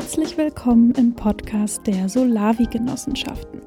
Herzlich 0.00 0.38
willkommen 0.38 0.92
im 0.92 1.12
Podcast 1.14 1.86
der 1.86 2.08
Solavi-Genossenschaften. 2.08 3.60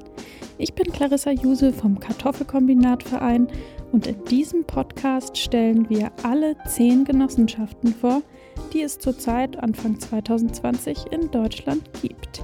Ich 0.58 0.74
bin 0.74 0.90
Clarissa 0.92 1.30
Juse 1.30 1.72
vom 1.72 2.00
Kartoffelkombinatverein 2.00 3.46
und 3.92 4.08
in 4.08 4.24
diesem 4.24 4.64
Podcast 4.64 5.38
stellen 5.38 5.88
wir 5.88 6.10
alle 6.24 6.56
zehn 6.66 7.04
Genossenschaften 7.04 7.94
vor, 7.94 8.20
die 8.72 8.82
es 8.82 8.98
zurzeit 8.98 9.62
Anfang 9.62 10.00
2020 10.00 11.12
in 11.12 11.30
Deutschland 11.30 11.88
gibt. 12.02 12.42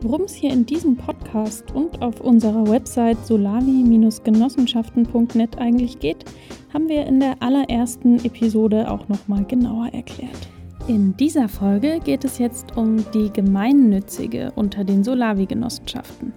Worum 0.00 0.22
es 0.22 0.34
hier 0.34 0.50
in 0.50 0.66
diesem 0.66 0.96
Podcast 0.96 1.70
und 1.72 2.02
auf 2.02 2.20
unserer 2.20 2.66
Website 2.66 3.24
solavi-genossenschaften.net 3.24 5.58
eigentlich 5.58 6.00
geht, 6.00 6.24
haben 6.74 6.88
wir 6.88 7.06
in 7.06 7.20
der 7.20 7.40
allerersten 7.40 8.16
Episode 8.24 8.90
auch 8.90 9.08
nochmal 9.08 9.44
genauer 9.44 9.90
erklärt. 9.92 10.51
In 10.88 11.16
dieser 11.16 11.48
Folge 11.48 12.00
geht 12.02 12.24
es 12.24 12.38
jetzt 12.38 12.76
um 12.76 13.04
die 13.12 13.32
gemeinnützige 13.32 14.50
unter 14.56 14.82
den 14.82 15.04
Solavi-Genossenschaften. 15.04 16.32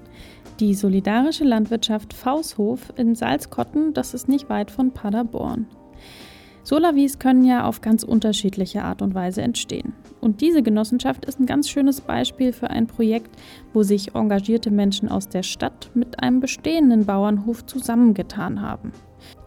Die 0.59 0.75
solidarische 0.75 1.43
Landwirtschaft 1.43 2.13
Faushof 2.13 2.93
in 2.95 3.15
Salzkotten, 3.15 3.95
das 3.95 4.13
ist 4.13 4.29
nicht 4.29 4.47
weit 4.47 4.69
von 4.69 4.91
Paderborn. 4.91 5.65
Solavis 6.61 7.17
können 7.17 7.43
ja 7.43 7.65
auf 7.65 7.81
ganz 7.81 8.03
unterschiedliche 8.03 8.83
Art 8.83 9.01
und 9.01 9.15
Weise 9.15 9.41
entstehen. 9.41 9.93
Und 10.21 10.41
diese 10.41 10.61
Genossenschaft 10.61 11.25
ist 11.25 11.39
ein 11.39 11.47
ganz 11.47 11.67
schönes 11.67 12.01
Beispiel 12.01 12.53
für 12.53 12.69
ein 12.69 12.85
Projekt, 12.85 13.31
wo 13.73 13.81
sich 13.81 14.13
engagierte 14.13 14.69
Menschen 14.69 15.09
aus 15.09 15.27
der 15.27 15.43
Stadt 15.43 15.89
mit 15.95 16.21
einem 16.21 16.39
bestehenden 16.39 17.05
Bauernhof 17.05 17.65
zusammengetan 17.65 18.61
haben. 18.61 18.91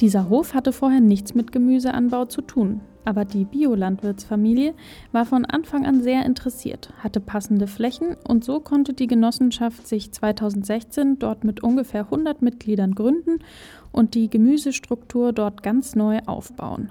Dieser 0.01 0.29
Hof 0.29 0.55
hatte 0.55 0.73
vorher 0.73 1.01
nichts 1.01 1.35
mit 1.35 1.53
Gemüseanbau 1.53 2.25
zu 2.25 2.41
tun, 2.41 2.81
aber 3.09 3.25
die 3.25 3.47
Biolandwirtsfamilie 3.47 4.75
war 5.13 5.25
von 5.25 5.47
Anfang 5.47 5.87
an 5.87 6.03
sehr 6.03 6.27
interessiert, 6.27 6.93
hatte 6.99 7.21
passende 7.21 7.67
Flächen 7.67 8.17
und 8.29 8.45
so 8.45 8.61
konnte 8.61 8.93
die 8.93 9.07
Genossenschaft 9.07 9.87
sich 9.87 10.13
2016 10.13 11.19
dort 11.19 11.43
mit 11.43 11.63
ungefähr 11.63 12.03
100 12.03 12.43
Mitgliedern 12.43 12.95
gründen 12.95 13.39
und 13.93 14.15
die 14.15 14.29
Gemüsestruktur 14.29 15.33
dort 15.33 15.63
ganz 15.63 15.97
neu 15.97 16.19
aufbauen. 16.27 16.91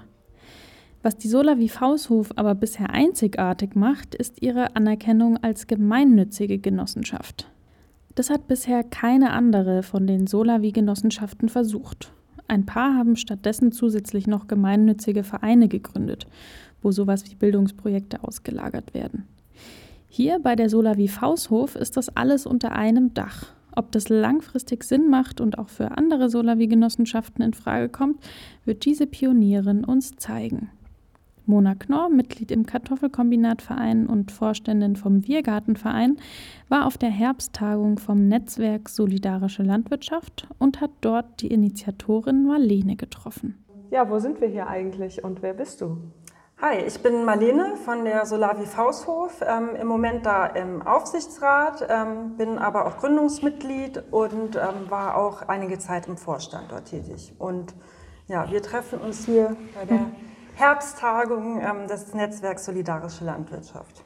Was 1.04 1.16
die 1.16 1.28
Solavi 1.28 1.68
Faushof 1.68 2.32
aber 2.34 2.56
bisher 2.56 2.90
einzigartig 2.90 3.76
macht, 3.76 4.16
ist 4.16 4.42
ihre 4.42 4.74
Anerkennung 4.74 5.36
als 5.36 5.68
gemeinnützige 5.68 6.58
Genossenschaft. 6.58 7.48
Das 8.16 8.28
hat 8.28 8.48
bisher 8.48 8.82
keine 8.82 9.30
andere 9.30 9.84
von 9.84 10.08
den 10.08 10.26
Solavi-Genossenschaften 10.26 11.48
versucht. 11.48 12.12
Ein 12.48 12.64
paar 12.64 12.96
haben 12.96 13.16
stattdessen 13.16 13.72
zusätzlich 13.72 14.26
noch 14.26 14.48
gemeinnützige 14.48 15.22
Vereine 15.22 15.68
gegründet, 15.68 16.26
wo 16.82 16.90
sowas 16.90 17.30
wie 17.30 17.34
Bildungsprojekte 17.34 18.24
ausgelagert 18.24 18.94
werden. 18.94 19.28
Hier 20.08 20.38
bei 20.40 20.56
der 20.56 20.70
Solavi 20.70 21.08
Faushof 21.08 21.76
ist 21.76 21.98
das 21.98 22.08
alles 22.16 22.46
unter 22.46 22.72
einem 22.72 23.12
Dach. 23.12 23.52
Ob 23.76 23.92
das 23.92 24.08
langfristig 24.08 24.82
Sinn 24.82 25.08
macht 25.10 25.40
und 25.40 25.58
auch 25.58 25.68
für 25.68 25.96
andere 25.98 26.30
Solavi-Genossenschaften 26.30 27.44
in 27.44 27.52
Frage 27.52 27.90
kommt, 27.90 28.18
wird 28.64 28.86
diese 28.86 29.06
Pionierin 29.06 29.84
uns 29.84 30.16
zeigen. 30.16 30.70
Mona 31.48 31.74
Knorr, 31.74 32.10
Mitglied 32.10 32.50
im 32.50 32.66
Kartoffelkombinatverein 32.66 34.06
und 34.06 34.30
Vorständin 34.30 34.96
vom 34.96 35.26
Wirgartenverein, 35.26 36.18
war 36.68 36.86
auf 36.86 36.98
der 36.98 37.08
Herbsttagung 37.08 37.98
vom 37.98 38.28
Netzwerk 38.28 38.90
Solidarische 38.90 39.62
Landwirtschaft 39.62 40.46
und 40.58 40.82
hat 40.82 40.90
dort 41.00 41.40
die 41.40 41.48
Initiatorin 41.48 42.46
Marlene 42.46 42.96
getroffen. 42.96 43.64
Ja, 43.90 44.10
wo 44.10 44.18
sind 44.18 44.40
wir 44.42 44.48
hier 44.48 44.68
eigentlich 44.68 45.24
und 45.24 45.40
wer 45.40 45.54
bist 45.54 45.80
du? 45.80 45.96
Hi, 46.60 46.76
ich 46.86 47.00
bin 47.02 47.24
Marlene 47.24 47.76
von 47.76 48.04
der 48.04 48.26
Solavi 48.26 48.66
Faushof, 48.66 49.40
ähm, 49.46 49.76
im 49.80 49.86
Moment 49.86 50.26
da 50.26 50.44
im 50.44 50.82
Aufsichtsrat, 50.82 51.86
ähm, 51.88 52.36
bin 52.36 52.58
aber 52.58 52.86
auch 52.86 52.98
Gründungsmitglied 52.98 54.02
und 54.10 54.56
ähm, 54.56 54.90
war 54.90 55.16
auch 55.16 55.42
einige 55.42 55.78
Zeit 55.78 56.08
im 56.08 56.16
Vorstand 56.16 56.72
dort 56.72 56.86
tätig. 56.86 57.32
Und 57.38 57.74
ja, 58.26 58.50
wir 58.50 58.60
treffen 58.60 58.98
uns 58.98 59.24
hier 59.24 59.56
bei 59.74 59.86
der 59.86 60.06
Herbsttagung 60.58 61.60
ähm, 61.60 61.86
des 61.86 62.14
Netzwerks 62.14 62.64
Solidarische 62.64 63.24
Landwirtschaft. 63.24 64.02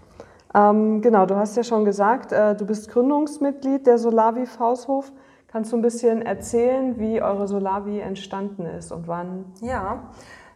Ähm, 0.54 1.00
genau, 1.00 1.24
du 1.24 1.34
hast 1.36 1.56
ja 1.56 1.64
schon 1.64 1.86
gesagt, 1.86 2.30
äh, 2.30 2.54
du 2.54 2.66
bist 2.66 2.90
Gründungsmitglied 2.90 3.86
der 3.86 3.96
Solavi 3.96 4.44
Faushof. 4.44 5.10
Kannst 5.48 5.72
du 5.72 5.76
ein 5.76 5.82
bisschen 5.82 6.20
erzählen, 6.20 6.98
wie 6.98 7.22
eure 7.22 7.48
Solavi 7.48 8.00
entstanden 8.00 8.66
ist 8.66 8.92
und 8.92 9.08
wann? 9.08 9.46
Ja, 9.62 10.10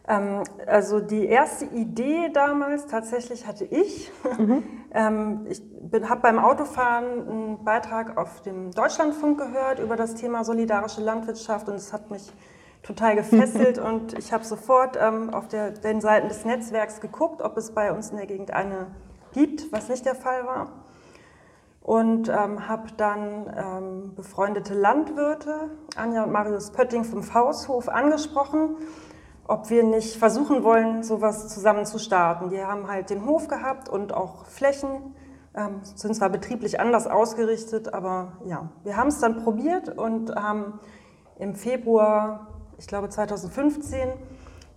ähm, 0.07 0.43
also 0.67 0.99
die 0.99 1.25
erste 1.25 1.65
Idee 1.65 2.29
damals 2.31 2.85
tatsächlich 2.85 3.47
hatte 3.47 3.65
ich. 3.65 4.11
Mhm. 4.37 4.63
ähm, 4.91 5.47
ich 5.49 5.63
habe 6.07 6.21
beim 6.21 6.37
Autofahren 6.37 7.27
einen 7.27 7.63
Beitrag 7.63 8.17
auf 8.17 8.43
dem 8.43 8.69
Deutschlandfunk 8.69 9.39
gehört 9.39 9.79
über 9.79 9.95
das 9.95 10.13
Thema 10.13 10.43
solidarische 10.43 11.01
Landwirtschaft 11.01 11.67
und 11.69 11.75
es 11.75 11.91
hat 11.91 12.11
mich 12.11 12.31
total 12.87 13.15
gefesselt 13.15 13.77
und 13.83 14.17
ich 14.17 14.31
habe 14.31 14.45
sofort 14.45 14.97
ähm, 14.99 15.33
auf 15.33 15.47
der, 15.47 15.71
den 15.71 16.01
Seiten 16.01 16.29
des 16.29 16.45
Netzwerks 16.45 17.01
geguckt, 17.01 17.41
ob 17.41 17.57
es 17.57 17.71
bei 17.71 17.91
uns 17.91 18.09
in 18.09 18.17
der 18.17 18.25
Gegend 18.25 18.51
eine 18.51 18.87
gibt, 19.33 19.71
was 19.71 19.89
nicht 19.89 20.05
der 20.05 20.15
Fall 20.15 20.45
war. 20.45 20.71
Und 21.81 22.27
ähm, 22.27 22.67
habe 22.67 22.87
dann 22.97 23.53
ähm, 23.55 24.15
befreundete 24.15 24.73
Landwirte, 24.73 25.69
Anja 25.95 26.23
und 26.23 26.31
Marius 26.31 26.71
Pötting 26.71 27.05
vom 27.05 27.23
Faushof, 27.23 27.87
angesprochen, 27.87 28.75
ob 29.47 29.69
wir 29.69 29.83
nicht 29.83 30.17
versuchen 30.17 30.63
wollen, 30.63 31.03
sowas 31.03 31.47
zusammen 31.47 31.85
zu 31.85 31.99
starten. 31.99 32.49
Die 32.49 32.61
haben 32.61 32.89
halt 32.89 33.09
den 33.09 33.25
Hof 33.25 33.47
gehabt 33.47 33.87
und 33.87 34.13
auch 34.13 34.45
Flächen, 34.45 35.15
ähm, 35.55 35.79
sind 35.83 36.13
zwar 36.13 36.29
betrieblich 36.29 36.79
anders 36.81 37.07
ausgerichtet, 37.07 37.93
aber 37.93 38.33
ja, 38.45 38.69
wir 38.83 38.97
haben 38.97 39.07
es 39.07 39.19
dann 39.19 39.41
probiert 39.43 39.97
und 39.97 40.35
haben 40.35 40.79
im 41.39 41.55
Februar 41.55 42.47
ich 42.77 42.87
glaube 42.87 43.09
2015, 43.09 44.09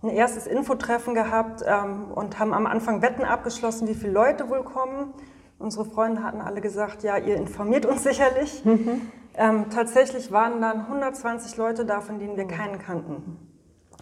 ein 0.03 0.09
erstes 0.09 0.47
Infotreffen 0.47 1.13
gehabt 1.13 1.63
ähm, 1.65 2.05
und 2.13 2.39
haben 2.39 2.53
am 2.53 2.65
Anfang 2.65 3.01
Wetten 3.01 3.23
abgeschlossen, 3.23 3.87
wie 3.87 3.93
viele 3.93 4.13
Leute 4.13 4.49
wohl 4.49 4.63
kommen. 4.63 5.13
Unsere 5.59 5.85
Freunde 5.85 6.23
hatten 6.23 6.41
alle 6.41 6.59
gesagt, 6.59 7.03
ja, 7.03 7.17
ihr 7.17 7.35
informiert 7.35 7.85
uns 7.85 8.03
sicherlich. 8.03 8.65
Mhm. 8.65 9.01
Ähm, 9.35 9.65
tatsächlich 9.69 10.31
waren 10.31 10.59
dann 10.59 10.81
120 10.81 11.55
Leute 11.57 11.85
da, 11.85 12.01
von 12.01 12.19
denen 12.19 12.35
wir 12.35 12.47
keinen 12.47 12.79
kannten. 12.79 13.37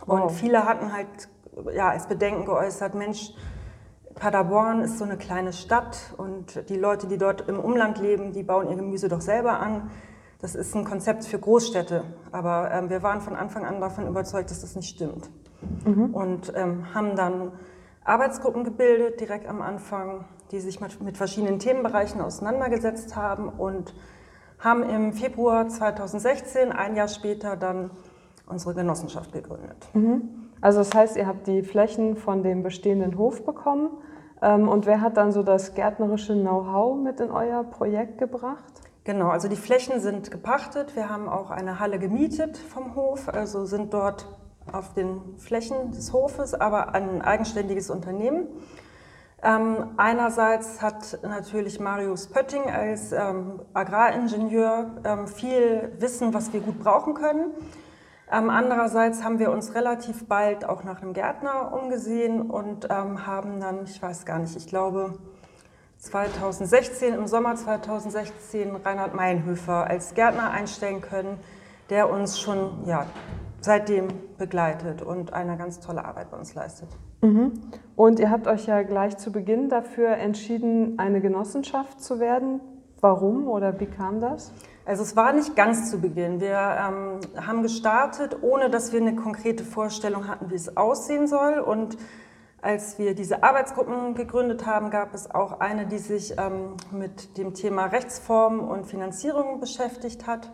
Und 0.06 0.22
wow. 0.22 0.32
viele 0.32 0.66
hatten 0.66 0.94
halt 0.94 1.08
ja, 1.74 1.90
als 1.90 2.08
Bedenken 2.08 2.46
geäußert, 2.46 2.96
Mensch, 2.96 3.34
Paderborn 4.16 4.82
ist 4.82 4.98
so 4.98 5.06
eine 5.06 5.18
kleine 5.18 5.54
Stadt 5.54 5.98
und 6.18 6.70
die 6.70 6.76
Leute, 6.76 7.08
die 7.08 7.18
dort 7.18 7.48
im 7.48 7.60
Umland 7.60 8.00
leben, 8.00 8.34
die 8.34 8.44
bauen 8.44 8.70
ihr 8.70 8.76
Gemüse 8.76 9.08
doch 9.08 9.22
selber 9.22 9.60
an. 9.60 9.90
Das 10.42 10.56
ist 10.56 10.74
ein 10.74 10.86
Konzept 10.86 11.26
für 11.26 11.38
Großstädte, 11.38 12.04
aber 12.32 12.72
ähm, 12.72 12.90
wir 12.90 13.04
waren 13.04 13.20
von 13.20 13.36
Anfang 13.36 13.66
an 13.66 13.82
davon 13.82 14.08
überzeugt, 14.08 14.50
dass 14.52 14.62
das 14.62 14.76
nicht 14.76 14.90
stimmt. 14.90 15.30
Mhm. 15.86 16.14
Und 16.14 16.54
ähm, 16.56 16.94
haben 16.94 17.18
dann 17.18 17.52
Arbeitsgruppen 18.06 18.64
gebildet, 18.64 19.20
direkt 19.20 19.48
am 19.48 19.62
Anfang, 19.62 20.24
die 20.52 20.62
sich 20.62 20.80
mit, 20.80 21.02
mit 21.02 21.18
verschiedenen 21.18 21.60
Themenbereichen 21.60 22.22
auseinandergesetzt 22.22 23.18
haben 23.18 23.50
und 23.50 23.94
haben 24.60 24.84
im 24.84 25.14
Februar 25.14 25.68
2016, 25.68 26.72
ein 26.72 26.96
Jahr 26.96 27.10
später, 27.10 27.58
dann 27.58 27.92
unsere 28.48 28.74
Genossenschaft 28.74 29.34
gegründet. 29.34 29.90
Mhm. 29.94 30.50
Also 30.62 30.80
das 30.80 30.94
heißt, 30.94 31.18
ihr 31.18 31.28
habt 31.28 31.48
die 31.48 31.64
Flächen 31.64 32.16
von 32.16 32.44
dem 32.44 32.64
bestehenden 32.64 33.18
Hof 33.18 33.46
bekommen. 33.46 33.90
Ähm, 34.42 34.70
und 34.70 34.86
wer 34.86 35.02
hat 35.02 35.18
dann 35.18 35.34
so 35.34 35.44
das 35.44 35.76
gärtnerische 35.76 36.34
Know-how 36.34 36.98
mit 36.98 37.20
in 37.20 37.30
euer 37.30 37.64
Projekt 37.64 38.18
gebracht? 38.18 38.89
Genau, 39.10 39.30
also 39.30 39.48
die 39.48 39.56
Flächen 39.56 40.00
sind 40.00 40.30
gepachtet. 40.30 40.96
Wir 40.96 41.10
haben 41.10 41.28
auch 41.28 41.50
eine 41.50 41.80
Halle 41.80 41.98
gemietet 41.98 42.60
vom 42.60 42.94
Hof, 42.94 43.28
also 43.28 43.66
sind 43.66 43.92
dort 43.92 44.28
auf 44.72 44.94
den 44.94 45.36
Flächen 45.40 45.90
des 45.90 46.14
Hofes, 46.14 46.54
aber 46.54 46.94
ein 46.94 47.24
eigenständiges 47.24 47.90
Unternehmen. 47.90 48.46
Ähm, 49.42 49.96
einerseits 49.98 50.84
hat 50.84 51.18
natürlich 51.24 51.80
Marius 51.80 52.28
Pötting 52.28 52.70
als 52.70 53.12
ähm, 53.12 53.64
Agraringenieur 53.74 55.02
ähm, 55.04 55.26
viel 55.26 55.92
Wissen, 55.98 56.36
was 56.36 56.54
wir 56.54 56.60
gut 56.60 56.78
brauchen 56.78 57.16
können. 57.16 57.50
Ähm, 58.32 58.52
andererseits 58.52 59.24
haben 59.24 59.40
wir 59.40 59.50
uns 59.50 59.74
relativ 59.74 60.28
bald 60.28 60.66
auch 60.66 60.84
nach 60.84 61.02
einem 61.02 61.14
Gärtner 61.14 61.74
umgesehen 61.74 62.52
und 62.52 62.88
ähm, 62.92 63.26
haben 63.26 63.60
dann, 63.60 63.86
ich 63.86 64.00
weiß 64.00 64.28
gar 64.28 64.38
nicht, 64.38 64.56
ich 64.56 64.68
glaube 64.68 65.18
2016, 66.00 67.14
im 67.14 67.28
Sommer 67.28 67.56
2016, 67.56 68.76
Reinhard 68.78 69.14
Meinhöfer 69.14 69.86
als 69.86 70.14
Gärtner 70.14 70.50
einstellen 70.52 71.02
können, 71.02 71.38
der 71.90 72.10
uns 72.10 72.40
schon 72.40 72.86
ja, 72.86 73.06
seitdem 73.60 74.08
begleitet 74.38 75.02
und 75.02 75.34
eine 75.34 75.58
ganz 75.58 75.82
tolle 75.82 76.06
Arbeit 76.06 76.32
bei 76.32 76.38
uns 76.38 76.56
leistet. 76.56 76.88
Mhm. 77.22 77.52
Und 77.98 78.20
ihr 78.20 78.30
habt 78.30 78.48
euch 78.48 78.66
ja 78.66 78.82
gleich 78.84 79.18
zu 79.18 79.32
Beginn 79.32 79.68
dafür 79.68 80.12
entschieden, 80.12 80.98
eine 81.00 81.20
Genossenschaft 81.20 82.02
zu 82.02 82.20
werden. 82.20 82.62
Warum 83.02 83.48
oder 83.48 83.80
wie 83.80 83.86
kam 83.86 84.22
das? 84.22 84.54
Also 84.86 85.04
es 85.04 85.16
war 85.16 85.34
nicht 85.34 85.56
ganz 85.56 85.92
zu 85.92 86.00
Beginn. 86.00 86.40
Wir 86.40 86.58
ähm, 86.58 87.20
haben 87.46 87.62
gestartet, 87.62 88.38
ohne 88.42 88.70
dass 88.70 88.94
wir 88.94 89.02
eine 89.02 89.16
konkrete 89.16 89.64
Vorstellung 89.64 90.28
hatten, 90.28 90.50
wie 90.50 90.56
es 90.56 90.78
aussehen 90.78 91.28
soll 91.28 91.60
und 91.60 91.98
Als 92.62 93.00
wir 93.00 93.16
diese 93.16 93.42
Arbeitsgruppen 93.42 94.16
gegründet 94.16 94.66
haben, 94.66 94.90
gab 94.90 95.14
es 95.14 95.32
auch 95.32 95.62
eine, 95.62 95.86
die 95.86 95.98
sich 95.98 96.38
ähm, 96.38 96.76
mit 96.92 97.38
dem 97.38 97.54
Thema 97.54 97.86
Rechtsform 97.86 98.60
und 98.60 98.86
Finanzierung 98.86 99.62
beschäftigt 99.62 100.28
hat. 100.28 100.52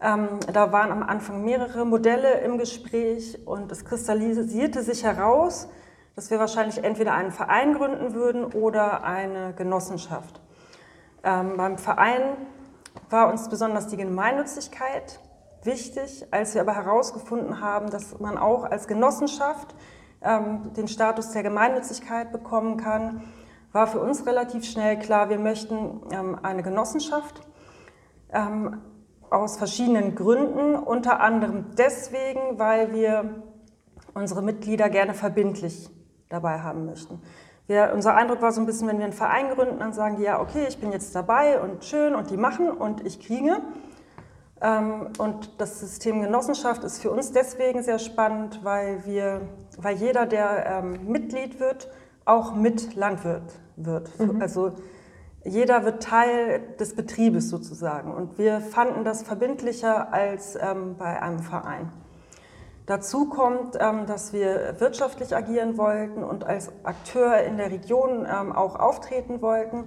Ähm, 0.00 0.40
da 0.50 0.72
waren 0.72 0.90
am 0.90 1.02
Anfang 1.02 1.44
mehrere 1.44 1.84
Modelle 1.84 2.40
im 2.40 2.56
Gespräch 2.56 3.46
und 3.46 3.70
es 3.70 3.84
kristallisierte 3.84 4.82
sich 4.82 5.04
heraus, 5.04 5.68
dass 6.16 6.30
wir 6.30 6.38
wahrscheinlich 6.38 6.82
entweder 6.82 7.12
einen 7.12 7.30
Verein 7.30 7.74
gründen 7.74 8.14
würden 8.14 8.46
oder 8.46 9.04
eine 9.04 9.52
Genossenschaft. 9.52 10.40
Ähm, 11.22 11.58
beim 11.58 11.76
Verein 11.76 12.22
war 13.10 13.28
uns 13.28 13.50
besonders 13.50 13.86
die 13.88 13.98
Gemeinnützigkeit 13.98 15.20
wichtig, 15.62 16.26
als 16.30 16.54
wir 16.54 16.62
aber 16.62 16.74
herausgefunden 16.74 17.60
haben, 17.60 17.90
dass 17.90 18.18
man 18.18 18.38
auch 18.38 18.64
als 18.64 18.88
Genossenschaft 18.88 19.74
ähm, 20.22 20.72
den 20.74 20.88
Status 20.88 21.30
der 21.32 21.42
Gemeinnützigkeit 21.42 22.32
bekommen 22.32 22.76
kann, 22.76 23.22
war 23.72 23.86
für 23.86 24.00
uns 24.00 24.26
relativ 24.26 24.64
schnell 24.64 24.98
klar, 24.98 25.28
wir 25.28 25.38
möchten 25.38 26.02
ähm, 26.10 26.38
eine 26.42 26.62
Genossenschaft. 26.62 27.40
Ähm, 28.32 28.82
aus 29.30 29.56
verschiedenen 29.56 30.14
Gründen, 30.14 30.74
unter 30.74 31.20
anderem 31.20 31.66
deswegen, 31.76 32.58
weil 32.58 32.92
wir 32.92 33.42
unsere 34.14 34.42
Mitglieder 34.42 34.88
gerne 34.88 35.14
verbindlich 35.14 35.90
dabei 36.28 36.60
haben 36.60 36.86
möchten. 36.86 37.20
Wir, 37.66 37.92
unser 37.94 38.14
Eindruck 38.14 38.40
war 38.40 38.52
so 38.52 38.60
ein 38.60 38.66
bisschen, 38.66 38.88
wenn 38.88 38.98
wir 38.98 39.04
einen 39.04 39.12
Verein 39.12 39.50
gründen, 39.50 39.78
dann 39.78 39.92
sagen 39.92 40.16
die 40.16 40.22
ja, 40.22 40.40
okay, 40.40 40.64
ich 40.68 40.78
bin 40.78 40.92
jetzt 40.92 41.14
dabei 41.14 41.60
und 41.60 41.84
schön 41.84 42.14
und 42.14 42.30
die 42.30 42.38
machen 42.38 42.70
und 42.70 43.06
ich 43.06 43.20
kriege. 43.20 43.60
Ähm, 44.60 45.08
und 45.18 45.60
das 45.60 45.80
System 45.80 46.20
Genossenschaft 46.20 46.84
ist 46.84 47.00
für 47.00 47.10
uns 47.10 47.32
deswegen 47.32 47.82
sehr 47.82 47.98
spannend, 47.98 48.60
weil, 48.64 49.04
wir, 49.04 49.42
weil 49.76 49.96
jeder, 49.96 50.26
der 50.26 50.66
ähm, 50.66 51.06
Mitglied 51.06 51.60
wird, 51.60 51.88
auch 52.24 52.54
mit 52.54 52.94
Landwirt 52.94 53.52
wird. 53.76 54.18
Mhm. 54.18 54.42
Also 54.42 54.72
jeder 55.44 55.84
wird 55.84 56.02
Teil 56.02 56.60
des 56.78 56.94
Betriebes 56.94 57.48
sozusagen. 57.48 58.12
Und 58.12 58.38
wir 58.38 58.60
fanden 58.60 59.04
das 59.04 59.22
verbindlicher 59.22 60.12
als 60.12 60.56
ähm, 60.56 60.96
bei 60.98 61.22
einem 61.22 61.38
Verein. 61.38 61.90
Dazu 62.86 63.28
kommt, 63.28 63.76
ähm, 63.78 64.06
dass 64.06 64.32
wir 64.32 64.76
wirtschaftlich 64.78 65.36
agieren 65.36 65.76
wollten 65.78 66.24
und 66.24 66.44
als 66.44 66.72
Akteur 66.84 67.38
in 67.42 67.58
der 67.58 67.70
Region 67.70 68.26
ähm, 68.26 68.52
auch 68.52 68.76
auftreten 68.76 69.40
wollten 69.42 69.84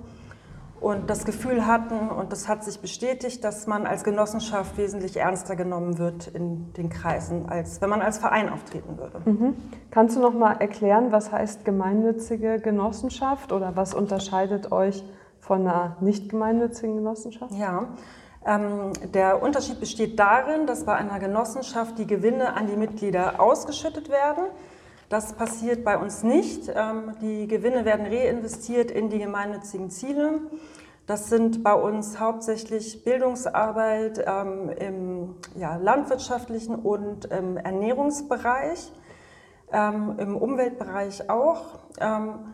und 0.82 1.12
das 1.12 1.26
Gefühl 1.26 1.68
hatten, 1.68 2.10
und 2.10 2.32
das 2.32 2.48
hat 2.48 2.64
sich 2.64 2.80
bestätigt, 2.80 3.44
dass 3.44 3.68
man 3.68 3.86
als 3.86 4.04
Genossenschaft 4.04 4.78
wesentlich 4.78 5.16
ernster 5.16 5.56
genommen 5.56 6.00
wird 6.00 6.28
in 6.28 6.74
den 6.74 6.90
Kreisen, 6.90 7.48
als 7.48 7.80
wenn 7.82 7.90
man 7.90 8.02
als 8.02 8.18
Verein 8.18 8.50
auftreten 8.50 8.98
würde. 8.98 9.22
Mhm. 9.24 9.56
Kannst 9.92 10.16
du 10.16 10.20
noch 10.20 10.34
mal 10.34 10.54
erklären, 10.54 11.12
was 11.12 11.32
heißt 11.32 11.66
gemeinnützige 11.66 12.60
Genossenschaft 12.60 13.54
oder 13.54 13.76
was 13.76 13.94
unterscheidet 13.94 14.72
euch 14.72 15.04
von 15.40 15.62
einer 15.62 15.98
nicht 16.02 16.30
gemeinnützigen 16.30 16.98
Genossenschaft? 16.98 17.54
Ja, 17.54 17.90
ähm, 18.44 18.94
der 19.14 19.44
Unterschied 19.44 19.80
besteht 19.80 20.18
darin, 20.18 20.66
dass 20.66 20.86
bei 20.86 20.96
einer 20.96 21.20
Genossenschaft 21.20 22.00
die 22.00 22.08
Gewinne 22.08 22.56
an 22.56 22.66
die 22.66 22.76
Mitglieder 22.76 23.40
ausgeschüttet 23.40 24.10
werden. 24.10 24.46
Das 25.10 25.34
passiert 25.34 25.84
bei 25.84 25.98
uns 25.98 26.24
nicht. 26.24 26.72
Ähm, 26.74 27.14
die 27.22 27.48
Gewinne 27.48 27.86
werden 27.86 28.06
reinvestiert 28.06 28.90
in 28.90 29.10
die 29.10 29.20
gemeinnützigen 29.20 29.92
Ziele. 29.92 30.40
Das 31.12 31.28
sind 31.28 31.62
bei 31.62 31.74
uns 31.74 32.22
hauptsächlich 32.22 33.04
Bildungsarbeit 33.04 34.24
ähm, 34.26 34.70
im 34.70 35.36
ja, 35.58 35.76
landwirtschaftlichen 35.76 36.74
und 36.74 37.26
im 37.26 37.58
Ernährungsbereich, 37.58 38.94
ähm, 39.74 40.16
im 40.20 40.38
Umweltbereich 40.38 41.30
auch. 41.30 41.80
Ähm, 42.00 42.54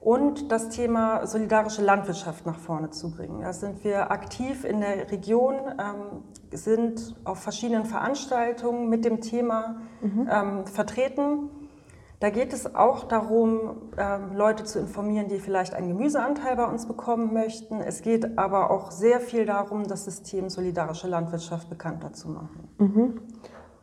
und 0.00 0.50
das 0.50 0.70
Thema 0.70 1.26
solidarische 1.26 1.82
Landwirtschaft 1.82 2.46
nach 2.46 2.58
vorne 2.58 2.88
zu 2.88 3.10
bringen. 3.10 3.42
Da 3.42 3.52
sind 3.52 3.84
wir 3.84 4.10
aktiv 4.10 4.64
in 4.64 4.80
der 4.80 5.12
Region, 5.12 5.56
ähm, 5.78 6.22
sind 6.50 7.14
auf 7.24 7.40
verschiedenen 7.40 7.84
Veranstaltungen 7.84 8.88
mit 8.88 9.04
dem 9.04 9.20
Thema 9.20 9.82
mhm. 10.00 10.26
ähm, 10.32 10.66
vertreten. 10.66 11.50
Da 12.20 12.30
geht 12.30 12.52
es 12.52 12.74
auch 12.74 13.04
darum, 13.04 13.92
ähm, 13.96 14.34
Leute 14.34 14.64
zu 14.64 14.80
informieren, 14.80 15.28
die 15.28 15.38
vielleicht 15.38 15.74
einen 15.74 15.88
Gemüseanteil 15.88 16.56
bei 16.56 16.64
uns 16.64 16.86
bekommen 16.86 17.32
möchten. 17.32 17.80
Es 17.80 18.02
geht 18.02 18.38
aber 18.38 18.72
auch 18.72 18.90
sehr 18.90 19.20
viel 19.20 19.46
darum, 19.46 19.86
das 19.86 20.04
System 20.04 20.48
solidarische 20.48 21.06
Landwirtschaft 21.06 21.70
bekannter 21.70 22.12
zu 22.12 22.28
machen. 22.28 22.68
Mhm. 22.78 23.20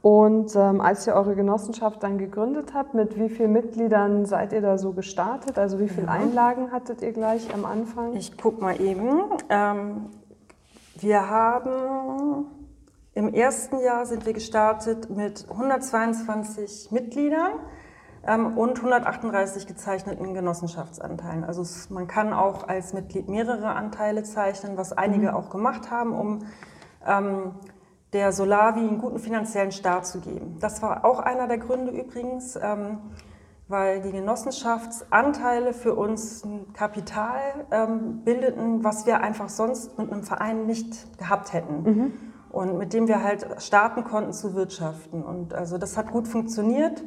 Und 0.01 0.55
ähm, 0.55 0.81
als 0.81 1.07
ihr 1.07 1.15
eure 1.15 1.35
Genossenschaft 1.35 2.03
dann 2.03 2.17
gegründet 2.17 2.73
habt, 2.73 2.93
mit 2.93 3.17
wie 3.17 3.29
vielen 3.29 3.53
Mitgliedern 3.53 4.25
seid 4.25 4.51
ihr 4.51 4.61
da 4.61 4.77
so 4.77 4.91
gestartet? 4.91 5.57
Also 5.57 5.79
wie 5.79 5.87
viele 5.87 6.07
ja. 6.07 6.11
Einlagen 6.13 6.71
hattet 6.71 7.01
ihr 7.01 7.13
gleich 7.13 7.51
am 7.53 7.65
Anfang? 7.65 8.13
Ich 8.15 8.37
gucke 8.37 8.61
mal 8.61 8.79
eben. 8.79 9.21
Ähm, 9.49 10.09
wir 10.99 11.29
haben 11.29 12.45
im 13.13 13.33
ersten 13.33 13.79
Jahr 13.79 14.05
sind 14.05 14.25
wir 14.25 14.33
gestartet 14.33 15.09
mit 15.09 15.47
122 15.49 16.91
Mitgliedern 16.91 17.53
und 18.27 18.77
138 18.77 19.67
gezeichneten 19.67 20.33
Genossenschaftsanteilen. 20.33 21.43
Also 21.43 21.61
es, 21.61 21.89
man 21.89 22.07
kann 22.07 22.33
auch 22.33 22.67
als 22.67 22.93
Mitglied 22.93 23.29
mehrere 23.29 23.67
Anteile 23.67 24.23
zeichnen, 24.23 24.77
was 24.77 24.93
einige 24.93 25.29
mhm. 25.29 25.35
auch 25.35 25.49
gemacht 25.49 25.91
haben, 25.91 26.13
um 26.13 26.45
ähm, 27.05 27.51
der 28.13 28.31
Solavi 28.31 28.79
einen 28.79 28.97
guten 28.97 29.19
finanziellen 29.19 29.71
Start 29.71 30.07
zu 30.07 30.21
geben. 30.21 30.57
Das 30.59 30.81
war 30.81 31.05
auch 31.05 31.19
einer 31.19 31.47
der 31.47 31.57
Gründe 31.57 31.91
übrigens, 31.91 32.55
ähm, 32.55 32.97
weil 33.67 34.01
die 34.01 34.11
Genossenschaftsanteile 34.11 35.73
für 35.73 35.95
uns 35.95 36.43
ein 36.45 36.71
Kapital 36.73 37.65
ähm, 37.71 38.21
bildeten, 38.23 38.83
was 38.83 39.05
wir 39.05 39.21
einfach 39.21 39.49
sonst 39.49 39.97
mit 39.97 40.11
einem 40.11 40.23
Verein 40.23 40.65
nicht 40.65 41.17
gehabt 41.17 41.53
hätten. 41.53 41.83
Mhm. 41.83 42.13
Und 42.49 42.77
mit 42.77 42.93
dem 42.93 43.07
wir 43.07 43.21
halt 43.21 43.45
starten 43.61 44.05
konnten 44.05 44.31
zu 44.31 44.53
wirtschaften. 44.53 45.23
Und 45.23 45.53
also 45.53 45.77
das 45.77 45.97
hat 45.97 46.11
gut 46.11 46.27
funktioniert. 46.27 47.03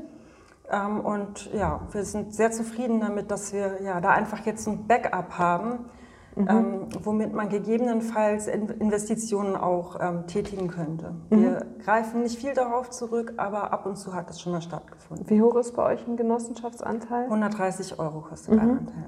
Ähm, 0.70 1.00
und 1.00 1.52
ja, 1.52 1.80
wir 1.92 2.04
sind 2.04 2.34
sehr 2.34 2.50
zufrieden 2.50 3.00
damit, 3.00 3.30
dass 3.30 3.52
wir 3.52 3.82
ja 3.82 4.00
da 4.00 4.10
einfach 4.10 4.44
jetzt 4.44 4.66
ein 4.68 4.86
Backup 4.86 5.38
haben, 5.38 5.86
mhm. 6.36 6.48
ähm, 6.48 6.88
womit 7.02 7.32
man 7.32 7.48
gegebenenfalls 7.48 8.46
Investitionen 8.46 9.56
auch 9.56 9.98
ähm, 10.00 10.26
tätigen 10.26 10.68
könnte. 10.68 11.14
Mhm. 11.30 11.42
Wir 11.42 11.66
greifen 11.84 12.22
nicht 12.22 12.38
viel 12.38 12.52
darauf 12.52 12.90
zurück, 12.90 13.34
aber 13.38 13.72
ab 13.72 13.86
und 13.86 13.96
zu 13.96 14.14
hat 14.14 14.28
das 14.28 14.40
schon 14.40 14.52
mal 14.52 14.60
stattgefunden. 14.60 15.28
Wie 15.30 15.40
hoch 15.40 15.56
ist 15.56 15.74
bei 15.74 15.84
euch 15.84 16.06
ein 16.06 16.16
Genossenschaftsanteil? 16.16 17.24
130 17.24 17.98
Euro 17.98 18.20
kostet 18.20 18.54
mhm. 18.54 18.60
ein 18.60 18.70
Anteil. 18.70 19.06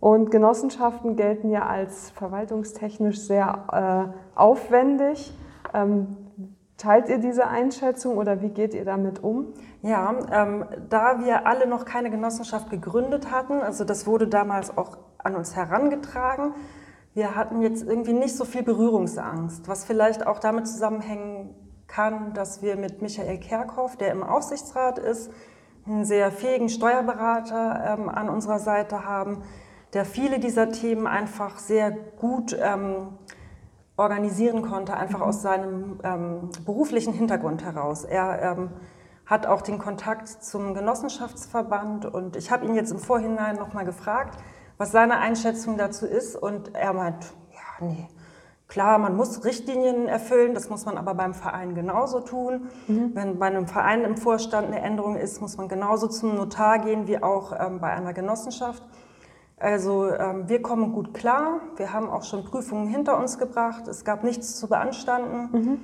Und 0.00 0.30
Genossenschaften 0.30 1.16
gelten 1.16 1.50
ja 1.50 1.66
als 1.66 2.10
verwaltungstechnisch 2.10 3.20
sehr 3.20 4.12
äh, 4.12 4.38
aufwendig. 4.38 5.36
Ähm, 5.74 6.27
Teilt 6.78 7.08
ihr 7.08 7.18
diese 7.18 7.48
Einschätzung 7.48 8.16
oder 8.18 8.40
wie 8.40 8.50
geht 8.50 8.72
ihr 8.72 8.84
damit 8.84 9.22
um? 9.22 9.52
Ja, 9.82 10.14
ähm, 10.30 10.64
da 10.88 11.24
wir 11.24 11.44
alle 11.44 11.66
noch 11.66 11.84
keine 11.84 12.08
Genossenschaft 12.08 12.70
gegründet 12.70 13.32
hatten, 13.32 13.60
also 13.60 13.82
das 13.82 14.06
wurde 14.06 14.28
damals 14.28 14.78
auch 14.78 14.96
an 15.18 15.34
uns 15.34 15.56
herangetragen, 15.56 16.54
wir 17.14 17.34
hatten 17.34 17.62
jetzt 17.62 17.84
irgendwie 17.84 18.12
nicht 18.12 18.36
so 18.36 18.44
viel 18.44 18.62
Berührungsangst, 18.62 19.66
was 19.66 19.84
vielleicht 19.84 20.24
auch 20.24 20.38
damit 20.38 20.68
zusammenhängen 20.68 21.52
kann, 21.88 22.32
dass 22.32 22.62
wir 22.62 22.76
mit 22.76 23.02
Michael 23.02 23.38
Kerkhoff, 23.38 23.96
der 23.96 24.12
im 24.12 24.22
Aufsichtsrat 24.22 25.00
ist, 25.00 25.32
einen 25.84 26.04
sehr 26.04 26.30
fähigen 26.30 26.68
Steuerberater 26.68 27.96
ähm, 27.98 28.08
an 28.08 28.28
unserer 28.28 28.60
Seite 28.60 29.04
haben, 29.04 29.42
der 29.94 30.04
viele 30.04 30.38
dieser 30.38 30.70
Themen 30.70 31.08
einfach 31.08 31.58
sehr 31.58 31.90
gut 31.90 32.56
ähm, 32.60 33.18
organisieren 33.98 34.62
konnte, 34.62 34.96
einfach 34.96 35.20
aus 35.20 35.42
seinem 35.42 35.98
ähm, 36.04 36.50
beruflichen 36.64 37.12
Hintergrund 37.12 37.64
heraus. 37.64 38.04
Er 38.04 38.56
ähm, 38.56 38.70
hat 39.26 39.46
auch 39.46 39.60
den 39.60 39.78
Kontakt 39.78 40.28
zum 40.28 40.72
Genossenschaftsverband 40.72 42.06
und 42.06 42.36
ich 42.36 42.50
habe 42.50 42.64
ihn 42.64 42.74
jetzt 42.74 42.92
im 42.92 42.98
Vorhinein 42.98 43.56
nochmal 43.56 43.84
gefragt, 43.84 44.38
was 44.78 44.92
seine 44.92 45.18
Einschätzung 45.18 45.76
dazu 45.76 46.06
ist 46.06 46.36
und 46.36 46.74
er 46.76 46.92
meint, 46.92 47.24
ja, 47.52 47.86
nee, 47.86 48.08
klar, 48.68 48.98
man 48.98 49.16
muss 49.16 49.44
Richtlinien 49.44 50.06
erfüllen, 50.06 50.54
das 50.54 50.70
muss 50.70 50.86
man 50.86 50.96
aber 50.96 51.14
beim 51.14 51.34
Verein 51.34 51.74
genauso 51.74 52.20
tun. 52.20 52.68
Mhm. 52.86 53.10
Wenn 53.14 53.38
bei 53.40 53.46
einem 53.46 53.66
Verein 53.66 54.04
im 54.04 54.16
Vorstand 54.16 54.68
eine 54.68 54.80
Änderung 54.80 55.16
ist, 55.16 55.40
muss 55.40 55.56
man 55.56 55.66
genauso 55.68 56.06
zum 56.06 56.36
Notar 56.36 56.78
gehen 56.78 57.08
wie 57.08 57.20
auch 57.20 57.52
ähm, 57.58 57.80
bei 57.80 57.90
einer 57.90 58.12
Genossenschaft. 58.12 58.84
Also 59.60 60.08
ähm, 60.12 60.48
wir 60.48 60.62
kommen 60.62 60.92
gut 60.92 61.14
klar. 61.14 61.60
Wir 61.76 61.92
haben 61.92 62.08
auch 62.08 62.22
schon 62.22 62.44
Prüfungen 62.44 62.86
hinter 62.86 63.18
uns 63.18 63.38
gebracht. 63.38 63.88
Es 63.88 64.04
gab 64.04 64.22
nichts 64.22 64.56
zu 64.56 64.68
beanstanden. 64.68 65.48
Mhm. 65.52 65.78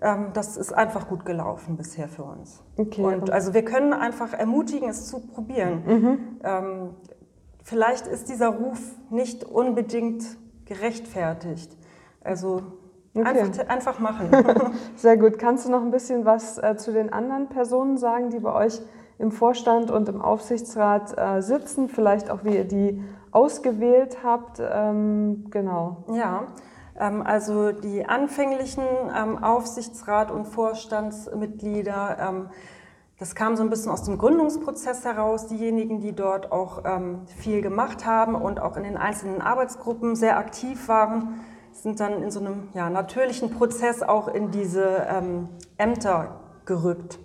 Ähm, 0.00 0.26
das 0.32 0.56
ist 0.56 0.72
einfach 0.72 1.08
gut 1.08 1.24
gelaufen 1.24 1.76
bisher 1.76 2.08
für 2.08 2.24
uns. 2.24 2.62
Okay. 2.76 3.02
Und 3.02 3.30
also 3.30 3.54
wir 3.54 3.64
können 3.64 3.92
einfach 3.92 4.32
ermutigen, 4.32 4.88
es 4.88 5.06
zu 5.06 5.20
probieren. 5.20 5.82
Mhm. 5.86 6.18
Ähm, 6.42 6.90
vielleicht 7.62 8.08
ist 8.08 8.28
dieser 8.28 8.48
Ruf 8.48 8.80
nicht 9.10 9.44
unbedingt 9.44 10.24
gerechtfertigt. 10.64 11.76
Also 12.24 12.62
okay. 13.14 13.28
einfach, 13.28 13.68
einfach 13.68 13.98
machen. 14.00 14.28
Sehr 14.96 15.16
gut. 15.16 15.38
Kannst 15.38 15.66
du 15.66 15.70
noch 15.70 15.82
ein 15.82 15.92
bisschen 15.92 16.24
was 16.24 16.58
äh, 16.58 16.76
zu 16.76 16.92
den 16.92 17.12
anderen 17.12 17.48
Personen 17.48 17.96
sagen, 17.96 18.30
die 18.30 18.40
bei 18.40 18.52
euch 18.52 18.80
im 19.22 19.30
Vorstand 19.30 19.92
und 19.92 20.08
im 20.08 20.20
Aufsichtsrat 20.20 21.16
äh, 21.16 21.40
sitzen, 21.40 21.88
vielleicht 21.88 22.28
auch 22.28 22.42
wie 22.42 22.56
ihr 22.56 22.64
die 22.64 23.02
ausgewählt 23.30 24.18
habt. 24.24 24.60
Ähm, 24.60 25.46
genau. 25.48 26.04
Ja, 26.12 26.48
ähm, 26.98 27.22
also 27.24 27.70
die 27.70 28.04
anfänglichen 28.04 28.82
ähm, 29.16 29.38
Aufsichtsrat- 29.38 30.32
und 30.32 30.46
Vorstandsmitglieder, 30.46 32.16
ähm, 32.20 32.48
das 33.20 33.36
kam 33.36 33.54
so 33.54 33.62
ein 33.62 33.70
bisschen 33.70 33.92
aus 33.92 34.02
dem 34.02 34.18
Gründungsprozess 34.18 35.04
heraus, 35.04 35.46
diejenigen, 35.46 36.00
die 36.00 36.12
dort 36.12 36.50
auch 36.50 36.82
viel 37.36 37.62
gemacht 37.62 38.04
haben 38.04 38.34
und 38.34 38.58
auch 38.58 38.76
in 38.76 38.82
den 38.82 38.96
einzelnen 38.96 39.40
Arbeitsgruppen 39.40 40.16
sehr 40.16 40.38
aktiv 40.38 40.88
waren, 40.88 41.38
sind 41.70 42.00
dann 42.00 42.20
in 42.20 42.32
so 42.32 42.40
einem 42.40 42.70
ja, 42.74 42.90
natürlichen 42.90 43.50
Prozess 43.50 44.02
auch 44.02 44.26
in 44.26 44.50
diese 44.50 45.06
Ämter 45.78 46.40
gerückt. 46.64 47.20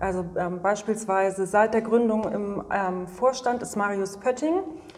Also 0.00 0.24
ähm, 0.36 0.62
beispielsweise 0.62 1.46
seit 1.46 1.74
der 1.74 1.82
Gründung 1.82 2.24
im 2.32 2.64
ähm, 2.72 3.06
Vorstand 3.06 3.62
ist 3.62 3.76
Marius 3.76 4.16
Pötting, 4.18 4.54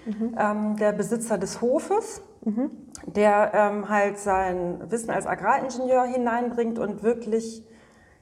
mhm. 0.06 0.36
ähm, 0.38 0.76
der 0.76 0.92
Besitzer 0.92 1.38
des 1.38 1.60
Hofes, 1.60 2.22
mhm. 2.44 2.70
der 3.06 3.50
ähm, 3.52 3.88
halt 3.88 4.18
sein 4.18 4.80
Wissen 4.90 5.10
als 5.10 5.26
Agraringenieur 5.26 6.04
hineinbringt 6.04 6.78
und 6.78 7.02
wirklich 7.02 7.66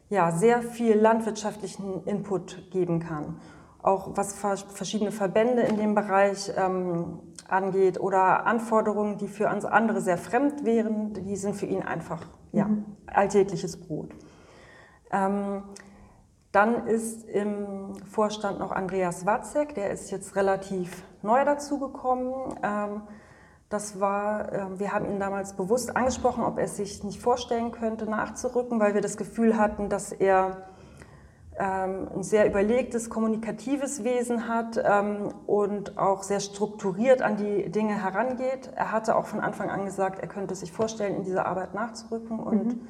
ja, 0.08 0.32
sehr 0.32 0.62
viel 0.62 0.96
landwirtschaftlichen 0.96 2.02
Input 2.04 2.70
geben 2.70 2.99
kann. 2.99 3.37
Auch 3.82 4.16
was 4.16 4.34
verschiedene 4.34 5.12
Verbände 5.12 5.62
in 5.62 5.76
dem 5.76 5.94
Bereich 5.94 6.50
ähm, 6.56 7.20
angeht 7.46 8.00
oder 8.00 8.46
Anforderungen, 8.46 9.18
die 9.18 9.28
für 9.28 9.49
uns 9.49 9.66
andere 9.66 10.00
sehr 10.00 10.18
fremd 10.18 10.64
wären, 10.64 11.12
die 11.12 11.37
sind 11.37 11.56
für 11.56 11.66
ihn 11.66 11.82
einfach 11.82 12.26
ja, 12.52 12.66
mhm. 12.66 12.84
alltägliches 13.06 13.78
Brot. 13.78 14.14
Dann 16.52 16.88
ist 16.88 17.28
im 17.28 17.95
Vorstand 18.11 18.59
noch 18.59 18.73
Andreas 18.73 19.25
Watzek, 19.25 19.75
der 19.76 19.90
ist 19.90 20.11
jetzt 20.11 20.35
relativ 20.35 21.04
neu 21.23 21.45
dazugekommen. 21.45 22.35
Ähm, 22.62 23.02
das 23.69 24.00
war, 24.00 24.52
ähm, 24.52 24.80
wir 24.80 24.92
haben 24.92 25.07
ihn 25.07 25.21
damals 25.21 25.54
bewusst 25.54 25.97
angesprochen, 25.97 26.42
ob 26.42 26.59
er 26.59 26.66
sich 26.66 27.04
nicht 27.04 27.21
vorstellen 27.21 27.71
könnte, 27.71 28.07
nachzurücken, 28.11 28.80
weil 28.80 28.95
wir 28.95 29.00
das 29.00 29.16
Gefühl 29.16 29.57
hatten, 29.57 29.88
dass 29.88 30.11
er 30.11 30.66
ähm, 31.57 32.09
ein 32.16 32.23
sehr 32.25 32.49
überlegtes, 32.49 33.11
kommunikatives 33.11 34.02
Wesen 34.02 34.49
hat 34.49 34.76
und 35.47 35.99
auch 35.99 36.25
sehr 36.25 36.40
strukturiert 36.40 37.23
an 37.23 37.37
die 37.37 37.71
Dinge 37.71 38.02
herangeht. 38.02 38.73
Er 38.75 38.90
hatte 38.90 39.14
auch 39.14 39.26
von 39.26 39.38
Anfang 39.38 39.71
an 39.71 39.85
gesagt, 39.85 40.19
er 40.19 40.26
könnte 40.26 40.57
sich 40.57 40.73
vorstellen, 40.73 41.14
in 41.14 41.23
diese 41.23 41.47
Arbeit 41.47 41.75
nachzurücken 41.75 42.40
und 42.40 42.66
mhm. 42.66 42.80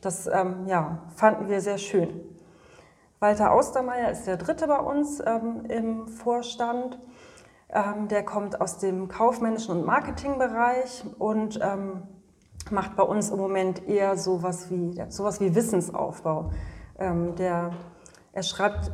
das 0.00 0.24
ja, 0.24 1.02
fanden 1.14 1.48
wir 1.48 1.60
sehr 1.60 1.78
schön. 1.78 2.29
Walter 3.20 3.52
Austermeier 3.52 4.10
ist 4.10 4.26
der 4.26 4.38
dritte 4.38 4.66
bei 4.66 4.78
uns 4.78 5.22
ähm, 5.24 5.66
im 5.68 6.08
Vorstand. 6.08 6.98
Ähm, 7.68 8.08
der 8.08 8.24
kommt 8.24 8.62
aus 8.62 8.78
dem 8.78 9.08
kaufmännischen 9.08 9.76
und 9.76 9.84
Marketingbereich 9.84 11.04
und 11.18 11.60
ähm, 11.62 12.04
macht 12.70 12.96
bei 12.96 13.02
uns 13.02 13.28
im 13.28 13.36
Moment 13.36 13.86
eher 13.86 14.16
sowas 14.16 14.70
wie, 14.70 14.98
sowas 15.10 15.38
wie 15.38 15.54
Wissensaufbau. 15.54 16.50
Ähm, 16.98 17.34
der, 17.36 17.72
er 18.32 18.42
schreibt 18.42 18.90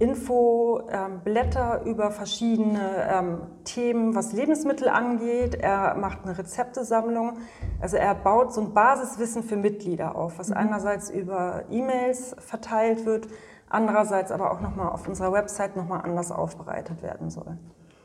Infoblätter 0.00 1.80
ähm, 1.80 1.86
über 1.86 2.10
verschiedene 2.10 3.08
ähm, 3.08 3.40
Themen, 3.62 4.16
was 4.16 4.32
Lebensmittel 4.32 4.88
angeht. 4.88 5.54
Er 5.54 5.94
macht 5.94 6.24
eine 6.24 6.36
Rezeptesammlung. 6.36 7.38
Also 7.80 7.96
er 7.96 8.16
baut 8.16 8.52
so 8.52 8.60
ein 8.60 8.74
Basiswissen 8.74 9.44
für 9.44 9.56
Mitglieder 9.56 10.16
auf, 10.16 10.40
was 10.40 10.48
mhm. 10.48 10.56
einerseits 10.56 11.10
über 11.10 11.62
E-Mails 11.70 12.34
verteilt 12.40 13.06
wird, 13.06 13.28
andererseits 13.70 14.32
aber 14.32 14.52
auch 14.52 14.60
nochmal 14.60 14.88
auf 14.88 15.06
unserer 15.08 15.32
Website 15.32 15.76
nochmal 15.76 16.02
anders 16.02 16.30
aufbereitet 16.30 17.02
werden 17.02 17.30
soll. 17.30 17.58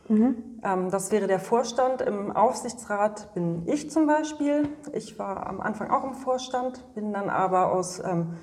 Mhm. 0.10 0.36
Ähm, 0.64 0.90
das 0.90 1.12
wäre 1.12 1.28
der 1.28 1.40
Vorstand. 1.40 2.02
Im 2.02 2.32
Aufsichtsrat 2.32 3.34
bin 3.34 3.64
ich 3.68 3.90
zum 3.90 4.08
Beispiel. 4.08 4.70
Ich 4.94 5.18
war 5.18 5.48
am 5.48 5.62
Anfang 5.62 5.90
auch 5.92 6.04
im 6.04 6.14
Vorstand, 6.14 6.84
bin 6.94 7.14
dann 7.14 7.30
aber 7.30 7.72
aus 7.72 8.00
ähm, 8.04 8.34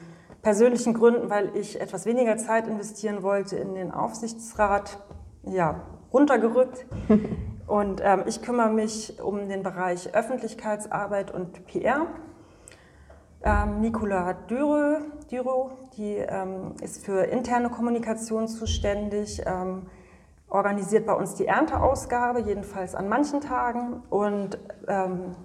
persönlichen 0.43 0.95
Gründen, 0.95 1.29
weil 1.29 1.55
ich 1.57 1.81
etwas 1.81 2.07
weniger 2.07 2.37
Zeit 2.39 2.67
investieren 2.67 3.23
wollte, 3.23 3.57
in 3.57 3.75
den 3.75 3.91
Aufsichtsrat 3.91 4.99
ja, 5.43 5.83
runtergerückt. 6.13 6.87
Und 7.67 8.01
ähm, 8.03 8.25
ich 8.27 8.43
kümmere 8.43 8.71
mich 8.71 9.23
um 9.23 9.49
den 9.49 9.63
Bereich 9.63 10.13
Öffentlichkeitsarbeit 10.13 11.33
und 11.33 11.67
PR. 11.67 12.09
Ähm, 13.43 13.81
Nicola 13.81 14.35
Düro, 14.35 14.99
Düro 15.31 15.71
die 15.97 16.17
ähm, 16.17 16.75
ist 16.83 17.05
für 17.05 17.23
interne 17.23 17.71
Kommunikation 17.71 18.49
zuständig, 18.49 19.43
ähm, 19.47 19.87
organisiert 20.49 21.07
bei 21.07 21.15
uns 21.15 21.35
die 21.37 21.47
Ernteausgabe, 21.47 22.41
jedenfalls 22.41 22.95
an 22.95 23.09
manchen 23.09 23.41
Tagen 23.41 24.03
und 24.11 24.59
ähm, 24.89 25.37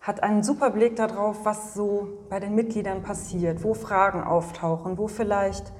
hat 0.00 0.22
einen 0.22 0.42
super 0.42 0.70
Blick 0.70 0.96
darauf, 0.96 1.44
was 1.44 1.74
so 1.74 2.08
bei 2.28 2.40
den 2.40 2.54
Mitgliedern 2.54 3.02
passiert, 3.02 3.62
wo 3.62 3.74
Fragen 3.74 4.22
auftauchen, 4.24 4.98
wo 4.98 5.06
vielleicht 5.06 5.72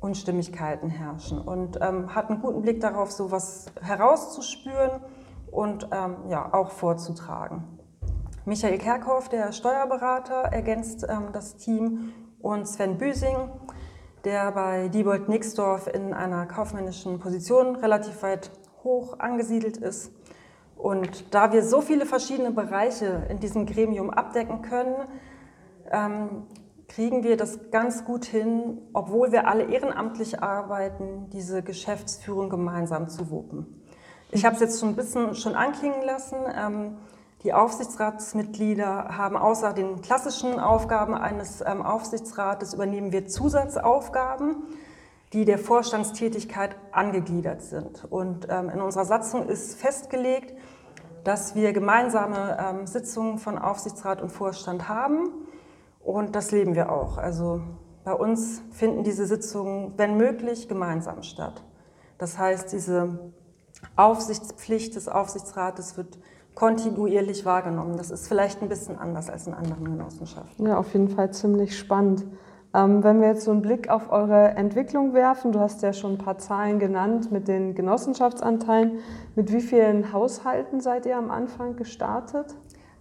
Unstimmigkeiten 0.00 0.88
herrschen 0.88 1.38
und 1.38 1.78
ähm, 1.80 2.14
hat 2.14 2.30
einen 2.30 2.40
guten 2.40 2.62
Blick 2.62 2.80
darauf, 2.80 3.12
so 3.12 3.30
was 3.30 3.66
herauszuspüren 3.80 5.02
und 5.50 5.88
ähm, 5.92 6.16
ja, 6.28 6.52
auch 6.52 6.70
vorzutragen. 6.70 7.79
Michael 8.46 8.78
Kerkhoff, 8.78 9.28
der 9.28 9.52
Steuerberater, 9.52 10.44
ergänzt 10.50 11.06
ähm, 11.08 11.28
das 11.32 11.56
Team 11.56 12.14
und 12.40 12.66
Sven 12.66 12.96
Büsing, 12.96 13.36
der 14.24 14.50
bei 14.52 14.88
Diebold 14.88 15.28
Nixdorf 15.28 15.86
in 15.86 16.14
einer 16.14 16.46
kaufmännischen 16.46 17.18
Position 17.18 17.76
relativ 17.76 18.22
weit 18.22 18.50
hoch 18.82 19.18
angesiedelt 19.18 19.76
ist. 19.76 20.12
Und 20.74 21.34
da 21.34 21.52
wir 21.52 21.62
so 21.62 21.82
viele 21.82 22.06
verschiedene 22.06 22.50
Bereiche 22.50 23.26
in 23.28 23.40
diesem 23.40 23.66
Gremium 23.66 24.08
abdecken 24.08 24.62
können, 24.62 24.96
ähm, 25.90 26.46
kriegen 26.88 27.22
wir 27.22 27.36
das 27.36 27.70
ganz 27.70 28.06
gut 28.06 28.24
hin, 28.24 28.78
obwohl 28.94 29.32
wir 29.32 29.48
alle 29.48 29.64
ehrenamtlich 29.64 30.42
arbeiten, 30.42 31.28
diese 31.30 31.62
Geschäftsführung 31.62 32.48
gemeinsam 32.48 33.10
zu 33.10 33.30
wuppen. 33.30 33.84
Ich 34.30 34.46
habe 34.46 34.54
es 34.54 34.60
jetzt 34.62 34.80
schon 34.80 34.90
ein 34.90 34.96
bisschen 34.96 35.34
schon 35.34 35.54
anklingen 35.54 36.02
lassen. 36.02 36.38
Ähm, 36.56 36.96
die 37.42 37.54
Aufsichtsratsmitglieder 37.54 39.16
haben 39.16 39.36
außer 39.36 39.72
den 39.72 40.02
klassischen 40.02 40.60
Aufgaben 40.60 41.14
eines 41.14 41.62
ähm, 41.62 41.82
Aufsichtsrates 41.82 42.74
übernehmen 42.74 43.12
wir 43.12 43.26
Zusatzaufgaben, 43.26 44.56
die 45.32 45.46
der 45.46 45.58
Vorstandstätigkeit 45.58 46.76
angegliedert 46.92 47.62
sind. 47.62 48.04
Und 48.10 48.46
ähm, 48.50 48.68
in 48.68 48.82
unserer 48.82 49.06
Satzung 49.06 49.48
ist 49.48 49.80
festgelegt, 49.80 50.54
dass 51.24 51.54
wir 51.54 51.72
gemeinsame 51.72 52.58
ähm, 52.60 52.86
Sitzungen 52.86 53.38
von 53.38 53.56
Aufsichtsrat 53.58 54.20
und 54.20 54.30
Vorstand 54.30 54.88
haben. 54.88 55.30
Und 56.00 56.36
das 56.36 56.50
leben 56.50 56.74
wir 56.74 56.92
auch. 56.92 57.16
Also 57.16 57.62
bei 58.04 58.12
uns 58.12 58.60
finden 58.70 59.02
diese 59.02 59.26
Sitzungen, 59.26 59.94
wenn 59.96 60.16
möglich, 60.18 60.68
gemeinsam 60.68 61.22
statt. 61.22 61.62
Das 62.18 62.38
heißt, 62.38 62.72
diese 62.72 63.32
Aufsichtspflicht 63.96 64.94
des 64.94 65.08
Aufsichtsrates 65.08 65.96
wird 65.96 66.18
kontinuierlich 66.54 67.44
wahrgenommen. 67.44 67.96
Das 67.96 68.10
ist 68.10 68.28
vielleicht 68.28 68.62
ein 68.62 68.68
bisschen 68.68 68.98
anders 68.98 69.30
als 69.30 69.46
in 69.46 69.54
anderen 69.54 69.84
Genossenschaften. 69.84 70.66
Ja, 70.66 70.78
auf 70.78 70.92
jeden 70.92 71.08
Fall 71.08 71.32
ziemlich 71.32 71.78
spannend. 71.78 72.24
Ähm, 72.72 73.02
wenn 73.02 73.20
wir 73.20 73.28
jetzt 73.28 73.44
so 73.44 73.50
einen 73.50 73.62
Blick 73.62 73.88
auf 73.88 74.12
eure 74.12 74.50
Entwicklung 74.50 75.12
werfen, 75.12 75.50
du 75.50 75.58
hast 75.58 75.82
ja 75.82 75.92
schon 75.92 76.12
ein 76.12 76.18
paar 76.18 76.38
Zahlen 76.38 76.78
genannt 76.78 77.32
mit 77.32 77.48
den 77.48 77.74
Genossenschaftsanteilen. 77.74 78.98
Mit 79.34 79.52
wie 79.52 79.60
vielen 79.60 80.12
Haushalten 80.12 80.80
seid 80.80 81.06
ihr 81.06 81.16
am 81.16 81.30
Anfang 81.30 81.76
gestartet? 81.76 82.54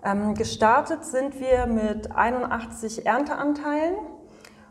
Ähm, 0.04 0.34
gestartet 0.34 1.06
sind 1.06 1.40
wir 1.40 1.68
mit 1.68 2.16
81 2.16 3.06
Ernteanteilen. 3.06 3.96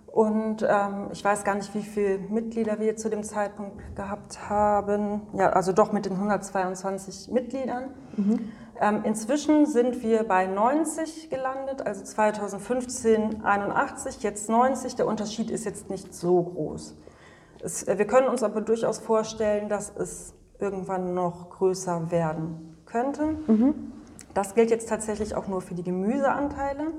Und 0.06 0.66
ähm, 0.68 1.10
ich 1.12 1.22
weiß 1.22 1.44
gar 1.44 1.54
nicht, 1.54 1.72
wie 1.74 1.82
viele 1.82 2.18
Mitglieder 2.18 2.80
wir 2.80 2.96
zu 2.96 3.08
dem 3.08 3.22
Zeitpunkt 3.22 3.94
gehabt 3.94 4.48
haben. 4.48 5.20
Ja, 5.34 5.50
also 5.50 5.72
doch 5.72 5.92
mit 5.92 6.06
den 6.06 6.14
122 6.14 7.30
Mitgliedern. 7.30 7.90
Mhm. 8.16 8.50
Ähm, 8.80 9.02
inzwischen 9.04 9.66
sind 9.66 10.02
wir 10.02 10.22
bei 10.22 10.46
90 10.46 11.30
gelandet, 11.30 11.84
also 11.84 12.04
2015 12.04 13.44
81, 13.44 14.22
jetzt 14.22 14.48
90. 14.48 14.94
Der 14.94 15.06
Unterschied 15.06 15.50
ist 15.50 15.64
jetzt 15.64 15.90
nicht 15.90 16.14
so 16.14 16.42
groß. 16.42 16.94
Es, 17.60 17.82
äh, 17.82 17.98
wir 17.98 18.06
können 18.06 18.28
uns 18.28 18.42
aber 18.42 18.60
durchaus 18.60 18.98
vorstellen, 18.98 19.68
dass 19.68 19.92
es 19.96 20.34
irgendwann 20.60 21.14
noch 21.14 21.50
größer 21.50 22.10
werden 22.10 22.76
könnte. 22.86 23.36
Mhm. 23.46 23.92
Das 24.34 24.54
gilt 24.54 24.70
jetzt 24.70 24.88
tatsächlich 24.88 25.34
auch 25.34 25.48
nur 25.48 25.60
für 25.60 25.74
die 25.74 25.82
Gemüseanteile. 25.82 26.92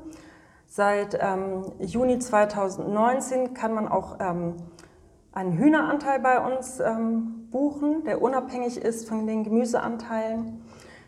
Seit 0.68 1.18
ähm, 1.20 1.72
Juni 1.80 2.20
2019 2.20 3.54
kann 3.54 3.74
man 3.74 3.88
auch 3.88 4.18
ähm, 4.20 4.56
einen 5.32 5.58
Hühneranteil 5.58 6.20
bei 6.20 6.40
uns 6.40 6.80
ähm, 6.80 7.48
buchen, 7.52 8.04
der 8.04 8.22
unabhängig 8.22 8.78
ist 8.78 9.08
von 9.08 9.26
den 9.26 9.44
Gemüseanteilen. 9.44 10.62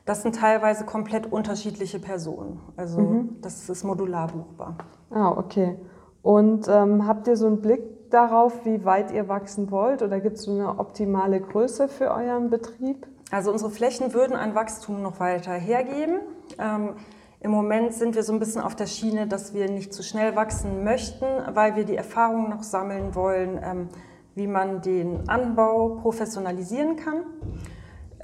Das 0.06 0.24
sind 0.24 0.36
teilweise 0.36 0.86
komplett 0.86 1.32
unterschiedliche 1.32 2.00
Personen. 2.00 2.60
Also 2.76 3.00
mhm. 3.00 3.38
das 3.42 3.70
ist 3.70 3.84
modular 3.84 4.28
buchbar. 4.28 4.76
Ah, 5.10 5.30
okay. 5.32 5.78
Und 6.22 6.68
ähm, 6.68 7.08
habt 7.08 7.28
ihr 7.28 7.38
so 7.38 7.48
einen 7.48 7.62
Blick 7.62 8.10
darauf, 8.12 8.66
wie 8.66 8.84
weit 8.86 9.12
ihr 9.12 9.28
wachsen 9.28 9.72
wollt 9.72 10.02
oder 10.02 10.20
gibt 10.20 10.38
es 10.38 10.44
so 10.44 10.52
eine 10.52 10.80
optimale 10.80 11.40
Größe 11.40 11.88
für 11.88 12.12
euren 12.12 12.50
Betrieb? 12.50 13.08
Also 13.32 13.52
unsere 13.52 13.72
Flächen 13.72 14.14
würden 14.14 14.36
ein 14.36 14.56
Wachstum 14.56 15.02
noch 15.02 15.20
weiter 15.20 15.54
hergeben. 15.54 16.20
Ähm, 16.60 16.96
Im 17.40 17.52
Moment 17.52 17.94
sind 17.94 18.16
wir 18.16 18.24
so 18.24 18.34
ein 18.34 18.40
bisschen 18.40 18.62
auf 18.62 18.76
der 18.76 18.88
Schiene, 18.88 19.28
dass 19.28 19.54
wir 19.54 19.70
nicht 19.70 19.94
zu 19.94 20.04
schnell 20.04 20.36
wachsen 20.36 20.84
möchten, 20.84 21.26
weil 21.54 21.76
wir 21.76 21.86
die 21.86 21.96
Erfahrung 21.96 22.50
noch 22.50 22.64
sammeln 22.64 23.16
wollen, 23.16 23.60
ähm, 23.64 23.88
wie 24.36 24.48
man 24.48 24.82
den 24.82 25.30
Anbau 25.30 26.00
professionalisieren 26.02 26.98
kann. 26.98 27.24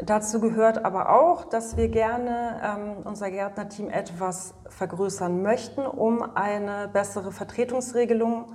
Dazu 0.04 0.40
gehört 0.40 0.86
aber 0.86 1.10
auch, 1.10 1.46
dass 1.46 1.76
wir 1.76 1.90
gerne 1.90 2.62
ähm, 2.64 2.98
unser 3.04 3.32
Gärtnerteam 3.32 3.90
etwas 3.90 4.54
vergrößern 4.70 5.42
möchten, 5.42 5.86
um 5.86 6.22
eine 6.36 6.88
bessere 6.88 7.32
Vertretungsregelung 7.32 8.46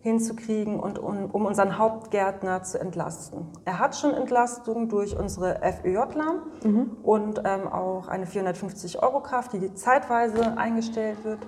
hinzukriegen 0.00 0.78
und 0.78 0.98
um, 0.98 1.30
um 1.32 1.46
unseren 1.46 1.78
Hauptgärtner 1.78 2.62
zu 2.62 2.80
entlasten. 2.80 3.48
Er 3.64 3.80
hat 3.80 3.96
schon 3.96 4.14
Entlastung 4.14 4.88
durch 4.88 5.18
unsere 5.18 5.60
FÖJler 5.60 6.42
mhm. 6.62 6.96
und 7.02 7.42
ähm, 7.44 7.66
auch 7.66 8.08
eine 8.08 8.24
450-Euro-Kraft, 8.24 9.52
die 9.52 9.74
zeitweise 9.74 10.56
eingestellt 10.56 11.24
wird. 11.24 11.40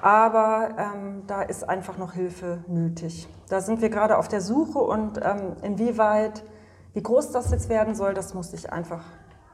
Aber 0.00 0.70
ähm, 0.76 1.22
da 1.26 1.42
ist 1.42 1.68
einfach 1.68 1.96
noch 1.96 2.12
Hilfe 2.12 2.64
nötig. 2.66 3.28
Da 3.48 3.60
sind 3.60 3.80
wir 3.80 3.88
gerade 3.88 4.18
auf 4.18 4.28
der 4.28 4.40
Suche 4.40 4.78
und 4.78 5.18
ähm, 5.22 5.56
inwieweit 5.62 6.44
wie 6.94 7.02
groß 7.02 7.32
das 7.32 7.50
jetzt 7.50 7.68
werden 7.68 7.94
soll, 7.94 8.14
das 8.14 8.34
muss 8.34 8.52
ich 8.52 8.72
einfach 8.72 9.04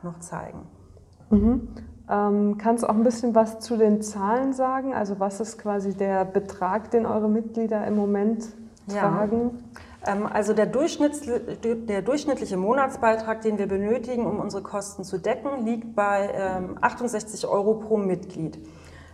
noch 0.03 0.19
zeigen. 0.21 0.67
Mhm. 1.31 1.69
Ähm, 2.11 2.57
kannst 2.59 2.85
du 2.85 2.89
auch 2.89 2.95
ein 2.95 3.05
bisschen 3.05 3.35
was 3.35 3.61
zu 3.61 3.77
den 3.77 4.01
Zahlen 4.01 4.53
sagen? 4.53 4.95
Also 4.95 5.21
was 5.21 5.41
ist 5.41 5.59
quasi 5.59 5.95
der 5.95 6.25
Betrag, 6.25 6.91
den 6.91 7.05
eure 7.05 7.29
Mitglieder 7.29 7.87
im 7.87 7.97
Moment 7.97 8.49
tragen? 8.89 9.63
Ja. 10.05 10.13
Ähm, 10.13 10.27
also 10.27 10.55
der, 10.55 10.67
der, 10.67 12.03
durchschnittliche 12.03 12.57
Monatsbeitrag, 12.57 13.43
den 13.43 13.59
wir 13.59 13.67
benötigen, 13.67 14.27
um 14.27 14.41
unsere 14.41 14.63
Kosten 14.63 15.05
zu 15.05 15.19
decken, 15.19 15.67
liegt 15.67 15.95
bei 15.95 16.31
ähm, 16.35 16.79
68 16.81 17.47
Euro 17.47 17.75
pro 17.75 17.99
Mitglied. 17.99 18.59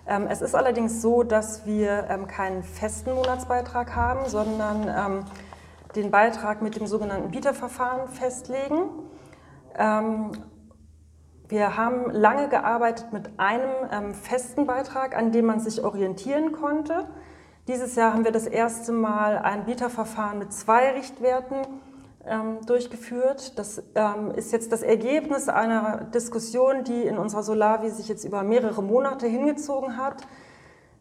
Ähm, 0.06 0.26
es 0.28 0.42
ist 0.42 0.54
allerdings 0.54 1.00
so, 1.02 1.22
dass 1.22 1.66
wir 1.66 2.06
ähm, 2.10 2.26
keinen 2.28 2.62
festen 2.62 3.14
Monatsbeitrag 3.14 3.96
haben, 3.96 4.28
sondern 4.28 4.82
ähm, 4.88 5.24
den 5.96 6.10
Beitrag 6.10 6.62
mit 6.62 6.76
dem 6.76 6.86
sogenannten 6.86 7.30
Bieterverfahren 7.30 8.08
festlegen. 8.08 8.90
Ähm, 9.76 10.32
wir 11.48 11.76
haben 11.76 12.10
lange 12.10 12.48
gearbeitet 12.48 13.12
mit 13.12 13.38
einem 13.38 13.70
ähm, 13.92 14.14
festen 14.14 14.66
Beitrag, 14.66 15.16
an 15.16 15.30
dem 15.30 15.46
man 15.46 15.60
sich 15.60 15.84
orientieren 15.84 16.52
konnte. 16.52 17.06
Dieses 17.68 17.96
Jahr 17.96 18.12
haben 18.12 18.24
wir 18.24 18.32
das 18.32 18.46
erste 18.46 18.92
Mal 18.92 19.38
ein 19.38 19.64
Bieterverfahren 19.64 20.38
mit 20.38 20.52
zwei 20.52 20.92
Richtwerten 20.92 21.58
ähm, 22.26 22.58
durchgeführt. 22.66 23.58
Das 23.58 23.82
ähm, 23.94 24.32
ist 24.34 24.52
jetzt 24.52 24.72
das 24.72 24.82
Ergebnis 24.82 25.48
einer 25.48 26.04
Diskussion, 26.14 26.84
die 26.84 27.02
in 27.02 27.18
unserer 27.18 27.42
Solavi 27.42 27.90
sich 27.90 28.08
jetzt 28.08 28.24
über 28.24 28.42
mehrere 28.42 28.82
Monate 28.82 29.26
hingezogen 29.26 29.96
hat. 29.96 30.26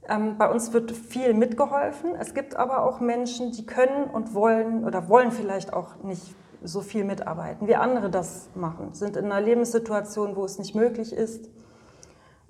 Ähm, 0.09 0.37
bei 0.37 0.49
uns 0.49 0.73
wird 0.73 0.91
viel 0.91 1.33
mitgeholfen. 1.33 2.15
Es 2.15 2.33
gibt 2.33 2.55
aber 2.55 2.83
auch 2.83 2.99
Menschen, 2.99 3.51
die 3.51 3.65
können 3.65 4.05
und 4.05 4.33
wollen 4.33 4.85
oder 4.85 5.07
wollen 5.07 5.31
vielleicht 5.31 5.73
auch 5.73 6.03
nicht 6.03 6.35
so 6.63 6.81
viel 6.81 7.03
mitarbeiten, 7.03 7.67
wie 7.67 7.75
andere 7.75 8.09
das 8.09 8.49
machen, 8.55 8.93
sind 8.93 9.17
in 9.17 9.25
einer 9.25 9.41
Lebenssituation, 9.41 10.35
wo 10.35 10.45
es 10.45 10.59
nicht 10.59 10.75
möglich 10.75 11.11
ist, 11.13 11.49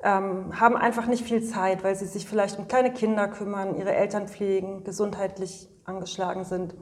ähm, 0.04 0.60
haben 0.60 0.78
einfach 0.78 1.08
nicht 1.08 1.24
viel 1.24 1.44
Zeit, 1.44 1.84
weil 1.84 1.96
sie 1.96 2.06
sich 2.06 2.28
vielleicht 2.28 2.60
um 2.60 2.68
kleine 2.68 2.94
Kinder 2.94 3.28
kümmern, 3.28 3.76
ihre 3.76 3.94
Eltern 3.94 4.28
pflegen, 4.28 4.84
gesundheitlich 4.84 5.70
angeschlagen 5.86 6.44
sind 6.44 6.76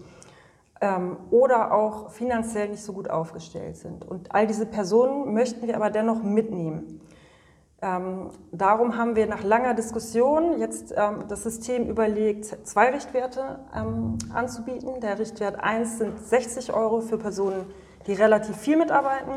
ähm, 0.82 1.18
oder 1.30 1.74
auch 1.74 2.10
finanziell 2.10 2.70
nicht 2.70 2.84
so 2.84 2.94
gut 2.94 3.10
aufgestellt 3.10 3.78
sind. 3.78 4.06
Und 4.06 4.34
all 4.34 4.48
diese 4.48 4.66
Personen 4.66 5.34
möchten 5.34 5.68
wir 5.68 5.76
aber 5.76 5.90
dennoch 5.90 6.22
mitnehmen. 6.24 7.02
Ähm, 7.84 8.30
darum 8.52 8.96
haben 8.96 9.16
wir 9.16 9.26
nach 9.26 9.44
langer 9.44 9.74
Diskussion 9.74 10.60
jetzt 10.60 10.94
ähm, 10.96 11.26
das 11.28 11.42
System 11.42 11.88
überlegt, 11.88 12.46
zwei 12.68 12.92
Richtwerte 12.92 13.60
ähm, 13.76 14.20
anzubieten. 14.34 15.00
Der 15.02 15.18
Richtwert 15.18 15.64
1 15.64 15.98
sind 15.98 16.20
60 16.20 16.74
Euro 16.74 17.02
für 17.02 17.18
Personen, 17.18 17.66
die 18.06 18.14
relativ 18.14 18.56
viel 18.58 18.78
mitarbeiten 18.78 19.34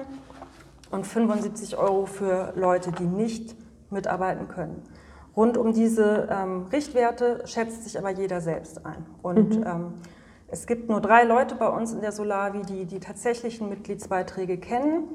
und 0.90 1.06
75 1.06 1.78
Euro 1.78 2.04
für 2.04 2.52
Leute, 2.54 2.92
die 2.92 3.06
nicht 3.06 3.56
mitarbeiten 3.90 4.46
können. 4.48 4.82
Rund 5.34 5.56
um 5.56 5.72
diese 5.72 6.28
ähm, 6.30 6.66
Richtwerte 6.70 7.42
schätzt 7.46 7.84
sich 7.84 7.98
aber 7.98 8.10
jeder 8.10 8.42
selbst 8.42 8.84
ein. 8.84 9.06
Und 9.22 9.58
mhm. 9.58 9.66
Ähm, 9.66 9.94
es 10.48 10.66
gibt 10.66 10.88
nur 10.88 11.00
drei 11.00 11.24
Leute 11.24 11.56
bei 11.56 11.68
uns 11.68 11.92
in 11.92 12.00
der 12.00 12.12
Solavi, 12.12 12.62
die 12.62 12.84
die 12.84 13.00
tatsächlichen 13.00 13.68
Mitgliedsbeiträge 13.70 14.58
kennen. 14.58 15.08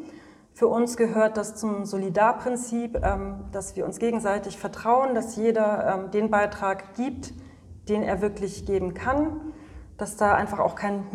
Für 0.59 0.67
uns 0.67 0.97
gehört 0.97 1.37
das 1.37 1.55
zum 1.55 1.85
Solidarprinzip, 1.85 2.99
ähm, 3.01 3.45
dass 3.53 3.77
wir 3.77 3.85
uns 3.85 3.97
gegenseitig 3.97 4.57
vertrauen, 4.57 5.15
dass 5.15 5.37
jeder 5.37 5.87
ähm, 5.87 6.11
den 6.11 6.29
Beitrag 6.29 6.95
gibt, 6.95 7.33
den 7.87 8.03
er 8.03 8.21
wirklich 8.21 8.65
geben 8.65 8.93
kann, 8.93 9.53
dass 9.95 10.17
da 10.17 10.35
einfach 10.35 10.59
auch 10.59 10.75
kein 10.75 11.05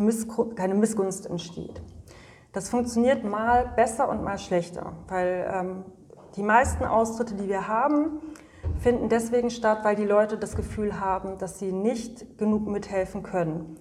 keine 0.55 0.73
Missgunst 0.73 1.27
entsteht. 1.27 1.79
Das 2.53 2.69
funktioniert 2.69 3.23
mal 3.23 3.71
besser 3.75 4.09
und 4.09 4.23
mal 4.23 4.39
schlechter, 4.39 4.93
weil 5.09 5.47
ähm, 5.53 5.83
die 6.35 6.41
meisten 6.41 6.83
Austritte, 6.83 7.35
die 7.35 7.47
wir 7.47 7.67
haben, 7.67 8.21
finden 8.79 9.09
deswegen 9.09 9.51
statt, 9.51 9.81
weil 9.83 9.95
die 9.95 10.05
Leute 10.05 10.39
das 10.39 10.55
Gefühl 10.55 10.99
haben, 10.99 11.37
dass 11.37 11.59
sie 11.59 11.71
nicht 11.71 12.39
genug 12.39 12.65
mithelfen 12.65 13.21
können. 13.21 13.77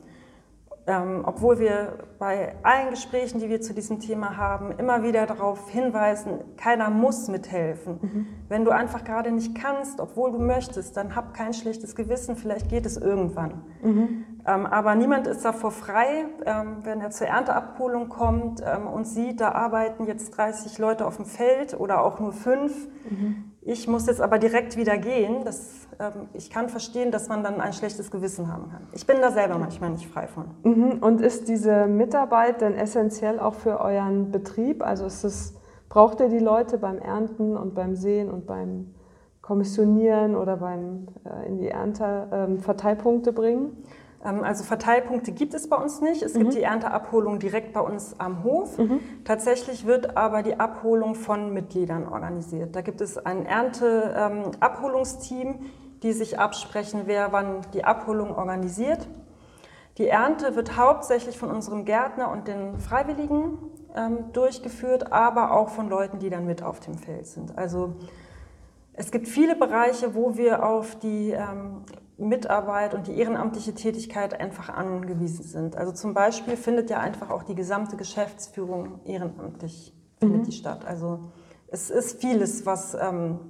Ähm, 0.86 1.22
obwohl 1.24 1.58
wir 1.58 1.94
bei 2.18 2.54
allen 2.62 2.90
Gesprächen, 2.90 3.40
die 3.40 3.48
wir 3.48 3.62
zu 3.62 3.72
diesem 3.72 4.00
Thema 4.00 4.36
haben, 4.36 4.72
immer 4.72 5.02
wieder 5.02 5.24
darauf 5.24 5.70
hinweisen, 5.70 6.40
keiner 6.58 6.90
muss 6.90 7.28
mithelfen. 7.28 7.98
Mhm. 8.02 8.26
Wenn 8.50 8.66
du 8.66 8.70
einfach 8.70 9.02
gerade 9.02 9.32
nicht 9.32 9.54
kannst, 9.54 9.98
obwohl 9.98 10.32
du 10.32 10.38
möchtest, 10.38 10.96
dann 10.98 11.16
hab 11.16 11.32
kein 11.32 11.54
schlechtes 11.54 11.94
Gewissen, 11.96 12.36
vielleicht 12.36 12.68
geht 12.68 12.84
es 12.84 12.98
irgendwann. 12.98 13.62
Mhm. 13.82 14.24
Ähm, 14.46 14.66
aber 14.66 14.94
niemand 14.94 15.26
ist 15.26 15.42
davor 15.42 15.70
frei, 15.70 16.26
ähm, 16.44 16.78
wenn 16.82 17.00
er 17.00 17.10
zur 17.10 17.28
Ernteabholung 17.28 18.10
kommt 18.10 18.62
ähm, 18.62 18.86
und 18.86 19.06
sieht, 19.06 19.40
da 19.40 19.52
arbeiten 19.52 20.04
jetzt 20.04 20.36
30 20.36 20.76
Leute 20.78 21.06
auf 21.06 21.16
dem 21.16 21.24
Feld 21.24 21.80
oder 21.80 22.02
auch 22.02 22.20
nur 22.20 22.32
fünf. 22.32 22.88
Mhm. 23.08 23.52
Ich 23.64 23.88
muss 23.88 24.06
jetzt 24.06 24.20
aber 24.20 24.38
direkt 24.38 24.76
wieder 24.76 24.98
gehen. 24.98 25.44
Das 25.44 25.84
ähm, 25.98 26.28
ich 26.32 26.50
kann 26.50 26.68
verstehen, 26.68 27.10
dass 27.10 27.28
man 27.28 27.42
dann 27.42 27.60
ein 27.60 27.72
schlechtes 27.72 28.10
Gewissen 28.10 28.52
haben 28.52 28.70
kann. 28.70 28.86
Ich 28.92 29.06
bin 29.06 29.20
da 29.20 29.30
selber 29.30 29.58
manchmal 29.58 29.90
nicht 29.90 30.06
frei 30.06 30.26
von. 30.26 30.46
Mhm. 30.62 30.98
Und 31.00 31.20
ist 31.20 31.48
diese 31.48 31.86
Mitarbeit 31.86 32.60
denn 32.60 32.74
essentiell 32.74 33.38
auch 33.38 33.54
für 33.54 33.80
euren 33.80 34.30
Betrieb? 34.30 34.84
Also 34.84 35.06
ist 35.06 35.24
es, 35.24 35.54
braucht 35.88 36.20
ihr 36.20 36.28
die 36.28 36.38
Leute 36.38 36.78
beim 36.78 36.98
Ernten 36.98 37.56
und 37.56 37.74
beim 37.74 37.94
Sehen 37.94 38.30
und 38.30 38.46
beim 38.46 38.94
Kommissionieren 39.42 40.36
oder 40.36 40.56
beim 40.56 41.08
äh, 41.24 41.46
in 41.46 41.58
die 41.58 41.68
Ernte 41.68 42.28
ähm, 42.32 42.58
Verteilpunkte 42.58 43.32
bringen? 43.32 43.84
Ähm, 44.24 44.42
also 44.42 44.64
Verteilpunkte 44.64 45.30
gibt 45.32 45.54
es 45.54 45.68
bei 45.68 45.76
uns 45.76 46.00
nicht. 46.00 46.22
Es 46.22 46.32
gibt 46.34 46.46
mhm. 46.46 46.50
die 46.50 46.62
Ernteabholung 46.62 47.38
direkt 47.38 47.72
bei 47.72 47.80
uns 47.80 48.18
am 48.18 48.42
Hof. 48.42 48.78
Mhm. 48.78 48.98
Tatsächlich 49.24 49.86
wird 49.86 50.16
aber 50.16 50.42
die 50.42 50.58
Abholung 50.58 51.14
von 51.14 51.52
Mitgliedern 51.52 52.08
organisiert. 52.08 52.74
Da 52.74 52.80
gibt 52.80 53.00
es 53.00 53.18
ein 53.18 53.46
Ernteabholungsteam, 53.46 55.48
ähm, 55.48 55.60
die 56.02 56.12
sich 56.12 56.38
absprechen, 56.38 57.02
wer 57.06 57.32
wann 57.32 57.60
die 57.72 57.84
Abholung 57.84 58.36
organisiert. 58.36 59.08
Die 59.98 60.08
Ernte 60.08 60.56
wird 60.56 60.76
hauptsächlich 60.76 61.38
von 61.38 61.50
unserem 61.50 61.84
Gärtner 61.84 62.32
und 62.32 62.48
den 62.48 62.78
Freiwilligen 62.78 63.58
ähm, 63.94 64.32
durchgeführt, 64.32 65.12
aber 65.12 65.52
auch 65.52 65.68
von 65.68 65.88
Leuten, 65.88 66.18
die 66.18 66.30
dann 66.30 66.46
mit 66.46 66.64
auf 66.64 66.80
dem 66.80 66.98
Feld 66.98 67.26
sind. 67.26 67.56
Also 67.56 67.94
es 68.92 69.12
gibt 69.12 69.28
viele 69.28 69.54
Bereiche, 69.54 70.14
wo 70.14 70.36
wir 70.36 70.66
auf 70.66 70.98
die 70.98 71.30
ähm, 71.30 71.84
Mitarbeit 72.16 72.94
und 72.94 73.06
die 73.08 73.18
ehrenamtliche 73.18 73.74
Tätigkeit 73.74 74.38
einfach 74.40 74.68
angewiesen 74.68 75.44
sind. 75.44 75.76
Also 75.76 75.92
zum 75.92 76.14
Beispiel 76.14 76.56
findet 76.56 76.90
ja 76.90 77.00
einfach 77.00 77.30
auch 77.30 77.42
die 77.42 77.54
gesamte 77.54 77.96
Geschäftsführung 77.96 79.00
ehrenamtlich 79.04 79.92
findet 80.20 80.42
mhm. 80.42 80.44
die 80.44 80.52
statt. 80.52 80.84
Also 80.86 81.20
es 81.68 81.90
ist 81.90 82.20
vieles, 82.20 82.64
was 82.66 82.94
ähm, 82.94 83.40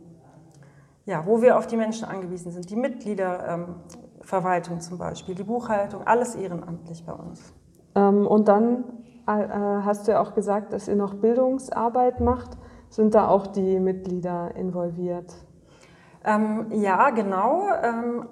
ja, 1.06 1.26
wo 1.26 1.42
wir 1.42 1.58
auf 1.58 1.66
die 1.66 1.76
Menschen 1.76 2.06
angewiesen 2.06 2.52
sind. 2.52 2.70
Die 2.70 2.76
Mitgliederverwaltung 2.76 4.74
ähm, 4.74 4.80
zum 4.80 4.98
Beispiel, 4.98 5.34
die 5.34 5.44
Buchhaltung, 5.44 6.06
alles 6.06 6.34
ehrenamtlich 6.34 7.04
bei 7.04 7.12
uns. 7.12 7.52
Ähm, 7.94 8.26
und 8.26 8.48
dann 8.48 8.84
äh, 9.26 9.30
hast 9.30 10.06
du 10.06 10.12
ja 10.12 10.20
auch 10.20 10.34
gesagt, 10.34 10.72
dass 10.72 10.88
ihr 10.88 10.96
noch 10.96 11.14
Bildungsarbeit 11.14 12.20
macht. 12.20 12.56
Sind 12.88 13.14
da 13.14 13.28
auch 13.28 13.46
die 13.46 13.80
Mitglieder 13.80 14.54
involviert? 14.54 15.34
Ähm, 16.24 16.68
ja, 16.70 17.10
genau. 17.10 17.66
Ähm, 17.82 18.26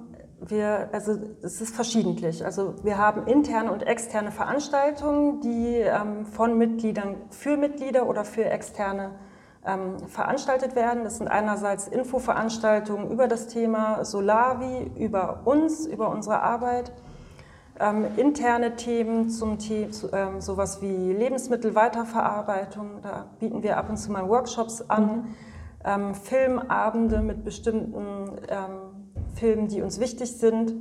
wir, 0.48 0.88
also 0.92 1.18
es 1.42 1.60
ist 1.60 1.74
verschiedentlich. 1.74 2.44
Also 2.44 2.74
wir 2.82 2.98
haben 2.98 3.26
interne 3.26 3.72
und 3.72 3.82
externe 3.82 4.32
Veranstaltungen, 4.32 5.40
die 5.40 5.76
ähm, 5.76 6.26
von 6.26 6.58
Mitgliedern 6.58 7.16
für 7.30 7.56
Mitglieder 7.56 8.08
oder 8.08 8.24
für 8.24 8.44
externe 8.44 9.12
ähm, 9.64 9.98
veranstaltet 10.08 10.74
werden. 10.74 11.04
Das 11.04 11.18
sind 11.18 11.28
einerseits 11.28 11.86
Infoveranstaltungen 11.86 13.10
über 13.10 13.28
das 13.28 13.46
Thema 13.46 14.04
Solavi, 14.04 14.90
über 14.96 15.42
uns, 15.44 15.86
über 15.86 16.08
unsere 16.10 16.40
Arbeit. 16.42 16.92
ähm, 17.80 18.06
interne 18.16 18.76
Themen 18.76 19.30
zum 19.30 19.58
The 19.58 19.90
zu, 19.90 20.12
ähm, 20.12 20.40
sowas 20.40 20.82
wie 20.82 21.12
Lebensmittelweiterverarbeitung. 21.12 23.00
Da 23.02 23.26
bieten 23.40 23.62
wir 23.62 23.76
ab 23.76 23.88
und 23.88 23.96
zu 23.96 24.12
mal 24.12 24.28
Workshops 24.28 24.82
an. 24.88 25.04
Mhm. 25.04 25.24
Ähm, 25.84 26.14
Filmabende 26.14 27.22
mit 27.22 27.44
bestimmten 27.44 28.38
ähm, 28.48 28.91
Filmen, 29.34 29.68
die 29.68 29.82
uns 29.82 30.00
wichtig 30.00 30.36
sind. 30.36 30.74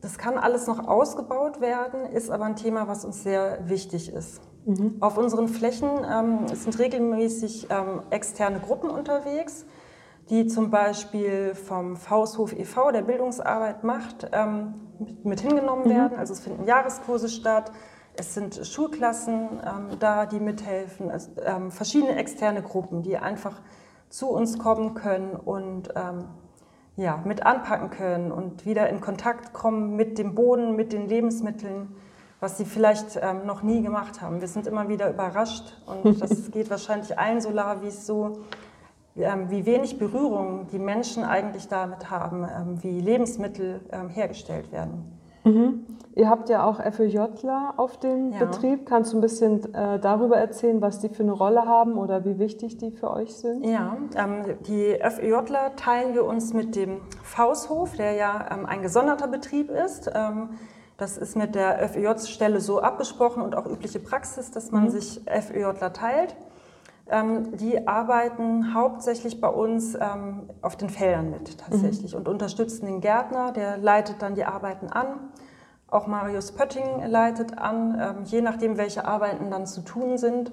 Das 0.00 0.16
kann 0.16 0.38
alles 0.38 0.66
noch 0.66 0.86
ausgebaut 0.86 1.60
werden, 1.60 2.06
ist 2.06 2.30
aber 2.30 2.44
ein 2.44 2.56
Thema, 2.56 2.88
was 2.88 3.04
uns 3.04 3.22
sehr 3.22 3.68
wichtig 3.68 4.12
ist. 4.12 4.40
Mhm. 4.64 4.96
Auf 5.00 5.18
unseren 5.18 5.48
Flächen 5.48 5.90
ähm, 6.10 6.48
sind 6.48 6.78
regelmäßig 6.78 7.68
ähm, 7.70 8.02
externe 8.10 8.60
Gruppen 8.60 8.90
unterwegs 8.90 9.66
die 10.30 10.46
zum 10.46 10.70
Beispiel 10.70 11.54
vom 11.56 11.96
Fausthof 11.96 12.52
e.V., 12.52 12.92
der 12.92 13.02
Bildungsarbeit 13.02 13.82
macht, 13.82 14.28
ähm, 14.32 14.74
mit, 15.24 15.40
hingenommen 15.40 15.86
mhm. 15.86 15.90
werden. 15.90 16.18
Also 16.18 16.32
es 16.32 16.40
finden 16.40 16.66
Jahreskurse 16.66 17.28
statt, 17.28 17.72
es 18.16 18.34
sind 18.34 18.64
Schulklassen 18.64 19.60
ähm, 19.64 19.98
da, 19.98 20.26
die 20.26 20.38
mithelfen, 20.38 21.10
ähm, 21.44 21.70
verschiedene 21.72 22.16
externe 22.16 22.62
Gruppen, 22.62 23.02
die 23.02 23.16
einfach 23.18 23.60
zu 24.08 24.28
uns 24.28 24.58
kommen 24.58 24.94
können 24.94 25.34
und 25.34 25.88
ähm, 25.96 26.24
ja, 27.00 27.22
mit 27.24 27.46
anpacken 27.46 27.88
können 27.88 28.30
und 28.30 28.66
wieder 28.66 28.90
in 28.90 29.00
Kontakt 29.00 29.54
kommen 29.54 29.96
mit 29.96 30.18
dem 30.18 30.34
Boden, 30.34 30.76
mit 30.76 30.92
den 30.92 31.08
Lebensmitteln, 31.08 31.96
was 32.40 32.58
sie 32.58 32.66
vielleicht 32.66 33.18
ähm, 33.22 33.46
noch 33.46 33.62
nie 33.62 33.80
gemacht 33.80 34.20
haben. 34.20 34.42
Wir 34.42 34.48
sind 34.48 34.66
immer 34.66 34.88
wieder 34.88 35.08
überrascht 35.08 35.80
und 35.86 36.20
das 36.20 36.50
geht 36.50 36.68
wahrscheinlich 36.68 37.18
allen 37.18 37.40
so 37.40 37.48
la, 37.50 37.80
wie 37.80 37.86
es 37.86 38.06
so 38.06 38.42
ähm, 39.16 39.50
wie 39.50 39.64
wenig 39.64 39.98
Berührung 39.98 40.66
die 40.70 40.78
Menschen 40.78 41.24
eigentlich 41.24 41.68
damit 41.68 42.10
haben, 42.10 42.44
ähm, 42.44 42.82
wie 42.82 43.00
Lebensmittel 43.00 43.80
ähm, 43.92 44.10
hergestellt 44.10 44.70
werden. 44.70 45.19
Mhm. 45.44 45.86
Ihr 46.16 46.28
habt 46.28 46.48
ja 46.48 46.64
auch 46.64 46.80
FÖJler 46.82 47.74
auf 47.76 47.98
dem 47.98 48.32
ja. 48.32 48.40
Betrieb. 48.40 48.84
Kannst 48.84 49.12
du 49.12 49.18
ein 49.18 49.20
bisschen 49.20 49.72
äh, 49.74 49.98
darüber 50.00 50.36
erzählen, 50.36 50.82
was 50.82 50.98
die 50.98 51.08
für 51.08 51.22
eine 51.22 51.32
Rolle 51.32 51.66
haben 51.66 51.96
oder 51.96 52.24
wie 52.24 52.38
wichtig 52.38 52.78
die 52.78 52.90
für 52.90 53.10
euch 53.10 53.34
sind? 53.36 53.64
Ja, 53.64 53.96
ähm, 54.16 54.56
die 54.66 54.98
FÖJler 55.00 55.76
teilen 55.76 56.14
wir 56.14 56.24
uns 56.24 56.52
mit 56.52 56.74
dem 56.74 57.00
Fausthof, 57.22 57.96
der 57.96 58.12
ja 58.12 58.48
ähm, 58.50 58.66
ein 58.66 58.82
gesonderter 58.82 59.28
Betrieb 59.28 59.70
ist. 59.70 60.10
Ähm, 60.12 60.50
das 60.96 61.16
ist 61.16 61.36
mit 61.36 61.54
der 61.54 61.88
FÖJ-Stelle 61.88 62.60
so 62.60 62.80
abgesprochen 62.80 63.42
und 63.42 63.56
auch 63.56 63.66
übliche 63.66 64.00
Praxis, 64.00 64.50
dass 64.50 64.72
man 64.72 64.84
mhm. 64.84 64.90
sich 64.90 65.22
FÖJler 65.24 65.92
teilt. 65.92 66.36
Ähm, 67.12 67.56
die 67.56 67.88
arbeiten 67.88 68.72
hauptsächlich 68.72 69.40
bei 69.40 69.48
uns 69.48 69.96
ähm, 69.96 70.48
auf 70.62 70.76
den 70.76 70.88
Feldern 70.88 71.30
mit 71.30 71.58
tatsächlich 71.58 72.12
mhm. 72.12 72.20
und 72.20 72.28
unterstützen 72.28 72.86
den 72.86 73.00
Gärtner, 73.00 73.50
der 73.50 73.78
leitet 73.78 74.22
dann 74.22 74.36
die 74.36 74.44
Arbeiten 74.44 74.86
an. 74.86 75.18
Auch 75.88 76.06
Marius 76.06 76.52
Pötting 76.52 77.04
leitet 77.04 77.58
an, 77.58 77.98
ähm, 78.00 78.24
je 78.24 78.40
nachdem, 78.42 78.78
welche 78.78 79.06
Arbeiten 79.06 79.50
dann 79.50 79.66
zu 79.66 79.80
tun 79.80 80.18
sind. 80.18 80.52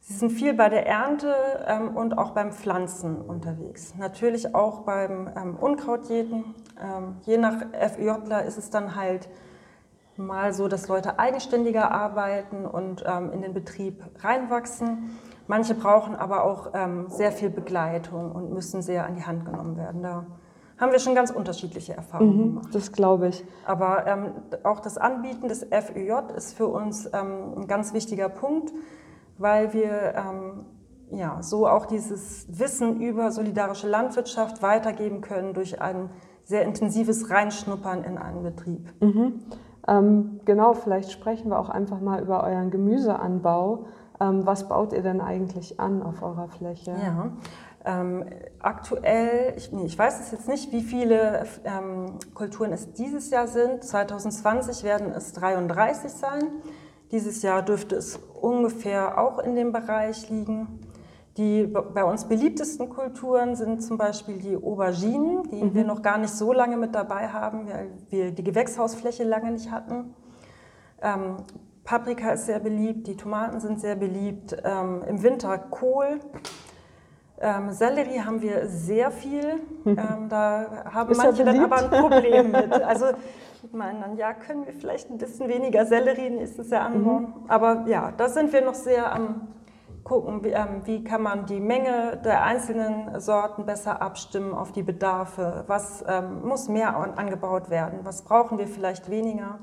Sie 0.00 0.14
sind 0.14 0.30
viel 0.30 0.54
bei 0.54 0.70
der 0.70 0.86
Ernte 0.86 1.34
ähm, 1.66 1.94
und 1.94 2.16
auch 2.16 2.30
beim 2.30 2.52
Pflanzen 2.52 3.20
unterwegs. 3.20 3.94
Natürlich 3.98 4.54
auch 4.54 4.80
beim 4.80 5.28
ähm, 5.36 5.56
Unkrautjäten. 5.56 6.54
Ähm, 6.80 7.16
je 7.22 7.36
nach 7.36 7.56
FÜJler 7.96 8.44
ist 8.44 8.56
es 8.56 8.70
dann 8.70 8.94
halt 8.94 9.28
mal 10.16 10.54
so, 10.54 10.68
dass 10.68 10.88
Leute 10.88 11.18
eigenständiger 11.18 11.90
arbeiten 11.90 12.64
und 12.64 13.04
ähm, 13.06 13.32
in 13.32 13.42
den 13.42 13.52
Betrieb 13.52 14.02
reinwachsen. 14.20 15.18
Manche 15.48 15.74
brauchen 15.74 16.16
aber 16.16 16.44
auch 16.44 16.70
ähm, 16.74 17.06
sehr 17.08 17.32
viel 17.32 17.50
Begleitung 17.50 18.32
und 18.32 18.52
müssen 18.52 18.82
sehr 18.82 19.06
an 19.06 19.14
die 19.14 19.24
Hand 19.24 19.44
genommen 19.44 19.76
werden. 19.76 20.02
Da 20.02 20.26
haben 20.78 20.92
wir 20.92 20.98
schon 20.98 21.14
ganz 21.14 21.30
unterschiedliche 21.30 21.94
Erfahrungen 21.94 22.36
mhm, 22.36 22.48
gemacht. 22.54 22.74
Das 22.74 22.92
glaube 22.92 23.28
ich. 23.28 23.44
Aber 23.64 24.06
ähm, 24.06 24.32
auch 24.64 24.80
das 24.80 24.98
Anbieten 24.98 25.48
des 25.48 25.64
FÜJ 25.64 26.12
ist 26.36 26.54
für 26.54 26.66
uns 26.66 27.06
ähm, 27.06 27.54
ein 27.56 27.66
ganz 27.66 27.94
wichtiger 27.94 28.28
Punkt, 28.28 28.72
weil 29.38 29.72
wir 29.72 30.14
ähm, 30.16 30.66
ja, 31.10 31.42
so 31.42 31.66
auch 31.68 31.86
dieses 31.86 32.46
Wissen 32.58 33.00
über 33.00 33.30
solidarische 33.30 33.88
Landwirtschaft 33.88 34.62
weitergeben 34.62 35.20
können 35.20 35.54
durch 35.54 35.80
ein 35.80 36.10
sehr 36.44 36.62
intensives 36.62 37.30
Reinschnuppern 37.30 38.04
in 38.04 38.18
einen 38.18 38.42
Betrieb. 38.42 38.92
Mhm. 39.00 39.40
Ähm, 39.88 40.40
genau, 40.44 40.74
vielleicht 40.74 41.12
sprechen 41.12 41.50
wir 41.50 41.58
auch 41.58 41.68
einfach 41.68 42.00
mal 42.00 42.20
über 42.20 42.42
euren 42.44 42.70
Gemüseanbau. 42.70 43.86
Ähm, 44.20 44.46
was 44.46 44.68
baut 44.68 44.92
ihr 44.92 45.02
denn 45.02 45.20
eigentlich 45.20 45.78
an 45.78 46.02
auf 46.02 46.22
eurer 46.22 46.48
Fläche? 46.48 46.92
Ja, 46.92 47.30
ähm, 47.86 48.24
aktuell, 48.58 49.54
ich, 49.56 49.70
nee, 49.70 49.84
ich 49.84 49.96
weiß 49.96 50.18
es 50.18 50.32
jetzt 50.32 50.48
nicht, 50.48 50.72
wie 50.72 50.82
viele 50.82 51.46
ähm, 51.64 52.18
Kulturen 52.34 52.72
es 52.72 52.92
dieses 52.92 53.30
Jahr 53.30 53.46
sind. 53.46 53.84
2020 53.84 54.82
werden 54.82 55.12
es 55.12 55.32
33 55.34 56.10
sein. 56.10 56.48
Dieses 57.12 57.42
Jahr 57.42 57.62
dürfte 57.62 57.94
es 57.94 58.18
ungefähr 58.40 59.18
auch 59.18 59.38
in 59.38 59.54
dem 59.54 59.70
Bereich 59.70 60.28
liegen. 60.28 60.80
Die 61.36 61.66
bei 61.66 62.02
uns 62.02 62.24
beliebtesten 62.24 62.88
Kulturen 62.88 63.54
sind 63.54 63.82
zum 63.82 63.98
Beispiel 63.98 64.38
die 64.38 64.56
Auberginen, 64.56 65.44
die 65.50 65.62
mhm. 65.62 65.74
wir 65.74 65.84
noch 65.84 66.02
gar 66.02 66.18
nicht 66.18 66.32
so 66.32 66.52
lange 66.52 66.76
mit 66.78 66.94
dabei 66.94 67.28
haben, 67.28 67.68
weil 67.68 67.90
wir 68.08 68.32
die 68.32 68.42
Gewächshausfläche 68.42 69.22
lange 69.22 69.52
nicht 69.52 69.70
hatten. 69.70 70.14
Ähm, 71.02 71.36
Paprika 71.86 72.32
ist 72.32 72.46
sehr 72.46 72.58
beliebt, 72.58 73.06
die 73.06 73.16
Tomaten 73.16 73.60
sind 73.60 73.80
sehr 73.80 73.94
beliebt. 73.96 74.56
Ähm, 74.64 75.02
Im 75.08 75.22
Winter 75.22 75.56
Kohl. 75.56 76.20
Ähm, 77.40 77.70
Sellerie 77.70 78.20
haben 78.20 78.42
wir 78.42 78.66
sehr 78.66 79.10
viel. 79.10 79.60
Ähm, 79.84 80.28
da 80.28 80.84
haben 80.92 81.10
ist 81.12 81.18
manche 81.18 81.44
dann 81.44 81.60
aber 81.60 81.76
ein 81.76 81.90
Problem 81.90 82.50
mit. 82.50 82.72
Also 82.82 83.06
ich 83.62 83.72
meine 83.72 84.00
dann, 84.00 84.16
ja, 84.16 84.34
können 84.34 84.66
wir 84.66 84.72
vielleicht 84.74 85.10
ein 85.10 85.18
bisschen 85.18 85.48
weniger 85.48 85.86
Sellerie 85.86 86.30
nächstes 86.30 86.70
Jahr 86.70 86.86
anbauen. 86.86 87.22
Mhm. 87.22 87.50
Aber 87.50 87.84
ja, 87.86 88.12
da 88.16 88.28
sind 88.28 88.52
wir 88.52 88.62
noch 88.62 88.74
sehr 88.74 89.12
am 89.12 89.48
gucken, 90.06 90.44
wie, 90.44 90.50
ähm, 90.50 90.82
wie 90.84 91.02
kann 91.02 91.22
man 91.22 91.46
die 91.46 91.58
Menge 91.58 92.20
der 92.24 92.44
einzelnen 92.44 93.20
Sorten 93.20 93.66
besser 93.66 94.00
abstimmen 94.00 94.54
auf 94.54 94.70
die 94.70 94.84
Bedarfe. 94.84 95.64
Was 95.66 96.04
ähm, 96.06 96.46
muss 96.46 96.68
mehr 96.68 96.96
angebaut 96.96 97.70
werden? 97.70 98.00
Was 98.04 98.22
brauchen 98.22 98.56
wir 98.58 98.68
vielleicht 98.68 99.10
weniger? 99.10 99.58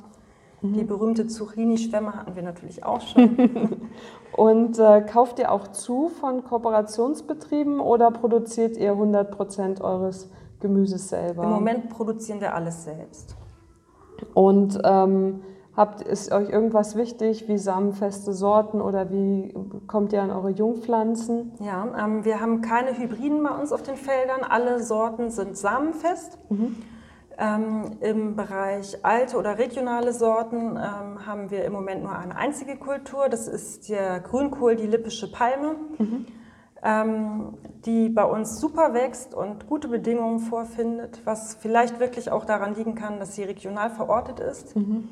Die 0.64 0.86
berühmte 0.86 1.28
Zucchini-Schwämme 1.28 2.16
hatten 2.16 2.38
wir 2.38 2.44
natürlich 2.44 2.86
auch 2.86 3.02
schon. 3.02 3.38
Und 4.38 4.80
äh, 4.80 5.02
kauft 5.02 5.38
ihr 5.40 5.52
auch 5.52 5.68
zu 5.68 6.08
von 6.08 6.44
Kooperationsbetrieben 6.46 7.82
oder 7.82 8.12
produziert 8.12 8.78
ihr 8.78 8.92
100 8.92 9.30
Prozent 9.30 9.82
eures 9.82 10.32
Gemüses 10.62 11.10
selber? 11.10 11.44
Im 11.44 11.50
Moment 11.50 11.90
produzieren 11.90 12.40
wir 12.40 12.56
alles 12.56 12.86
selbst. 12.86 13.36
Und 14.34 14.80
ähm, 14.86 15.42
habt, 15.76 16.02
ist 16.02 16.32
euch 16.32 16.50
irgendwas 16.50 16.96
wichtig, 16.96 17.50
wie 17.50 17.58
samenfeste 17.58 18.32
Sorten 18.32 18.80
oder 18.80 19.12
wie 19.12 19.54
kommt 19.88 20.14
ihr 20.14 20.24
an 20.24 20.32
eure 20.32 20.52
Jungpflanzen? 20.52 21.52
Ja, 21.60 21.86
ähm, 22.06 22.24
wir 22.24 22.40
haben 22.40 22.62
keine 22.62 22.98
Hybriden 22.98 23.44
bei 23.44 23.52
uns 23.52 23.74
auf 23.74 23.84
den 23.84 23.98
Feldern. 23.98 24.42
Alle 24.48 24.82
Sorten 24.82 25.30
sind 25.30 25.58
samenfest. 25.58 26.40
Mhm. 26.50 26.78
Ähm, 27.38 27.98
Im 28.02 28.36
Bereich 28.36 29.04
alte 29.04 29.38
oder 29.38 29.58
regionale 29.58 30.14
Sorten 30.14 30.78
ähm, 30.78 31.26
haben 31.26 31.50
wir 31.50 31.66
im 31.66 31.74
Moment 31.74 32.04
nur 32.04 32.16
eine 32.16 32.36
einzige 32.36 32.78
Kultur. 32.78 33.28
Das 33.30 33.48
ist 33.48 33.90
der 33.90 34.20
Grünkohl, 34.20 34.76
die 34.76 34.86
lippische 34.86 35.32
Palme, 35.32 35.76
mhm. 35.98 36.26
ähm, 36.84 37.58
die 37.86 38.10
bei 38.10 38.24
uns 38.24 38.60
super 38.60 38.94
wächst 38.94 39.34
und 39.34 39.68
gute 39.68 39.88
Bedingungen 39.88 40.40
vorfindet, 40.40 41.22
was 41.26 41.56
vielleicht 41.56 42.00
wirklich 42.00 42.32
auch 42.32 42.46
daran 42.46 42.76
liegen 42.76 42.94
kann, 42.94 43.20
dass 43.20 43.36
sie 43.36 43.44
regional 43.44 43.90
verortet 43.90 44.40
ist. 44.40 44.76
Mhm. 44.76 45.10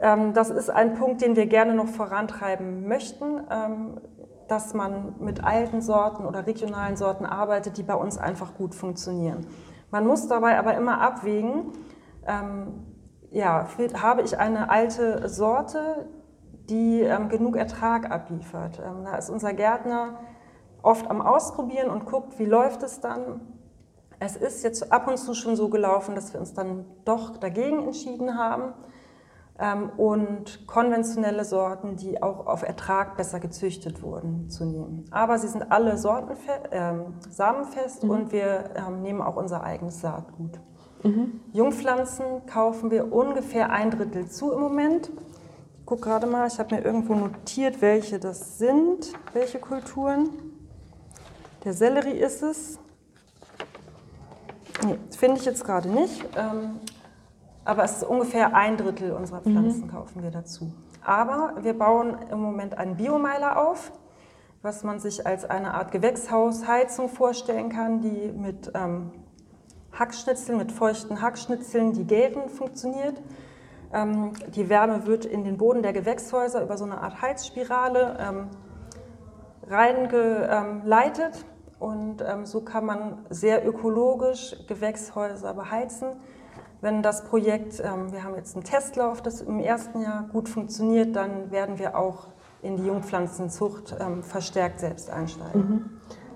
Ähm, 0.00 0.32
das 0.32 0.48
ist 0.48 0.70
ein 0.70 0.94
Punkt, 0.94 1.20
den 1.20 1.36
wir 1.36 1.46
gerne 1.46 1.74
noch 1.74 1.88
vorantreiben 1.88 2.88
möchten, 2.88 3.40
ähm, 3.50 4.00
dass 4.48 4.72
man 4.72 5.14
mit 5.20 5.44
alten 5.44 5.82
Sorten 5.82 6.24
oder 6.24 6.46
regionalen 6.46 6.96
Sorten 6.96 7.26
arbeitet, 7.26 7.76
die 7.76 7.82
bei 7.82 7.94
uns 7.94 8.18
einfach 8.18 8.54
gut 8.54 8.74
funktionieren. 8.74 9.46
Man 9.90 10.06
muss 10.06 10.28
dabei 10.28 10.58
aber 10.58 10.74
immer 10.74 11.00
abwägen, 11.00 11.72
ähm, 12.26 12.86
ja, 13.30 13.66
habe 14.02 14.22
ich 14.22 14.38
eine 14.38 14.70
alte 14.70 15.28
Sorte, 15.28 16.08
die 16.68 17.00
ähm, 17.00 17.28
genug 17.28 17.56
Ertrag 17.56 18.10
abliefert. 18.10 18.80
Ähm, 18.84 19.04
da 19.04 19.16
ist 19.16 19.30
unser 19.30 19.52
Gärtner 19.52 20.20
oft 20.82 21.08
am 21.10 21.20
Ausprobieren 21.20 21.90
und 21.90 22.06
guckt, 22.06 22.38
wie 22.38 22.44
läuft 22.44 22.82
es 22.82 23.00
dann. 23.00 23.40
Es 24.18 24.36
ist 24.36 24.62
jetzt 24.62 24.92
ab 24.92 25.08
und 25.08 25.16
zu 25.16 25.34
schon 25.34 25.56
so 25.56 25.68
gelaufen, 25.68 26.14
dass 26.14 26.32
wir 26.32 26.40
uns 26.40 26.52
dann 26.52 26.84
doch 27.04 27.36
dagegen 27.36 27.84
entschieden 27.84 28.36
haben 28.36 28.74
und 29.96 30.66
konventionelle 30.66 31.44
Sorten, 31.44 31.96
die 31.96 32.22
auch 32.22 32.46
auf 32.46 32.62
Ertrag 32.62 33.16
besser 33.16 33.40
gezüchtet 33.40 34.02
wurden, 34.02 34.48
zu 34.48 34.64
nehmen. 34.64 35.04
Aber 35.10 35.38
sie 35.38 35.48
sind 35.48 35.70
alle 35.70 35.98
Sorten 35.98 36.32
äh, 36.70 36.94
samenfest 37.28 38.04
mhm. 38.04 38.10
und 38.10 38.32
wir 38.32 38.70
ähm, 38.74 39.02
nehmen 39.02 39.20
auch 39.20 39.36
unser 39.36 39.62
eigenes 39.62 40.00
Saatgut. 40.00 40.60
Mhm. 41.02 41.40
Jungpflanzen 41.52 42.46
kaufen 42.46 42.90
wir 42.90 43.12
ungefähr 43.12 43.70
ein 43.70 43.90
Drittel 43.90 44.28
zu 44.28 44.52
im 44.52 44.60
Moment. 44.60 45.10
Ich 45.78 45.86
gucke 45.86 46.02
gerade 46.02 46.26
mal, 46.26 46.46
ich 46.46 46.58
habe 46.58 46.74
mir 46.74 46.82
irgendwo 46.82 47.14
notiert, 47.14 47.82
welche 47.82 48.18
das 48.18 48.58
sind, 48.58 49.12
welche 49.32 49.58
Kulturen. 49.58 50.30
Der 51.64 51.74
Sellerie 51.74 52.18
ist 52.18 52.42
es. 52.42 52.78
Nee, 54.86 54.98
finde 55.10 55.38
ich 55.38 55.44
jetzt 55.44 55.64
gerade 55.64 55.90
nicht. 55.90 56.24
Ähm, 56.36 56.80
aber 57.64 57.84
es 57.84 57.98
ist 57.98 58.04
ungefähr 58.04 58.54
ein 58.54 58.76
Drittel 58.76 59.12
unserer 59.12 59.40
Pflanzen 59.40 59.86
mhm. 59.86 59.90
kaufen 59.90 60.22
wir 60.22 60.30
dazu. 60.30 60.72
Aber 61.04 61.54
wir 61.62 61.78
bauen 61.78 62.16
im 62.30 62.40
Moment 62.40 62.76
einen 62.76 62.96
Biomeiler 62.96 63.58
auf, 63.58 63.92
was 64.62 64.84
man 64.84 65.00
sich 65.00 65.26
als 65.26 65.44
eine 65.44 65.74
Art 65.74 65.92
Gewächshausheizung 65.92 67.08
vorstellen 67.08 67.70
kann, 67.70 68.00
die 68.00 68.32
mit 68.32 68.70
ähm, 68.74 69.10
Hackschnitzeln, 69.92 70.58
mit 70.58 70.72
feuchten 70.72 71.22
Hackschnitzeln, 71.22 71.92
die 71.92 72.04
gären, 72.04 72.48
funktioniert. 72.50 73.20
Ähm, 73.92 74.32
die 74.54 74.68
Wärme 74.68 75.06
wird 75.06 75.24
in 75.24 75.44
den 75.44 75.56
Boden 75.56 75.82
der 75.82 75.92
Gewächshäuser 75.92 76.62
über 76.62 76.76
so 76.76 76.84
eine 76.84 77.00
Art 77.00 77.22
Heizspirale 77.22 78.16
ähm, 78.20 78.48
reingeleitet 79.66 81.44
und 81.78 82.22
ähm, 82.22 82.44
so 82.44 82.60
kann 82.60 82.84
man 82.84 83.24
sehr 83.30 83.66
ökologisch 83.66 84.54
Gewächshäuser 84.68 85.54
beheizen. 85.54 86.16
Wenn 86.80 87.02
das 87.02 87.24
Projekt, 87.24 87.80
ähm, 87.80 88.12
wir 88.12 88.24
haben 88.24 88.34
jetzt 88.36 88.56
einen 88.56 88.64
Testlauf, 88.64 89.20
das 89.20 89.42
im 89.42 89.58
ersten 89.58 90.00
Jahr 90.00 90.24
gut 90.32 90.48
funktioniert, 90.48 91.14
dann 91.14 91.50
werden 91.50 91.78
wir 91.78 91.96
auch 91.96 92.28
in 92.62 92.76
die 92.76 92.86
Jungpflanzenzucht 92.86 93.96
ähm, 94.00 94.22
verstärkt 94.22 94.80
selbst 94.80 95.10
einsteigen. 95.10 95.68
Mhm. 95.68 95.90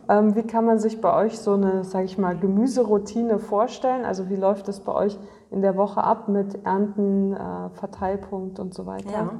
Ähm, 0.07 0.37
wie 0.37 0.43
kann 0.43 0.67
man 0.67 0.79
sich 0.79 1.01
bei 1.01 1.15
euch 1.15 1.39
so 1.39 1.55
eine, 1.55 1.85
sage 1.85 2.05
ich 2.05 2.19
mal, 2.19 2.37
Gemüseroutine 2.37 3.39
vorstellen? 3.39 4.05
Also 4.05 4.29
wie 4.29 4.37
läuft 4.37 4.69
es 4.69 4.81
bei 4.81 4.93
euch 4.93 5.19
in 5.51 5.63
der 5.63 5.77
Woche 5.77 6.05
ab 6.05 6.29
mit 6.29 6.67
Ernten, 6.67 7.33
äh, 7.33 7.71
Verteilpunkt 7.71 8.59
und 8.59 8.75
so 8.75 8.87
weiter? 8.87 9.11
Ja. 9.11 9.31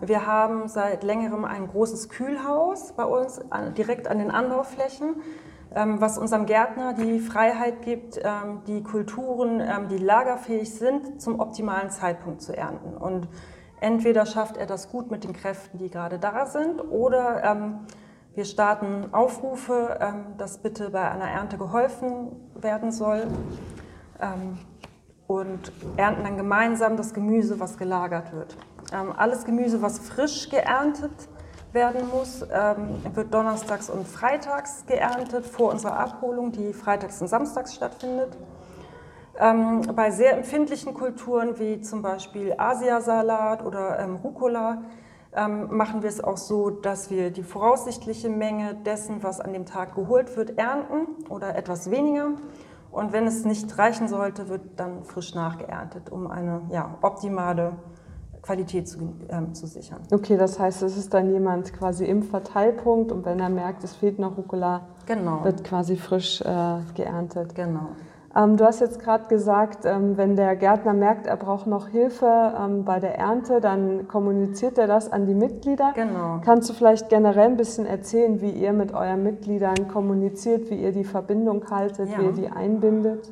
Wir 0.00 0.24
haben 0.24 0.68
seit 0.68 1.02
längerem 1.02 1.44
ein 1.44 1.66
großes 1.66 2.08
Kühlhaus 2.08 2.92
bei 2.92 3.04
uns 3.04 3.40
direkt 3.76 4.06
an 4.08 4.18
den 4.18 4.30
Anbauflächen, 4.30 5.16
was 5.70 6.18
unserem 6.18 6.46
Gärtner 6.46 6.94
die 6.94 7.18
Freiheit 7.20 7.82
gibt, 7.82 8.18
ähm, 8.22 8.62
die 8.66 8.82
Kulturen, 8.82 9.62
die 9.90 9.98
lagerfähig 9.98 10.74
sind, 10.74 11.20
zum 11.20 11.40
optimalen 11.40 11.90
Zeitpunkt 11.90 12.40
zu 12.40 12.56
ernten. 12.56 12.96
Und 12.96 13.28
entweder 13.80 14.24
schafft 14.24 14.56
er 14.56 14.66
das 14.66 14.90
gut 14.90 15.10
mit 15.10 15.24
den 15.24 15.34
Kräften, 15.34 15.78
die 15.78 15.90
gerade 15.90 16.18
da 16.18 16.46
sind, 16.46 16.80
oder 16.80 17.80
wir 18.34 18.44
starten 18.44 19.12
Aufrufe, 19.12 19.98
dass 20.38 20.58
bitte 20.58 20.90
bei 20.90 21.10
einer 21.10 21.28
Ernte 21.28 21.58
geholfen 21.58 22.32
werden 22.54 22.90
soll 22.90 23.26
und 25.28 25.72
ernten 25.96 26.24
dann 26.24 26.36
gemeinsam 26.36 26.96
das 26.96 27.14
Gemüse, 27.14 27.60
was 27.60 27.76
gelagert 27.76 28.32
wird. 28.32 28.56
Ähm, 28.92 29.12
alles 29.16 29.44
Gemüse, 29.44 29.82
was 29.82 29.98
frisch 29.98 30.48
geerntet 30.48 31.28
werden 31.78 32.08
muss, 32.08 32.42
ähm, 32.52 33.00
wird 33.14 33.32
donnerstags 33.32 33.88
und 33.88 34.08
freitags 34.08 34.84
geerntet 34.86 35.46
vor 35.46 35.70
unserer 35.70 35.96
Abholung, 35.96 36.50
die 36.50 36.72
freitags 36.72 37.22
und 37.22 37.28
samstags 37.28 37.72
stattfindet. 37.76 38.36
Ähm, 39.38 39.82
bei 39.94 40.10
sehr 40.10 40.36
empfindlichen 40.36 40.92
Kulturen 40.92 41.60
wie 41.60 41.80
zum 41.80 42.02
Beispiel 42.02 42.54
Asiasalat 42.58 43.64
oder 43.64 44.00
ähm, 44.00 44.16
Rucola 44.16 44.82
machen 45.70 46.02
wir 46.02 46.08
es 46.08 46.24
auch 46.24 46.38
so, 46.38 46.70
dass 46.70 47.10
wir 47.10 47.30
die 47.30 47.42
voraussichtliche 47.42 48.30
Menge 48.30 48.74
dessen, 48.74 49.22
was 49.22 49.40
an 49.40 49.52
dem 49.52 49.66
Tag 49.66 49.94
geholt 49.94 50.36
wird, 50.36 50.58
ernten 50.58 51.06
oder 51.28 51.54
etwas 51.54 51.90
weniger. 51.90 52.30
Und 52.90 53.12
wenn 53.12 53.26
es 53.26 53.44
nicht 53.44 53.76
reichen 53.78 54.08
sollte, 54.08 54.48
wird 54.48 54.62
dann 54.76 55.04
frisch 55.04 55.34
nachgeerntet, 55.34 56.10
um 56.10 56.26
eine 56.26 56.62
ja, 56.70 56.96
optimale 57.02 57.74
Qualität 58.42 58.88
zu, 58.88 58.98
ähm, 59.28 59.54
zu 59.54 59.66
sichern. 59.66 60.00
Okay, 60.12 60.36
das 60.36 60.58
heißt, 60.58 60.82
es 60.82 60.96
ist 60.96 61.14
dann 61.14 61.30
jemand 61.30 61.72
quasi 61.72 62.04
im 62.04 62.22
Verteilpunkt 62.22 63.12
und 63.12 63.24
wenn 63.24 63.40
er 63.40 63.50
merkt, 63.50 63.84
es 63.84 63.94
fehlt 63.94 64.18
noch 64.18 64.36
Rucola, 64.36 64.82
genau. 65.06 65.44
wird 65.44 65.64
quasi 65.64 65.96
frisch 65.96 66.40
äh, 66.40 66.78
geerntet. 66.94 67.54
Genau. 67.54 67.88
Ähm, 68.36 68.56
du 68.56 68.64
hast 68.64 68.80
jetzt 68.80 69.00
gerade 69.00 69.26
gesagt, 69.28 69.84
ähm, 69.84 70.16
wenn 70.16 70.36
der 70.36 70.54
Gärtner 70.54 70.92
merkt, 70.92 71.26
er 71.26 71.36
braucht 71.36 71.66
noch 71.66 71.88
Hilfe 71.88 72.54
ähm, 72.58 72.84
bei 72.84 73.00
der 73.00 73.18
Ernte, 73.18 73.60
dann 73.60 74.06
kommuniziert 74.06 74.78
er 74.78 74.86
das 74.86 75.10
an 75.10 75.26
die 75.26 75.34
Mitglieder. 75.34 75.92
Genau. 75.94 76.40
Kannst 76.44 76.68
du 76.68 76.74
vielleicht 76.74 77.08
generell 77.08 77.46
ein 77.46 77.56
bisschen 77.56 77.86
erzählen, 77.86 78.40
wie 78.40 78.50
ihr 78.50 78.72
mit 78.72 78.92
euren 78.92 79.22
Mitgliedern 79.22 79.88
kommuniziert, 79.88 80.70
wie 80.70 80.76
ihr 80.76 80.92
die 80.92 81.04
Verbindung 81.04 81.70
haltet, 81.70 82.10
ja. 82.10 82.18
wie 82.18 82.26
ihr 82.26 82.32
die 82.32 82.48
einbindet? 82.48 83.30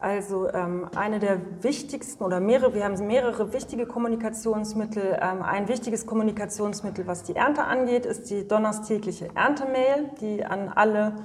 Also 0.00 0.48
ähm, 0.48 0.88
eine 0.96 1.18
der 1.18 1.62
wichtigsten 1.62 2.24
oder 2.24 2.40
mehrere, 2.40 2.72
wir 2.72 2.84
haben 2.84 3.06
mehrere 3.06 3.52
wichtige 3.52 3.84
Kommunikationsmittel. 3.84 5.18
Ähm, 5.20 5.42
ein 5.42 5.68
wichtiges 5.68 6.06
Kommunikationsmittel, 6.06 7.06
was 7.06 7.22
die 7.22 7.36
Ernte 7.36 7.64
angeht, 7.64 8.06
ist 8.06 8.30
die 8.30 8.48
donnerstägliche 8.48 9.28
Erntemail, 9.34 10.10
die 10.22 10.42
an 10.42 10.70
alle 10.74 11.16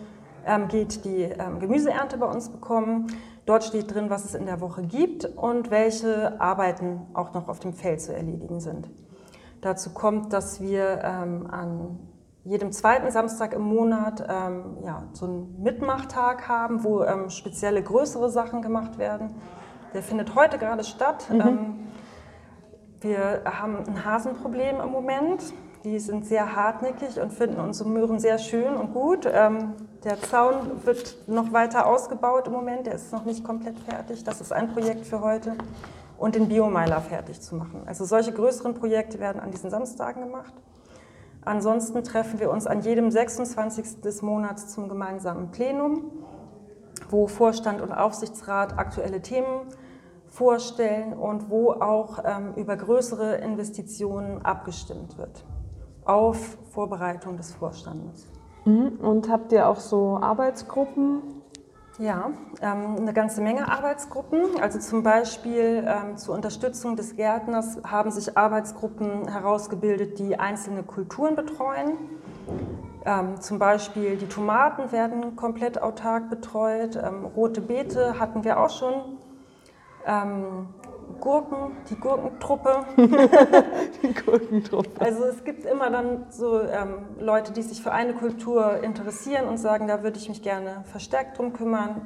ähm, 0.46 0.68
geht, 0.68 1.06
die 1.06 1.24
ähm, 1.24 1.62
Gemüseernte 1.62 2.18
bei 2.18 2.26
uns 2.26 2.50
bekommen. 2.50 3.08
Dort 3.46 3.64
steht 3.64 3.94
drin, 3.94 4.10
was 4.10 4.26
es 4.26 4.36
in 4.36 4.46
der 4.46 4.60
Woche 4.60 4.84
gibt 4.84 5.24
und 5.24 5.72
welche 5.72 6.42
Arbeiten 6.42 7.00
auch 7.14 7.34
noch 7.34 7.48
auf 7.48 7.60
dem 7.60 7.72
Feld 7.72 8.02
zu 8.02 8.14
erledigen 8.14 8.60
sind. 8.60 8.90
Dazu 9.62 9.94
kommt, 9.94 10.34
dass 10.34 10.60
wir 10.60 11.00
ähm, 11.02 11.48
an 11.50 12.00
jedem 12.46 12.72
zweiten 12.72 13.12
Samstag 13.12 13.54
im 13.54 13.64
Monat 13.64 14.24
ähm, 14.30 14.78
ja, 14.86 15.04
so 15.14 15.26
einen 15.26 15.62
Mitmachtag 15.64 16.48
haben, 16.48 16.84
wo 16.84 17.04
ähm, 17.04 17.30
spezielle 17.30 17.82
größere 17.82 18.30
Sachen 18.30 18.62
gemacht 18.62 19.00
werden. 19.00 19.36
Der 19.94 20.04
findet 20.04 20.36
heute 20.36 20.60
gerade 20.60 20.84
statt. 20.84 21.26
Mhm. 21.30 21.42
Ähm, 21.42 21.88
wir 23.02 23.42
haben 23.46 23.78
ein 23.88 24.06
Hasenproblem 24.06 24.80
im 24.80 24.92
Moment. 24.92 25.42
Die 25.84 26.00
sind 26.00 26.26
sehr 26.26 26.56
hartnäckig 26.56 27.20
und 27.20 27.34
finden 27.34 27.60
unsere 27.60 27.90
Möhren 27.90 28.20
sehr 28.20 28.38
schön 28.38 28.76
und 28.76 28.94
gut. 28.94 29.28
Ähm, 29.32 29.74
der 30.04 30.22
Zaun 30.22 30.86
wird 30.86 31.28
noch 31.28 31.52
weiter 31.52 31.88
ausgebaut 31.88 32.48
im 32.48 32.54
Moment. 32.54 32.86
Der 32.86 32.94
ist 32.94 33.12
noch 33.12 33.26
nicht 33.26 33.44
komplett 33.44 33.80
fertig. 33.80 34.24
Das 34.24 34.40
ist 34.40 34.54
ein 34.54 34.72
Projekt 34.72 35.06
für 35.06 35.22
heute. 35.22 35.56
Und 36.18 36.36
den 36.36 36.48
Biomeiler 36.48 37.02
fertig 37.02 37.42
zu 37.42 37.56
machen. 37.56 37.84
Also 37.86 38.06
solche 38.06 38.32
größeren 38.32 38.76
Projekte 38.76 39.20
werden 39.20 39.42
an 39.42 39.52
diesen 39.52 39.70
Samstagen 39.70 40.24
gemacht. 40.24 40.54
Ansonsten 41.46 42.04
treffen 42.04 42.40
wir 42.40 42.50
uns 42.50 42.66
an 42.66 42.82
jedem 42.82 43.12
26. 43.12 44.02
des 44.02 44.22
Monats 44.22 44.68
zum 44.68 44.90
gemeinsamen 44.90 45.52
Plenum, 45.52 46.12
wo 47.10 47.28
Vorstand 47.28 47.82
und 47.82 47.92
Aufsichtsrat 47.92 48.78
aktuelle 48.78 49.22
Themen 49.22 49.62
vorstellen 50.28 51.14
und 51.14 51.50
wo 51.50 51.72
auch 51.72 52.20
ähm, 52.26 52.54
über 52.56 52.76
größere 52.76 53.36
Investitionen 53.36 54.44
abgestimmt 54.44 55.18
wird 55.18 55.46
auf 56.06 56.58
Vorbereitung 56.72 57.38
des 57.38 57.54
Vorstandes. 57.54 58.28
Mhm. 58.66 59.00
Und 59.02 59.30
habt 59.30 59.52
ihr 59.52 59.68
auch 59.68 59.80
so 59.80 60.18
Arbeitsgruppen? 60.22 61.22
Ja, 61.98 62.32
ähm, 62.62 62.98
eine 62.98 63.14
ganze 63.14 63.40
Menge 63.40 63.72
Arbeitsgruppen. 63.72 64.60
Also 64.60 64.80
zum 64.80 65.02
Beispiel 65.02 65.86
ähm, 65.88 66.18
zur 66.18 66.36
Unterstützung 66.36 66.98
des 66.98 67.16
Gärtners 67.16 67.78
haben 67.88 68.12
sich 68.12 68.38
Arbeitsgruppen 68.38 69.30
herausgebildet, 69.30 70.20
die 70.20 70.38
einzelne 70.38 70.84
Kulturen 70.84 71.38
betreuen. 71.38 71.94
Ähm, 73.06 73.40
zum 73.40 73.60
Beispiel 73.60 74.18
die 74.18 74.28
Tomaten 74.28 74.92
werden 74.92 75.38
komplett 75.38 75.82
autark 75.82 76.30
betreut. 76.30 77.00
rote 77.36 77.62
Beete 77.62 78.20
hatten 78.20 78.44
wir 78.44 78.60
auch 78.60 78.72
schon. 78.72 79.18
Gurken, 81.26 81.76
die 81.90 81.96
Gurkentruppe. 81.96 82.86
die 84.04 84.14
Gurkentruppe. 84.14 85.02
Also 85.02 85.24
es 85.24 85.44
gibt 85.44 85.66
immer 85.66 85.90
dann 85.90 86.28
so 86.30 86.62
ähm, 86.62 87.00
Leute, 87.20 87.52
die 87.52 87.64
sich 87.64 87.82
für 87.82 87.92
eine 87.92 88.14
Kultur 88.14 88.84
interessieren 88.84 89.48
und 89.48 89.58
sagen, 89.58 89.88
da 89.88 90.04
würde 90.04 90.20
ich 90.20 90.30
mich 90.30 90.44
gerne 90.44 90.84
verstärkt 90.84 91.40
drum 91.40 91.52
kümmern. 91.52 92.06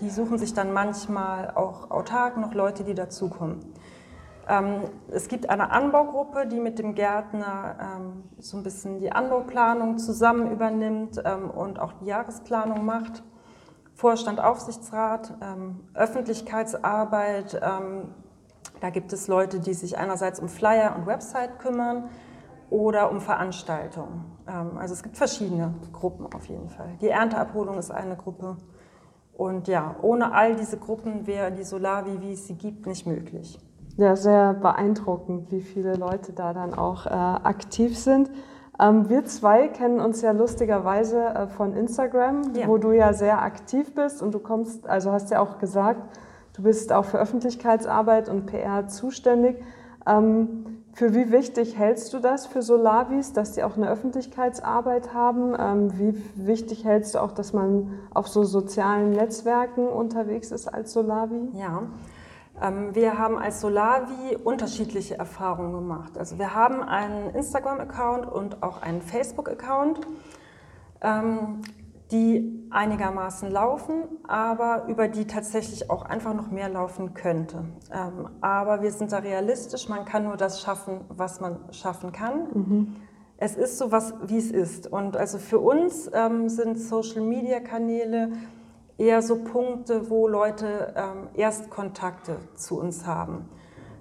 Die 0.00 0.08
suchen 0.08 0.38
sich 0.38 0.54
dann 0.54 0.72
manchmal 0.72 1.50
auch 1.56 1.90
autark 1.90 2.36
noch 2.36 2.54
Leute, 2.54 2.84
die 2.84 2.94
dazukommen. 2.94 3.58
Ähm, 4.48 4.84
es 5.08 5.26
gibt 5.26 5.50
eine 5.50 5.72
Anbaugruppe, 5.72 6.46
die 6.46 6.60
mit 6.60 6.78
dem 6.78 6.94
Gärtner 6.94 7.76
ähm, 7.80 8.22
so 8.38 8.56
ein 8.56 8.62
bisschen 8.62 9.00
die 9.00 9.10
Anbauplanung 9.10 9.98
zusammen 9.98 10.48
übernimmt 10.52 11.20
ähm, 11.24 11.50
und 11.50 11.80
auch 11.80 11.94
die 11.94 12.04
Jahresplanung 12.04 12.84
macht. 12.84 13.24
Vorstand, 13.96 14.40
Aufsichtsrat, 14.40 15.34
ähm, 15.42 15.80
Öffentlichkeitsarbeit, 15.92 17.60
ähm, 17.62 18.14
da 18.80 18.90
gibt 18.90 19.12
es 19.12 19.28
Leute, 19.28 19.60
die 19.60 19.74
sich 19.74 19.98
einerseits 19.98 20.40
um 20.40 20.48
Flyer 20.48 20.96
und 20.96 21.06
Website 21.06 21.58
kümmern 21.58 22.08
oder 22.70 23.10
um 23.10 23.20
Veranstaltungen. 23.20 24.24
Ähm, 24.48 24.78
also 24.78 24.94
es 24.94 25.02
gibt 25.02 25.16
verschiedene 25.16 25.74
Gruppen 25.92 26.26
auf 26.32 26.46
jeden 26.46 26.68
Fall. 26.68 26.96
Die 27.00 27.08
Ernteabholung 27.08 27.78
ist 27.78 27.90
eine 27.90 28.16
Gruppe. 28.16 28.56
Und 29.34 29.68
ja, 29.68 29.96
ohne 30.02 30.32
all 30.34 30.54
diese 30.54 30.76
Gruppen 30.76 31.26
wäre 31.26 31.50
die 31.50 31.64
Solavi, 31.64 32.20
wie 32.20 32.32
es 32.32 32.46
sie 32.46 32.54
gibt, 32.54 32.86
nicht 32.86 33.06
möglich. 33.06 33.58
Ja, 33.96 34.14
sehr 34.16 34.54
beeindruckend, 34.54 35.50
wie 35.50 35.60
viele 35.60 35.94
Leute 35.94 36.32
da 36.32 36.52
dann 36.52 36.74
auch 36.74 37.06
äh, 37.06 37.10
aktiv 37.10 37.98
sind. 37.98 38.30
Ähm, 38.80 39.08
wir 39.08 39.24
zwei 39.24 39.68
kennen 39.68 40.00
uns 40.00 40.22
ja 40.22 40.32
lustigerweise 40.32 41.22
äh, 41.22 41.46
von 41.48 41.74
Instagram, 41.74 42.54
ja. 42.54 42.66
wo 42.66 42.78
du 42.78 42.92
ja 42.92 43.12
sehr 43.12 43.42
aktiv 43.42 43.94
bist 43.94 44.22
und 44.22 44.32
du 44.32 44.38
kommst, 44.38 44.88
also 44.88 45.12
hast 45.12 45.30
ja 45.30 45.40
auch 45.40 45.58
gesagt, 45.58 46.18
Du 46.54 46.62
bist 46.62 46.92
auch 46.92 47.04
für 47.04 47.18
Öffentlichkeitsarbeit 47.18 48.28
und 48.28 48.46
PR 48.46 48.88
zuständig. 48.88 49.56
Ähm, 50.06 50.80
für 50.92 51.14
wie 51.14 51.30
wichtig 51.30 51.78
hältst 51.78 52.12
du 52.12 52.18
das 52.18 52.46
für 52.46 52.62
Solavis, 52.62 53.32
dass 53.32 53.52
die 53.52 53.62
auch 53.62 53.76
eine 53.76 53.88
Öffentlichkeitsarbeit 53.88 55.14
haben? 55.14 55.54
Ähm, 55.58 55.98
wie 55.98 56.46
wichtig 56.46 56.84
hältst 56.84 57.14
du 57.14 57.20
auch, 57.20 57.32
dass 57.32 57.52
man 57.52 57.98
auf 58.12 58.28
so 58.28 58.42
sozialen 58.44 59.12
Netzwerken 59.12 59.86
unterwegs 59.88 60.50
ist 60.50 60.68
als 60.68 60.92
Solavi? 60.92 61.50
Ja, 61.54 61.84
Ähm, 62.60 62.94
wir 62.94 63.18
haben 63.18 63.38
als 63.38 63.60
Solavi 63.60 64.36
unterschiedliche 64.42 65.16
Erfahrungen 65.16 65.72
gemacht. 65.72 66.18
Also 66.18 66.38
wir 66.38 66.54
haben 66.54 66.82
einen 66.82 67.30
Instagram-Account 67.30 68.26
und 68.26 68.62
auch 68.62 68.82
einen 68.82 69.00
Facebook-Account, 69.00 70.00
die 72.10 72.66
einigermaßen 72.70 73.50
laufen, 73.50 74.04
aber 74.26 74.86
über 74.88 75.08
die 75.08 75.26
tatsächlich 75.26 75.90
auch 75.90 76.02
einfach 76.02 76.34
noch 76.34 76.50
mehr 76.50 76.68
laufen 76.68 77.14
könnte. 77.14 77.64
Ähm, 77.92 78.28
aber 78.40 78.82
wir 78.82 78.90
sind 78.90 79.12
da 79.12 79.18
realistisch, 79.18 79.88
man 79.88 80.04
kann 80.04 80.24
nur 80.24 80.36
das 80.36 80.60
schaffen, 80.60 81.00
was 81.08 81.40
man 81.40 81.58
schaffen 81.72 82.12
kann. 82.12 82.48
Mhm. 82.52 82.96
Es 83.36 83.56
ist 83.56 83.78
so 83.78 83.90
was, 83.90 84.14
wie 84.26 84.36
es 84.36 84.50
ist. 84.50 84.86
Und 84.86 85.16
also 85.16 85.38
für 85.38 85.60
uns 85.60 86.04
sind 86.04 86.78
Social-Media-Kanäle 86.78 88.32
eher 88.98 89.22
so 89.22 89.42
Punkte, 89.42 90.10
wo 90.10 90.28
Leute 90.28 90.92
ähm, 90.94 91.28
Erstkontakte 91.32 92.36
zu 92.54 92.78
uns 92.78 93.06
haben. 93.06 93.48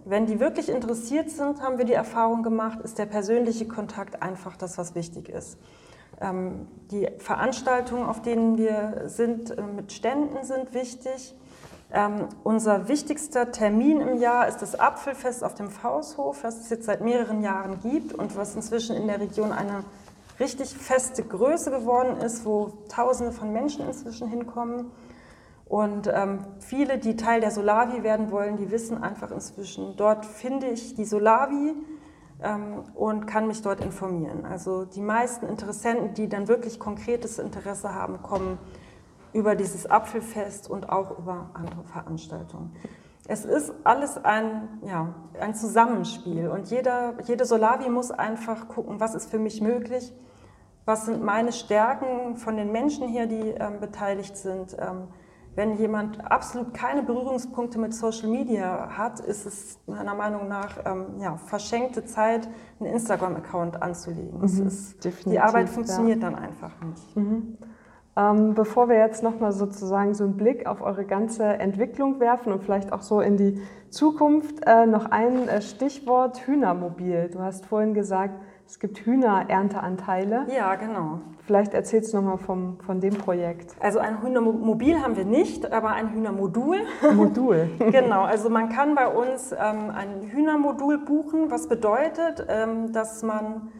Wenn 0.03 0.25
die 0.25 0.41
wirklich 0.41 0.67
interessiert 0.67 1.29
sind, 1.29 1.61
haben 1.61 1.77
wir 1.77 1.85
die 1.85 1.93
Erfahrung 1.93 2.43
gemacht, 2.43 2.79
ist 2.81 2.97
der 2.97 3.05
persönliche 3.05 3.65
Kontakt 3.67 4.21
einfach 4.21 4.57
das, 4.57 4.77
was 4.77 4.95
wichtig 4.95 5.29
ist. 5.29 5.57
Ähm, 6.21 6.67
die 6.91 7.07
Veranstaltungen, 7.17 8.05
auf 8.05 8.21
denen 8.21 8.57
wir 8.57 9.03
sind, 9.05 9.51
äh, 9.51 9.61
mit 9.61 9.91
Ständen 9.91 10.43
sind 10.43 10.73
wichtig. 10.73 11.35
Ähm, 11.91 12.27
unser 12.43 12.87
wichtigster 12.87 13.51
Termin 13.51 13.99
im 13.99 14.19
Jahr 14.19 14.47
ist 14.47 14.61
das 14.61 14.79
Apfelfest 14.79 15.43
auf 15.43 15.55
dem 15.55 15.69
Fausthof, 15.69 16.41
das 16.41 16.59
es 16.59 16.69
jetzt 16.69 16.85
seit 16.85 17.01
mehreren 17.01 17.41
Jahren 17.41 17.79
gibt 17.79 18.13
und 18.13 18.37
was 18.37 18.55
inzwischen 18.55 18.95
in 18.95 19.07
der 19.07 19.19
Region 19.19 19.51
eine 19.51 19.83
richtig 20.39 20.75
feste 20.75 21.23
Größe 21.23 21.71
geworden 21.71 22.17
ist, 22.17 22.45
wo 22.45 22.73
Tausende 22.89 23.31
von 23.31 23.51
Menschen 23.51 23.87
inzwischen 23.87 24.27
hinkommen. 24.27 24.91
Und 25.65 26.07
ähm, 26.11 26.45
viele, 26.59 26.97
die 26.97 27.15
Teil 27.15 27.41
der 27.41 27.51
Solavi 27.51 28.03
werden 28.03 28.31
wollen, 28.31 28.57
die 28.57 28.71
wissen 28.71 29.01
einfach 29.03 29.31
inzwischen, 29.31 29.95
dort 29.97 30.25
finde 30.25 30.67
ich 30.67 30.95
die 30.95 31.05
Solavi 31.05 31.75
und 32.95 33.27
kann 33.27 33.47
mich 33.47 33.61
dort 33.61 33.81
informieren. 33.81 34.45
Also 34.45 34.85
die 34.85 35.01
meisten 35.01 35.45
Interessenten, 35.47 36.13
die 36.13 36.29
dann 36.29 36.47
wirklich 36.47 36.79
konkretes 36.79 37.37
Interesse 37.37 37.93
haben, 37.93 38.21
kommen 38.21 38.57
über 39.33 39.55
dieses 39.55 39.89
Apfelfest 39.89 40.69
und 40.69 40.89
auch 40.89 41.17
über 41.19 41.49
andere 41.53 41.83
Veranstaltungen. 41.83 42.73
Es 43.27 43.45
ist 43.45 43.73
alles 43.83 44.23
ein, 44.23 44.69
ja, 44.83 45.13
ein 45.39 45.53
Zusammenspiel 45.53 46.47
und 46.47 46.71
jeder, 46.71 47.15
jede 47.25 47.45
Solavi 47.45 47.89
muss 47.89 48.09
einfach 48.09 48.67
gucken, 48.69 48.99
was 48.99 49.15
ist 49.15 49.29
für 49.29 49.37
mich 49.37 49.61
möglich 49.61 50.13
was 50.89 51.05
sind 51.05 51.23
meine 51.23 51.51
Stärken 51.51 52.35
von 52.35 52.57
den 52.57 52.71
Menschen 52.71 53.07
hier, 53.07 53.27
die 53.27 53.49
ähm, 53.49 53.79
beteiligt 53.79 54.35
sind. 54.35 54.75
Ähm, 54.79 55.03
wenn 55.55 55.77
jemand 55.77 56.31
absolut 56.31 56.73
keine 56.73 57.03
Berührungspunkte 57.03 57.79
mit 57.79 57.93
Social 57.93 58.29
Media 58.29 58.89
hat, 58.97 59.19
ist 59.19 59.45
es 59.45 59.79
meiner 59.87 60.15
Meinung 60.15 60.47
nach 60.47 60.77
ähm, 60.85 61.19
ja, 61.19 61.37
verschenkte 61.37 62.05
Zeit, 62.05 62.47
einen 62.79 62.93
Instagram-Account 62.93 63.81
anzulegen. 63.81 64.39
Mhm, 64.39 64.67
ist, 64.67 65.03
die 65.25 65.39
Arbeit 65.39 65.69
funktioniert 65.69 66.21
ja. 66.21 66.29
dann 66.29 66.39
einfach 66.39 66.71
nicht. 66.81 67.15
Mhm. 67.15 67.57
Ähm, 68.15 68.53
bevor 68.53 68.89
wir 68.89 68.97
jetzt 68.97 69.23
nochmal 69.23 69.51
sozusagen 69.51 70.13
so 70.13 70.23
einen 70.23 70.35
Blick 70.35 70.65
auf 70.65 70.81
eure 70.81 71.05
ganze 71.05 71.45
Entwicklung 71.45 72.19
werfen 72.19 72.51
und 72.51 72.63
vielleicht 72.63 72.91
auch 72.91 73.01
so 73.01 73.21
in 73.21 73.37
die 73.37 73.61
Zukunft, 73.89 74.65
äh, 74.65 74.85
noch 74.85 75.05
ein 75.05 75.47
äh, 75.47 75.61
Stichwort 75.61 76.45
Hühnermobil. 76.45 77.29
Du 77.31 77.39
hast 77.39 77.65
vorhin 77.65 77.93
gesagt, 77.93 78.39
es 78.69 78.77
gibt 78.77 78.99
Hühnerernteanteile. 78.99 80.45
Ja, 80.55 80.75
genau. 80.75 81.21
Vielleicht 81.47 81.73
erzählst 81.73 82.13
du 82.13 82.21
nochmal 82.21 82.37
von 82.37 83.01
dem 83.01 83.15
Projekt. 83.15 83.75
Also 83.79 83.97
ein 83.97 84.21
Hühnermobil 84.21 85.01
haben 85.01 85.17
wir 85.17 85.25
nicht, 85.25 85.71
aber 85.71 85.89
ein 85.89 86.13
Hühnermodul. 86.13 86.77
Modul. 87.15 87.71
genau, 87.79 88.21
also 88.21 88.51
man 88.51 88.69
kann 88.69 88.93
bei 88.93 89.07
uns 89.07 89.51
ähm, 89.53 89.89
ein 89.89 90.21
Hühnermodul 90.29 90.99
buchen, 90.99 91.49
was 91.49 91.67
bedeutet, 91.67 92.45
ähm, 92.47 92.93
dass 92.93 93.23
man 93.23 93.71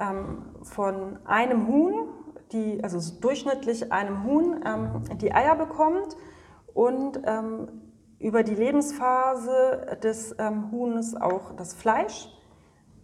ähm, 0.00 0.42
von 0.62 1.20
einem 1.24 1.68
Huhn, 1.68 1.94
die, 2.50 2.82
also 2.82 2.98
durchschnittlich 3.20 3.92
einem 3.92 4.24
Huhn, 4.24 4.64
ähm, 4.66 5.18
die 5.18 5.32
Eier 5.32 5.54
bekommt 5.54 6.16
und 6.74 7.20
ähm, 7.24 7.68
über 8.18 8.42
die 8.42 8.56
Lebensphase 8.56 9.96
des 10.02 10.34
ähm, 10.40 10.72
Huhnes 10.72 11.14
auch 11.14 11.54
das 11.54 11.72
Fleisch 11.72 12.34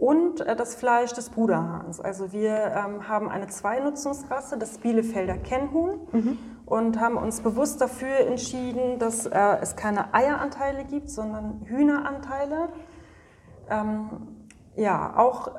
und 0.01 0.41
äh, 0.41 0.57
das 0.57 0.75
Fleisch 0.75 1.13
des 1.13 1.29
Bruderhahns. 1.29 2.01
Also 2.01 2.33
wir 2.33 2.57
ähm, 2.57 3.07
haben 3.07 3.29
eine 3.29 3.47
Zweinutzungsrasse, 3.47 4.57
das 4.57 4.79
Bielefelder 4.79 5.37
Kennhuhn, 5.37 6.01
mhm. 6.11 6.39
und 6.65 6.99
haben 6.99 7.17
uns 7.17 7.43
bewusst 7.43 7.81
dafür 7.81 8.19
entschieden, 8.21 8.99
dass 8.99 9.27
äh, 9.27 9.39
es 9.61 9.77
keine 9.77 10.15
Eieranteile 10.15 10.85
gibt, 10.85 11.11
sondern 11.11 11.61
Hühneranteile. 11.67 12.71
Ähm, 13.69 14.09
ja, 14.75 15.17
auch 15.17 15.51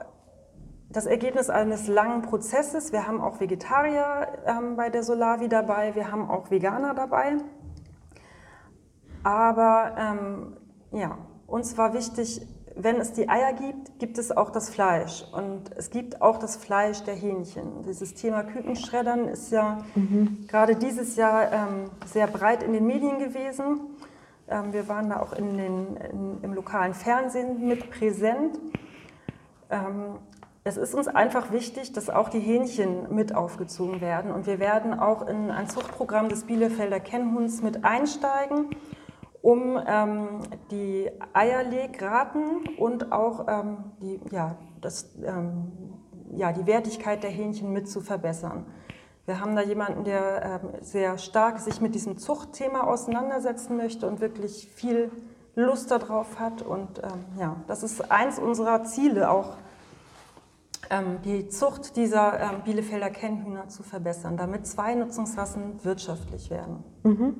das 0.89 1.05
Ergebnis 1.05 1.51
eines 1.51 1.87
langen 1.87 2.23
Prozesses. 2.23 2.91
Wir 2.91 3.07
haben 3.07 3.21
auch 3.21 3.39
Vegetarier 3.39 4.27
ähm, 4.47 4.75
bei 4.75 4.89
der 4.89 5.03
Solavi 5.03 5.49
dabei, 5.49 5.93
wir 5.93 6.11
haben 6.11 6.27
auch 6.29 6.49
Veganer 6.49 6.95
dabei. 6.95 7.37
Aber 9.23 9.95
ähm, 9.99 10.57
ja, 10.91 11.19
uns 11.45 11.77
war 11.77 11.93
wichtig, 11.93 12.41
wenn 12.75 12.97
es 12.97 13.13
die 13.13 13.29
Eier 13.29 13.53
gibt, 13.53 13.99
gibt 13.99 14.17
es 14.17 14.35
auch 14.35 14.49
das 14.49 14.69
Fleisch. 14.69 15.25
Und 15.31 15.71
es 15.75 15.89
gibt 15.89 16.21
auch 16.21 16.37
das 16.37 16.55
Fleisch 16.55 17.03
der 17.03 17.15
Hähnchen. 17.15 17.83
Dieses 17.87 18.13
Thema 18.13 18.43
Kükenschreddern 18.43 19.27
ist 19.27 19.51
ja 19.51 19.83
mhm. 19.95 20.45
gerade 20.47 20.75
dieses 20.75 21.15
Jahr 21.15 21.51
ähm, 21.51 21.91
sehr 22.05 22.27
breit 22.27 22.63
in 22.63 22.73
den 22.73 22.85
Medien 22.85 23.19
gewesen. 23.19 23.81
Ähm, 24.47 24.73
wir 24.73 24.87
waren 24.87 25.09
da 25.09 25.19
auch 25.19 25.33
in 25.33 25.57
den, 25.57 25.97
in, 25.97 26.43
im 26.43 26.53
lokalen 26.53 26.93
Fernsehen 26.93 27.67
mit 27.67 27.89
präsent. 27.89 28.59
Ähm, 29.69 30.17
es 30.63 30.77
ist 30.77 30.93
uns 30.93 31.07
einfach 31.07 31.51
wichtig, 31.51 31.91
dass 31.91 32.09
auch 32.09 32.29
die 32.29 32.39
Hähnchen 32.39 33.13
mit 33.13 33.33
aufgezogen 33.33 33.99
werden. 33.99 34.31
Und 34.31 34.45
wir 34.45 34.59
werden 34.59 34.93
auch 34.93 35.27
in 35.27 35.49
ein 35.49 35.67
Zuchtprogramm 35.67 36.29
des 36.29 36.43
Bielefelder 36.43 36.99
Kennhuhns 36.99 37.63
mit 37.63 37.83
einsteigen 37.83 38.67
um 39.41 39.79
ähm, 39.87 40.41
die 40.69 41.09
Eierlegraten 41.33 42.67
und 42.77 43.11
auch 43.11 43.47
ähm, 43.47 43.77
die, 44.01 44.19
ja, 44.31 44.55
das, 44.81 45.09
ähm, 45.25 45.71
ja, 46.35 46.51
die 46.51 46.65
Wertigkeit 46.67 47.23
der 47.23 47.31
Hähnchen 47.31 47.73
mit 47.73 47.89
zu 47.89 48.01
verbessern. 48.01 48.65
Wir 49.25 49.39
haben 49.39 49.55
da 49.55 49.61
jemanden, 49.61 50.03
der 50.03 50.61
ähm, 50.63 50.69
sehr 50.81 51.17
stark 51.17 51.59
sich 51.59 51.81
mit 51.81 51.95
diesem 51.95 52.17
Zuchtthema 52.17 52.81
auseinandersetzen 52.81 53.77
möchte 53.77 54.07
und 54.07 54.19
wirklich 54.19 54.67
viel 54.67 55.11
Lust 55.55 55.91
darauf 55.91 56.39
hat. 56.39 56.61
Und 56.61 56.99
ähm, 57.03 57.39
ja, 57.39 57.55
das 57.67 57.83
ist 57.83 58.11
eins 58.11 58.39
unserer 58.39 58.83
Ziele, 58.83 59.29
auch 59.29 59.57
ähm, 60.89 61.19
die 61.23 61.49
Zucht 61.49 61.95
dieser 61.95 62.61
Bielefelder 62.65 63.09
Kennhühner 63.09 63.69
zu 63.69 63.83
verbessern, 63.83 64.37
damit 64.37 64.67
zwei 64.67 64.95
Nutzungsrassen 64.95 65.83
wirtschaftlich 65.83 66.49
werden. 66.49 66.83
Mhm. 67.03 67.35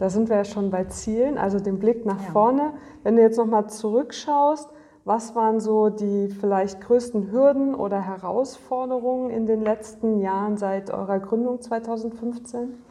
Da 0.00 0.08
sind 0.08 0.30
wir 0.30 0.36
ja 0.36 0.44
schon 0.46 0.70
bei 0.70 0.84
Zielen, 0.84 1.36
also 1.36 1.60
den 1.60 1.78
Blick 1.78 2.06
nach 2.06 2.22
ja. 2.22 2.30
vorne. 2.30 2.72
Wenn 3.02 3.16
du 3.16 3.22
jetzt 3.22 3.36
nochmal 3.36 3.68
zurückschaust, 3.68 4.70
was 5.04 5.34
waren 5.34 5.60
so 5.60 5.90
die 5.90 6.28
vielleicht 6.28 6.80
größten 6.80 7.30
Hürden 7.30 7.74
oder 7.74 8.00
Herausforderungen 8.00 9.28
in 9.28 9.44
den 9.44 9.60
letzten 9.60 10.18
Jahren 10.20 10.56
seit 10.56 10.90
eurer 10.90 11.18
Gründung 11.18 11.60
2015? 11.60 12.82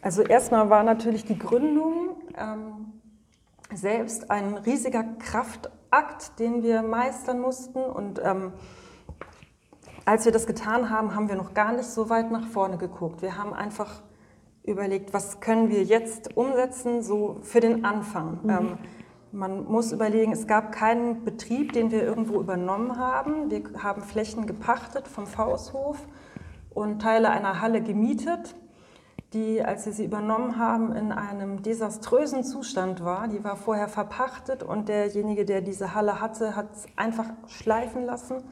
Also 0.00 0.22
erstmal 0.22 0.70
war 0.70 0.84
natürlich 0.84 1.24
die 1.24 1.36
Gründung 1.36 2.10
ähm, 2.38 3.00
selbst 3.74 4.30
ein 4.30 4.56
riesiger 4.58 5.02
Kraftakt, 5.02 6.38
den 6.38 6.62
wir 6.62 6.82
meistern 6.82 7.40
mussten. 7.40 7.80
Und 7.80 8.20
ähm, 8.22 8.52
als 10.04 10.24
wir 10.24 10.30
das 10.30 10.46
getan 10.46 10.88
haben, 10.88 11.16
haben 11.16 11.28
wir 11.28 11.34
noch 11.34 11.52
gar 11.52 11.72
nicht 11.72 11.86
so 11.86 12.10
weit 12.10 12.30
nach 12.30 12.46
vorne 12.46 12.78
geguckt. 12.78 13.22
Wir 13.22 13.36
haben 13.36 13.52
einfach 13.52 14.02
überlegt, 14.64 15.12
was 15.12 15.40
können 15.40 15.70
wir 15.70 15.84
jetzt 15.84 16.36
umsetzen, 16.36 17.02
so 17.02 17.38
für 17.42 17.60
den 17.60 17.84
Anfang. 17.84 18.40
Mhm. 18.42 18.50
Ähm, 18.50 18.78
man 19.32 19.64
muss 19.64 19.92
überlegen, 19.92 20.32
es 20.32 20.46
gab 20.46 20.72
keinen 20.72 21.24
Betrieb, 21.24 21.72
den 21.72 21.90
wir 21.90 22.02
irgendwo 22.02 22.40
übernommen 22.40 22.98
haben. 22.98 23.50
Wir 23.50 23.62
haben 23.82 24.02
Flächen 24.02 24.46
gepachtet 24.46 25.08
vom 25.08 25.26
Fausthof 25.26 25.98
und 26.72 27.02
Teile 27.02 27.30
einer 27.30 27.60
Halle 27.60 27.82
gemietet, 27.82 28.54
die, 29.32 29.62
als 29.62 29.86
wir 29.86 29.92
sie 29.92 30.04
übernommen 30.04 30.56
haben, 30.56 30.92
in 30.92 31.10
einem 31.10 31.62
desaströsen 31.62 32.44
Zustand 32.44 33.04
war. 33.04 33.26
Die 33.26 33.42
war 33.42 33.56
vorher 33.56 33.88
verpachtet 33.88 34.62
und 34.62 34.88
derjenige, 34.88 35.44
der 35.44 35.62
diese 35.62 35.94
Halle 35.94 36.20
hatte, 36.20 36.54
hat 36.54 36.72
es 36.72 36.86
einfach 36.94 37.26
schleifen 37.48 38.04
lassen. 38.04 38.44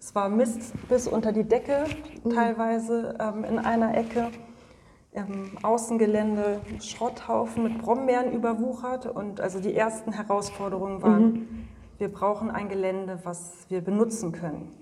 Es 0.00 0.14
war 0.14 0.30
Mist 0.30 0.72
bis 0.88 1.06
unter 1.06 1.32
die 1.32 1.44
Decke, 1.44 1.84
mhm. 2.24 2.30
teilweise 2.30 3.16
ähm, 3.20 3.44
in 3.44 3.58
einer 3.58 3.94
Ecke 3.94 4.30
im 5.12 5.58
Außengelände 5.62 6.60
Schrotthaufen 6.80 7.64
mit 7.64 7.78
Brombeeren 7.78 8.32
überwuchert. 8.32 9.06
Und 9.06 9.40
also 9.40 9.60
die 9.60 9.74
ersten 9.74 10.12
Herausforderungen 10.12 11.02
waren, 11.02 11.32
mhm. 11.32 11.68
wir 11.98 12.10
brauchen 12.10 12.50
ein 12.50 12.68
Gelände, 12.68 13.20
was 13.24 13.66
wir 13.68 13.82
benutzen 13.82 14.32
können. 14.32 14.72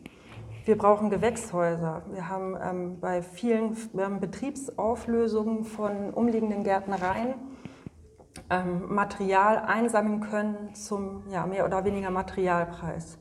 Wir 0.64 0.78
brauchen 0.78 1.11
Gewächshäuser. 1.11 2.03
Wir 2.12 2.28
haben 2.28 2.57
ähm, 2.62 3.01
bei 3.01 3.22
vielen 3.22 3.76
haben 3.97 4.20
Betriebsauflösungen 4.20 5.64
von 5.64 6.11
umliegenden 6.11 6.64
Gärtnereien 6.64 7.35
ähm, 8.51 8.95
Material 8.95 9.59
einsammeln 9.59 10.20
können 10.20 10.74
zum 10.74 11.24
ja, 11.31 11.47
mehr 11.47 11.64
oder 11.64 11.85
weniger 11.85 12.11
Materialpreis. 12.11 13.18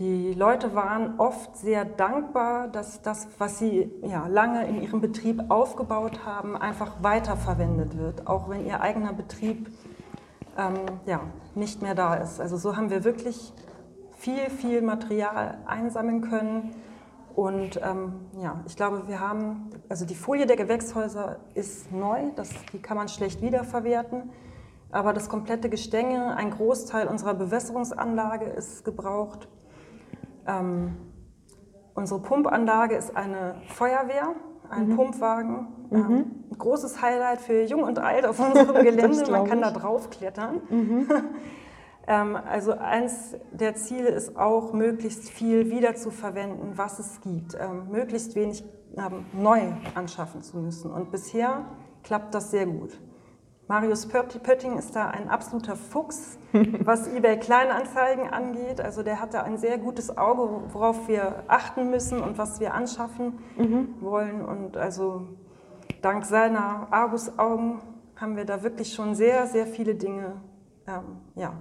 Die 0.00 0.32
Leute 0.32 0.74
waren 0.74 1.20
oft 1.20 1.58
sehr 1.58 1.84
dankbar, 1.84 2.68
dass 2.68 3.02
das, 3.02 3.28
was 3.36 3.58
sie 3.58 3.92
ja, 4.00 4.26
lange 4.28 4.66
in 4.66 4.80
ihrem 4.80 5.02
Betrieb 5.02 5.50
aufgebaut 5.50 6.24
haben, 6.24 6.56
einfach 6.56 7.02
weiterverwendet 7.02 7.98
wird, 7.98 8.26
auch 8.26 8.48
wenn 8.48 8.64
ihr 8.64 8.80
eigener 8.80 9.12
Betrieb 9.12 9.70
ähm, 10.56 10.78
ja, 11.04 11.20
nicht 11.54 11.82
mehr 11.82 11.94
da 11.94 12.14
ist. 12.14 12.40
Also 12.40 12.56
so 12.56 12.78
haben 12.78 12.88
wir 12.88 13.04
wirklich 13.04 13.52
viel, 14.16 14.48
viel 14.48 14.80
Material 14.80 15.58
einsammeln 15.66 16.22
können. 16.22 16.74
Und 17.36 17.78
ähm, 17.84 18.14
ja, 18.40 18.58
ich 18.66 18.76
glaube, 18.76 19.06
wir 19.06 19.20
haben, 19.20 19.68
also 19.90 20.06
die 20.06 20.14
Folie 20.14 20.46
der 20.46 20.56
Gewächshäuser 20.56 21.40
ist 21.52 21.92
neu, 21.92 22.30
das, 22.36 22.48
die 22.72 22.80
kann 22.80 22.96
man 22.96 23.08
schlecht 23.08 23.42
wiederverwerten. 23.42 24.30
Aber 24.92 25.12
das 25.12 25.28
komplette 25.28 25.68
Gestänge, 25.68 26.34
ein 26.36 26.52
Großteil 26.52 27.06
unserer 27.06 27.34
Bewässerungsanlage 27.34 28.46
ist 28.46 28.82
gebraucht. 28.82 29.46
Ähm, 30.46 30.96
unsere 31.94 32.20
Pumpanlage 32.20 32.94
ist 32.96 33.16
eine 33.16 33.56
Feuerwehr, 33.68 34.34
ein 34.68 34.88
mhm. 34.88 34.96
Pumpwagen. 34.96 35.68
Mhm. 35.90 35.96
Ähm, 35.96 36.24
ein 36.50 36.58
großes 36.58 37.02
Highlight 37.02 37.40
für 37.40 37.62
Jung 37.64 37.82
und 37.82 37.98
Alt 37.98 38.26
auf 38.26 38.38
unserem 38.38 38.74
Gelände. 38.84 39.30
Man 39.30 39.46
kann 39.46 39.60
da 39.60 39.70
drauf 39.70 40.10
klettern. 40.10 40.60
Mhm. 40.68 41.08
ähm, 42.06 42.36
also 42.36 42.72
eins 42.72 43.36
der 43.52 43.74
Ziele 43.74 44.08
ist 44.08 44.36
auch, 44.36 44.72
möglichst 44.72 45.28
viel 45.28 45.70
wiederzuverwenden, 45.70 46.76
was 46.76 46.98
es 46.98 47.20
gibt. 47.20 47.54
Ähm, 47.54 47.88
möglichst 47.90 48.34
wenig 48.34 48.64
ähm, 48.96 49.26
neu 49.32 49.60
anschaffen 49.94 50.42
zu 50.42 50.58
müssen. 50.58 50.90
Und 50.90 51.10
bisher 51.10 51.64
klappt 52.02 52.34
das 52.34 52.50
sehr 52.50 52.66
gut. 52.66 52.98
Marius 53.70 54.06
Pötting 54.06 54.78
ist 54.78 54.96
da 54.96 55.10
ein 55.10 55.28
absoluter 55.28 55.76
Fuchs, 55.76 56.40
was 56.52 57.06
eBay 57.06 57.38
Kleinanzeigen 57.38 58.28
angeht. 58.28 58.80
Also 58.80 59.04
der 59.04 59.20
hat 59.20 59.32
da 59.32 59.42
ein 59.42 59.58
sehr 59.58 59.78
gutes 59.78 60.18
Auge, 60.18 60.64
worauf 60.72 61.06
wir 61.06 61.44
achten 61.46 61.88
müssen 61.88 62.20
und 62.20 62.36
was 62.36 62.58
wir 62.58 62.74
anschaffen 62.74 63.38
mhm. 63.56 63.94
wollen. 64.00 64.44
Und 64.44 64.76
also 64.76 65.28
dank 66.02 66.24
seiner 66.24 66.88
Argusaugen 66.90 67.78
haben 68.16 68.36
wir 68.36 68.44
da 68.44 68.64
wirklich 68.64 68.92
schon 68.92 69.14
sehr, 69.14 69.46
sehr 69.46 69.68
viele 69.68 69.94
Dinge 69.94 70.32
ähm, 70.88 71.18
ja, 71.36 71.52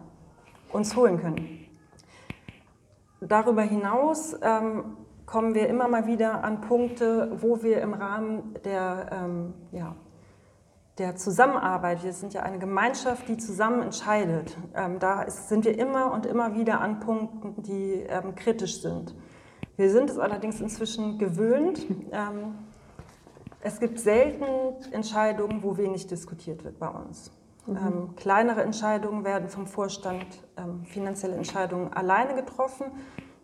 uns 0.74 0.95
holen 0.95 1.20
können. 1.20 1.60
Darüber 3.22 3.62
hinaus 3.62 4.36
ähm, 4.41 4.97
kommen 5.28 5.53
wir 5.53 5.68
immer 5.68 5.88
mal 5.88 6.07
wieder 6.07 6.43
an 6.43 6.62
Punkte, 6.62 7.34
wo 7.39 7.62
wir 7.62 7.84
im 7.84 7.93
Rahmen 7.93 8.55
der 8.64 9.10
ähm, 9.12 9.53
ja, 9.72 9.95
der 11.00 11.16
Zusammenarbeit, 11.16 12.04
wir 12.04 12.12
sind 12.14 12.34
ja 12.34 12.43
eine 12.43 12.60
Gemeinschaft, 12.60 13.28
die 13.30 13.38
zusammen 13.38 13.82
entscheidet, 13.82 14.58
ähm, 14.76 15.00
da 15.00 15.22
ist, 15.24 15.47
sind 15.47 15.64
wir 15.64 15.78
immer 15.80 16.12
und 16.12 16.26
immer 16.26 16.56
wieder 16.56 16.82
an 16.82 17.00
Punkten, 17.00 17.64
die 17.64 18.06
ähm, 18.08 18.36
kritisch 18.36 18.82
sind. 18.82 19.16
Wir 19.78 19.89
sind 19.89 20.10
es 20.10 20.20
allerdings 20.20 20.60
inzwischen 20.60 21.18
gewöhnt. 21.18 21.80
Ähm, 22.12 22.56
es 23.62 23.80
gibt 23.80 24.00
selten 24.00 24.45
Entscheidungen, 24.91 25.64
wo 25.64 25.78
wenig 25.78 26.08
diskutiert 26.08 26.64
wird 26.64 26.80
bei 26.80 26.88
uns. 26.88 27.32
Mhm. 27.66 27.78
Ähm, 27.78 28.16
kleinere 28.16 28.64
Entscheidungen 28.64 29.24
werden 29.24 29.47
vom 29.47 29.68
Vorstand, 29.68 30.26
ähm, 30.58 30.84
finanzielle 30.86 31.36
Entscheidungen 31.36 31.93
alleine 31.93 32.36
getroffen. 32.36 32.88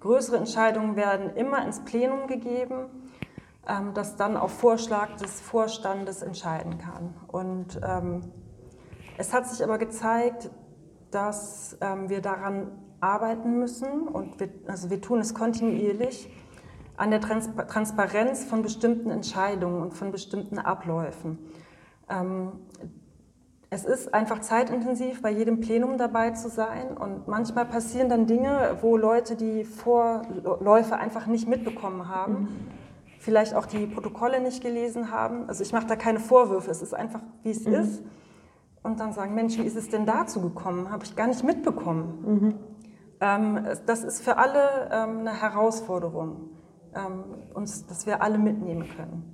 Größere 0.01 0.37
Entscheidungen 0.37 0.95
werden 0.95 1.35
immer 1.35 1.65
ins 1.65 1.79
Plenum 1.85 2.27
gegeben 2.27 2.87
ähm, 3.67 3.93
das 3.93 4.15
dann 4.15 4.37
auf 4.37 4.51
Vorschlag 4.51 5.15
des 5.17 5.41
Vorstandes 5.41 6.21
entscheiden 6.21 6.77
kann. 6.77 7.13
Und 7.27 7.79
ähm, 7.83 8.31
es 9.17 9.33
hat 9.33 9.47
sich 9.47 9.63
aber 9.63 9.77
gezeigt, 9.77 10.49
dass 11.11 11.77
ähm, 11.81 12.09
wir 12.09 12.21
daran 12.21 12.71
arbeiten 12.99 13.59
müssen 13.59 14.07
und 14.07 14.39
wir, 14.39 14.49
also 14.67 14.89
wir 14.89 15.01
tun 15.01 15.19
es 15.19 15.33
kontinuierlich 15.33 16.29
an 16.97 17.11
der 17.11 17.21
Trans 17.21 17.49
Transparenz 17.67 18.45
von 18.45 18.61
bestimmten 18.61 19.09
Entscheidungen 19.09 19.81
und 19.81 19.93
von 19.93 20.11
bestimmten 20.11 20.59
Abläufen. 20.59 21.39
Ähm, 22.09 22.53
es 23.69 23.83
ist 23.83 24.13
einfach 24.13 24.39
zeitintensiv, 24.39 25.21
bei 25.21 25.31
jedem 25.31 25.59
Plenum 25.59 25.97
dabei 25.97 26.31
zu 26.31 26.49
sein 26.49 26.95
und 26.95 27.27
manchmal 27.27 27.65
passieren 27.65 28.07
dann 28.09 28.25
Dinge, 28.27 28.77
wo 28.81 28.95
Leute 28.95 29.35
die 29.35 29.65
Vorläufe 29.65 30.95
einfach 30.95 31.25
nicht 31.25 31.47
mitbekommen 31.47 32.07
haben. 32.07 32.33
Mhm 32.33 32.84
vielleicht 33.25 33.55
auch 33.55 33.65
die 33.65 33.87
Protokolle 33.87 34.39
nicht 34.39 34.61
gelesen 34.61 35.11
haben. 35.11 35.49
Also 35.49 35.63
ich 35.63 35.73
mache 35.73 35.87
da 35.87 35.95
keine 35.95 36.19
Vorwürfe, 36.19 36.69
es 36.69 36.83
ist 36.83 36.93
einfach, 36.93 37.21
wie 37.41 37.49
es 37.49 37.65
mhm. 37.65 37.73
ist. 37.73 38.03
Und 38.83 38.99
dann 38.99 39.13
sagen, 39.13 39.33
Mensch, 39.33 39.57
wie 39.57 39.63
ist 39.63 39.75
es 39.75 39.89
denn 39.89 40.05
dazu 40.05 40.41
gekommen? 40.41 40.91
Habe 40.91 41.03
ich 41.03 41.15
gar 41.15 41.25
nicht 41.25 41.43
mitbekommen. 41.43 42.23
Mhm. 42.25 42.55
Ähm, 43.19 43.65
das 43.87 44.03
ist 44.03 44.21
für 44.21 44.37
alle 44.37 44.91
ähm, 44.91 45.19
eine 45.21 45.41
Herausforderung, 45.41 46.51
ähm, 46.95 47.23
uns, 47.55 47.87
dass 47.87 48.05
wir 48.05 48.21
alle 48.21 48.37
mitnehmen 48.37 48.87
können. 48.95 49.33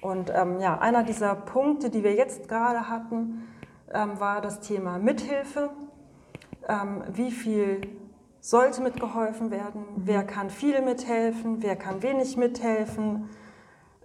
Und 0.00 0.32
ähm, 0.34 0.58
ja, 0.60 0.78
einer 0.78 1.02
dieser 1.02 1.34
Punkte, 1.34 1.90
die 1.90 2.02
wir 2.02 2.14
jetzt 2.14 2.48
gerade 2.48 2.88
hatten, 2.88 3.42
ähm, 3.92 4.18
war 4.18 4.40
das 4.40 4.60
Thema 4.60 4.98
Mithilfe. 4.98 5.68
Ähm, 6.66 7.02
wie 7.12 7.30
viel 7.30 7.82
sollte 8.40 8.82
mitgeholfen 8.82 9.50
werden, 9.50 9.82
mhm. 9.82 10.02
wer 10.04 10.24
kann 10.24 10.50
viel 10.50 10.82
mithelfen, 10.82 11.62
wer 11.62 11.76
kann 11.76 12.02
wenig 12.02 12.36
mithelfen, 12.36 13.28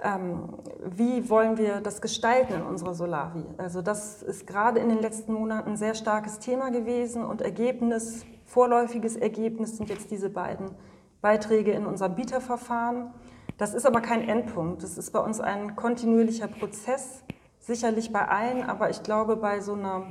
ähm, 0.02 0.50
wie 0.84 1.30
wollen 1.30 1.58
wir 1.58 1.82
das 1.82 2.02
gestalten 2.02 2.54
in 2.54 2.62
unserer 2.62 2.94
Solavi. 2.94 3.46
Also 3.58 3.82
das 3.82 4.22
ist 4.22 4.46
gerade 4.46 4.80
in 4.80 4.90
den 4.90 5.00
letzten 5.00 5.34
Monaten 5.34 5.72
ein 5.72 5.78
sehr 5.78 5.96
starkes 5.96 6.40
Thema 6.40 6.72
gewesen 6.72 7.24
und 7.24 7.42
Ergebnis, 7.42 8.26
vorläufiges 8.46 9.16
Ergebnis 9.16 9.78
sind 9.78 9.90
jetzt 9.90 10.12
diese 10.12 10.30
beiden 10.30 10.72
Beiträge 11.22 11.72
in 11.72 11.86
unserem 11.86 12.16
Bieterverfahren. 12.16 13.14
Das 13.58 13.74
ist 13.74 13.86
aber 13.86 14.02
kein 14.02 14.28
Endpunkt, 14.28 14.84
das 14.84 14.98
ist 14.98 15.12
bei 15.12 15.20
uns 15.20 15.40
ein 15.40 15.76
kontinuierlicher 15.76 16.48
Prozess, 16.48 17.24
sicherlich 17.60 18.12
bei 18.12 18.28
allen, 18.28 18.64
aber 18.64 18.90
ich 18.90 19.04
glaube, 19.04 19.38
bei 19.38 19.62
so 19.62 19.74
einer 19.74 20.08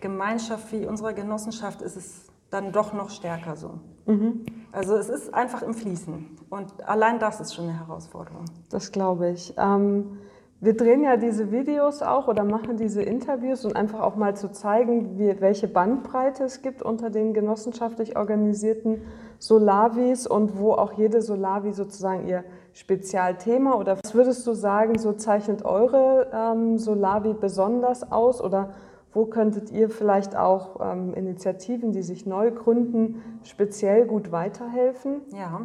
Gemeinschaft 0.00 0.72
wie 0.72 0.86
unserer 0.86 1.12
Genossenschaft 1.12 1.82
ist 1.82 1.96
es 1.96 2.33
dann 2.54 2.72
doch 2.72 2.92
noch 2.92 3.10
stärker 3.10 3.56
so. 3.56 3.80
Mhm. 4.06 4.46
Also 4.72 4.96
es 4.96 5.08
ist 5.08 5.34
einfach 5.34 5.62
im 5.62 5.74
Fließen 5.74 6.38
und 6.50 6.88
allein 6.88 7.18
das 7.18 7.40
ist 7.40 7.54
schon 7.54 7.68
eine 7.68 7.78
Herausforderung. 7.78 8.44
Das 8.70 8.92
glaube 8.92 9.30
ich. 9.30 9.54
Ähm, 9.56 10.18
wir 10.60 10.76
drehen 10.76 11.02
ja 11.02 11.16
diese 11.16 11.50
Videos 11.50 12.00
auch 12.00 12.26
oder 12.26 12.42
machen 12.44 12.76
diese 12.76 13.02
Interviews, 13.02 13.66
um 13.66 13.76
einfach 13.76 14.00
auch 14.00 14.16
mal 14.16 14.34
zu 14.34 14.50
zeigen, 14.50 15.18
wie, 15.18 15.40
welche 15.40 15.68
Bandbreite 15.68 16.44
es 16.44 16.62
gibt 16.62 16.80
unter 16.80 17.10
den 17.10 17.34
genossenschaftlich 17.34 18.16
organisierten 18.16 19.02
Solavis 19.38 20.26
und 20.26 20.58
wo 20.58 20.72
auch 20.72 20.92
jede 20.92 21.20
Solavi 21.20 21.72
sozusagen 21.72 22.26
ihr 22.26 22.44
Spezialthema 22.72 23.74
oder 23.74 23.98
was 24.02 24.14
würdest 24.14 24.46
du 24.46 24.54
sagen, 24.54 24.98
so 24.98 25.12
zeichnet 25.12 25.64
eure 25.64 26.30
ähm, 26.32 26.78
Solavi 26.78 27.34
besonders 27.34 28.10
aus 28.10 28.40
oder 28.40 28.70
wo 29.14 29.26
könntet 29.26 29.70
ihr 29.70 29.88
vielleicht 29.88 30.36
auch 30.36 30.80
ähm, 30.80 31.14
Initiativen, 31.14 31.92
die 31.92 32.02
sich 32.02 32.26
neu 32.26 32.50
gründen, 32.50 33.22
speziell 33.44 34.06
gut 34.06 34.32
weiterhelfen? 34.32 35.22
Ja, 35.32 35.62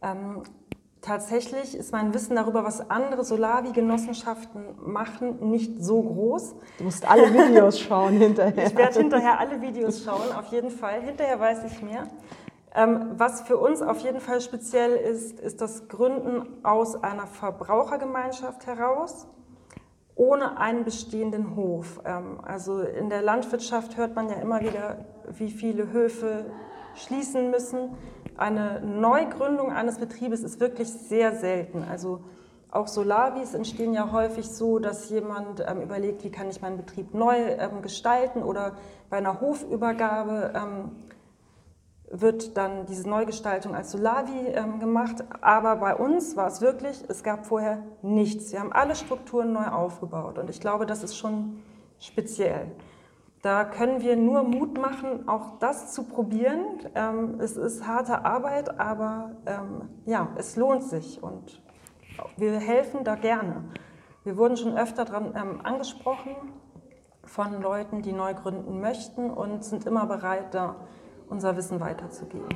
ähm, 0.00 0.42
tatsächlich 1.02 1.76
ist 1.76 1.92
mein 1.92 2.14
Wissen 2.14 2.34
darüber, 2.34 2.64
was 2.64 2.90
andere 2.90 3.24
Solavi-Genossenschaften 3.24 4.62
machen, 4.84 5.50
nicht 5.50 5.84
so 5.84 6.02
groß. 6.02 6.54
Du 6.78 6.84
musst 6.84 7.08
alle 7.08 7.32
Videos 7.32 7.78
schauen 7.80 8.14
hinterher. 8.14 8.66
Ich 8.66 8.76
werde 8.76 8.98
hinterher 8.98 9.38
alle 9.38 9.60
Videos 9.60 10.02
schauen, 10.02 10.32
auf 10.36 10.46
jeden 10.46 10.70
Fall. 10.70 11.02
Hinterher 11.02 11.38
weiß 11.38 11.64
ich 11.64 11.82
mehr. 11.82 12.08
Ähm, 12.74 13.10
was 13.18 13.42
für 13.42 13.58
uns 13.58 13.82
auf 13.82 13.98
jeden 13.98 14.20
Fall 14.20 14.40
speziell 14.40 14.92
ist, 14.92 15.38
ist 15.40 15.60
das 15.60 15.88
Gründen 15.88 16.46
aus 16.62 17.02
einer 17.02 17.26
Verbrauchergemeinschaft 17.26 18.66
heraus 18.66 19.26
ohne 20.14 20.58
einen 20.58 20.84
bestehenden 20.84 21.56
Hof. 21.56 22.00
Ähm, 22.04 22.40
also 22.42 22.80
in 22.80 23.08
der 23.08 23.22
Landwirtschaft 23.22 23.96
hört 23.96 24.14
man 24.14 24.28
ja 24.28 24.36
immer 24.36 24.60
wieder, 24.60 25.04
wie 25.28 25.50
viele 25.50 25.92
Höfe 25.92 26.46
schließen 26.94 27.50
müssen. 27.50 27.90
Eine 28.36 28.80
Neugründung 28.80 29.72
eines 29.72 29.98
Betriebes 29.98 30.42
ist 30.42 30.60
wirklich 30.60 30.88
sehr 30.88 31.32
selten. 31.36 31.84
Also 31.84 32.20
auch 32.70 32.88
Solavis 32.88 33.52
entstehen 33.52 33.92
ja 33.92 34.12
häufig 34.12 34.48
so, 34.48 34.78
dass 34.78 35.10
jemand 35.10 35.62
ähm, 35.66 35.82
überlegt, 35.82 36.24
wie 36.24 36.30
kann 36.30 36.48
ich 36.48 36.62
meinen 36.62 36.78
Betrieb 36.78 37.12
neu 37.12 37.36
ähm, 37.36 37.82
gestalten 37.82 38.42
oder 38.42 38.76
bei 39.10 39.18
einer 39.18 39.42
Hofübergabe 39.42 40.52
wird 42.12 42.58
dann 42.58 42.84
diese 42.84 43.08
Neugestaltung 43.08 43.74
als 43.74 43.90
Solavi 43.90 44.48
ähm, 44.48 44.78
gemacht. 44.78 45.24
Aber 45.40 45.76
bei 45.76 45.96
uns 45.96 46.36
war 46.36 46.46
es 46.46 46.60
wirklich, 46.60 47.02
es 47.08 47.22
gab 47.22 47.46
vorher 47.46 47.82
nichts. 48.02 48.52
Wir 48.52 48.60
haben 48.60 48.72
alle 48.72 48.94
Strukturen 48.94 49.52
neu 49.52 49.66
aufgebaut 49.66 50.38
und 50.38 50.50
ich 50.50 50.60
glaube, 50.60 50.84
das 50.84 51.02
ist 51.02 51.16
schon 51.16 51.62
speziell. 51.98 52.70
Da 53.40 53.64
können 53.64 54.02
wir 54.02 54.16
nur 54.16 54.44
Mut 54.44 54.78
machen, 54.78 55.26
auch 55.26 55.58
das 55.58 55.92
zu 55.92 56.04
probieren. 56.04 56.80
Ähm, 56.94 57.40
es 57.40 57.56
ist 57.56 57.86
harte 57.86 58.24
Arbeit, 58.24 58.78
aber 58.78 59.32
ähm, 59.46 59.88
ja, 60.04 60.28
es 60.36 60.56
lohnt 60.56 60.84
sich 60.84 61.22
und 61.22 61.62
wir 62.36 62.52
helfen 62.60 63.04
da 63.04 63.14
gerne. 63.14 63.64
Wir 64.22 64.36
wurden 64.36 64.56
schon 64.56 64.76
öfter 64.76 65.06
daran 65.06 65.32
ähm, 65.34 65.60
angesprochen 65.64 66.36
von 67.24 67.60
Leuten, 67.62 68.02
die 68.02 68.12
neu 68.12 68.34
gründen 68.34 68.80
möchten 68.80 69.30
und 69.30 69.64
sind 69.64 69.86
immer 69.86 70.06
bereit, 70.06 70.54
da 70.54 70.76
unser 71.32 71.56
Wissen 71.56 71.80
weiterzugeben. 71.80 72.46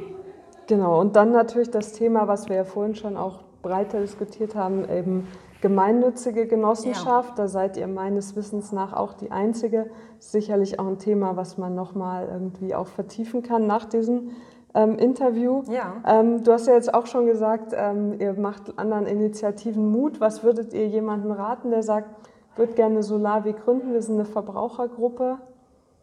Genau, 0.68 1.00
und 1.00 1.16
dann 1.16 1.32
natürlich 1.32 1.70
das 1.70 1.92
Thema, 1.92 2.28
was 2.28 2.48
wir 2.48 2.56
ja 2.56 2.64
vorhin 2.64 2.94
schon 2.94 3.16
auch 3.16 3.40
breiter 3.62 4.00
diskutiert 4.00 4.54
haben, 4.54 4.88
eben 4.88 5.26
gemeinnützige 5.60 6.46
Genossenschaft. 6.46 7.30
Ja. 7.30 7.44
Da 7.44 7.48
seid 7.48 7.76
ihr 7.76 7.88
meines 7.88 8.36
Wissens 8.36 8.72
nach 8.72 8.92
auch 8.92 9.14
die 9.14 9.30
einzige. 9.30 9.90
Sicherlich 10.18 10.78
auch 10.78 10.86
ein 10.86 10.98
Thema, 10.98 11.36
was 11.36 11.58
man 11.58 11.74
nochmal 11.74 12.28
irgendwie 12.30 12.74
auch 12.74 12.86
vertiefen 12.86 13.42
kann 13.42 13.66
nach 13.66 13.84
diesem 13.84 14.30
ähm, 14.74 14.98
Interview. 14.98 15.62
Ja. 15.68 15.94
Ähm, 16.06 16.44
du 16.44 16.52
hast 16.52 16.66
ja 16.66 16.74
jetzt 16.74 16.92
auch 16.92 17.06
schon 17.06 17.26
gesagt, 17.26 17.72
ähm, 17.74 18.20
ihr 18.20 18.34
macht 18.34 18.78
anderen 18.78 19.06
Initiativen 19.06 19.90
Mut. 19.90 20.20
Was 20.20 20.44
würdet 20.44 20.74
ihr 20.74 20.86
jemandem 20.86 21.32
raten, 21.32 21.70
der 21.70 21.82
sagt, 21.82 22.10
ich 22.52 22.58
würde 22.58 22.74
gerne 22.74 23.02
Solavi 23.02 23.52
gründen? 23.52 23.92
Wir 23.92 24.02
sind 24.02 24.16
eine 24.16 24.24
Verbrauchergruppe. 24.24 25.38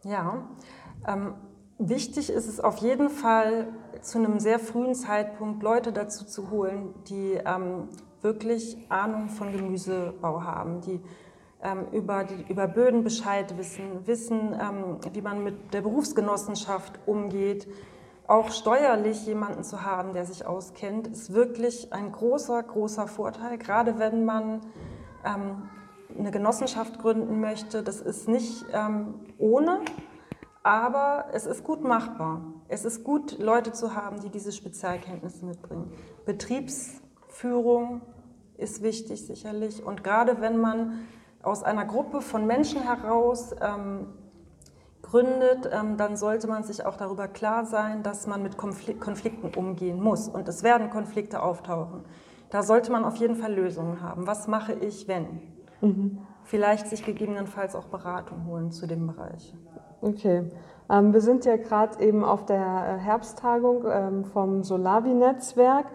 Ja, 0.04 0.42
ähm, 1.06 1.34
wichtig 1.78 2.30
ist 2.30 2.46
es 2.46 2.60
auf 2.60 2.78
jeden 2.78 3.10
Fall, 3.10 3.68
zu 4.00 4.18
einem 4.18 4.38
sehr 4.38 4.58
frühen 4.58 4.94
Zeitpunkt 4.94 5.62
Leute 5.62 5.92
dazu 5.92 6.24
zu 6.24 6.50
holen, 6.50 6.94
die 7.08 7.38
ähm, 7.44 7.88
wirklich 8.20 8.76
Ahnung 8.88 9.28
von 9.28 9.52
Gemüsebau 9.52 10.42
haben, 10.42 10.80
die 10.80 11.00
ähm, 11.62 11.86
über, 11.92 12.24
die, 12.24 12.44
über 12.50 12.68
Böden 12.68 13.02
Bescheid 13.02 13.56
wissen, 13.56 14.06
wissen, 14.06 14.54
ähm, 14.60 14.98
wie 15.12 15.22
man 15.22 15.42
mit 15.42 15.72
der 15.72 15.80
Berufsgenossenschaft 15.80 16.98
umgeht. 17.06 17.66
Auch 18.26 18.50
steuerlich 18.50 19.26
jemanden 19.26 19.64
zu 19.64 19.82
haben, 19.82 20.12
der 20.12 20.24
sich 20.24 20.46
auskennt, 20.46 21.06
ist 21.08 21.32
wirklich 21.32 21.92
ein 21.92 22.12
großer, 22.12 22.62
großer 22.62 23.06
Vorteil, 23.06 23.58
gerade 23.58 23.98
wenn 23.98 24.24
man 24.24 24.60
ähm, 25.24 25.68
eine 26.18 26.30
Genossenschaft 26.30 26.98
gründen 26.98 27.40
möchte. 27.40 27.82
Das 27.82 28.00
ist 28.00 28.28
nicht 28.28 28.64
ähm, 28.72 29.14
ohne, 29.38 29.80
aber 30.64 31.26
es 31.32 31.44
ist 31.44 31.62
gut 31.62 31.84
machbar. 31.84 32.40
Es 32.68 32.84
ist 32.84 33.04
gut, 33.04 33.38
Leute 33.38 33.72
zu 33.72 33.94
haben, 33.94 34.20
die 34.20 34.30
diese 34.30 34.50
Spezialkenntnisse 34.50 35.44
mitbringen. 35.44 35.92
Betriebsführung 36.24 38.00
ist 38.56 38.82
wichtig 38.82 39.26
sicherlich. 39.26 39.84
Und 39.84 40.02
gerade 40.02 40.40
wenn 40.40 40.56
man 40.56 41.00
aus 41.42 41.62
einer 41.62 41.84
Gruppe 41.84 42.22
von 42.22 42.46
Menschen 42.46 42.82
heraus 42.82 43.54
ähm, 43.60 44.06
gründet, 45.02 45.68
ähm, 45.70 45.98
dann 45.98 46.16
sollte 46.16 46.46
man 46.46 46.64
sich 46.64 46.86
auch 46.86 46.96
darüber 46.96 47.28
klar 47.28 47.66
sein, 47.66 48.02
dass 48.02 48.26
man 48.26 48.42
mit 48.42 48.56
Konflik 48.56 48.98
Konflikten 49.02 49.52
umgehen 49.54 50.00
muss. 50.00 50.28
Und 50.28 50.48
es 50.48 50.62
werden 50.62 50.88
Konflikte 50.88 51.42
auftauchen. 51.42 52.06
Da 52.48 52.62
sollte 52.62 52.90
man 52.90 53.04
auf 53.04 53.16
jeden 53.16 53.36
Fall 53.36 53.52
Lösungen 53.52 54.00
haben. 54.00 54.26
Was 54.26 54.48
mache 54.48 54.72
ich, 54.72 55.08
wenn? 55.08 55.42
Mhm. 55.82 56.18
Vielleicht 56.44 56.88
sich 56.88 57.04
gegebenenfalls 57.04 57.74
auch 57.74 57.88
Beratung 57.88 58.46
holen 58.46 58.70
zu 58.70 58.86
dem 58.86 59.06
Bereich. 59.06 59.54
Okay. 60.04 60.42
Ähm, 60.90 61.14
wir 61.14 61.22
sind 61.22 61.46
ja 61.46 61.56
gerade 61.56 62.02
eben 62.04 62.24
auf 62.24 62.44
der 62.44 62.58
äh, 62.58 62.98
Herbsttagung 63.00 63.84
ähm, 63.90 64.24
vom 64.24 64.62
Solavi-Netzwerk. 64.62 65.86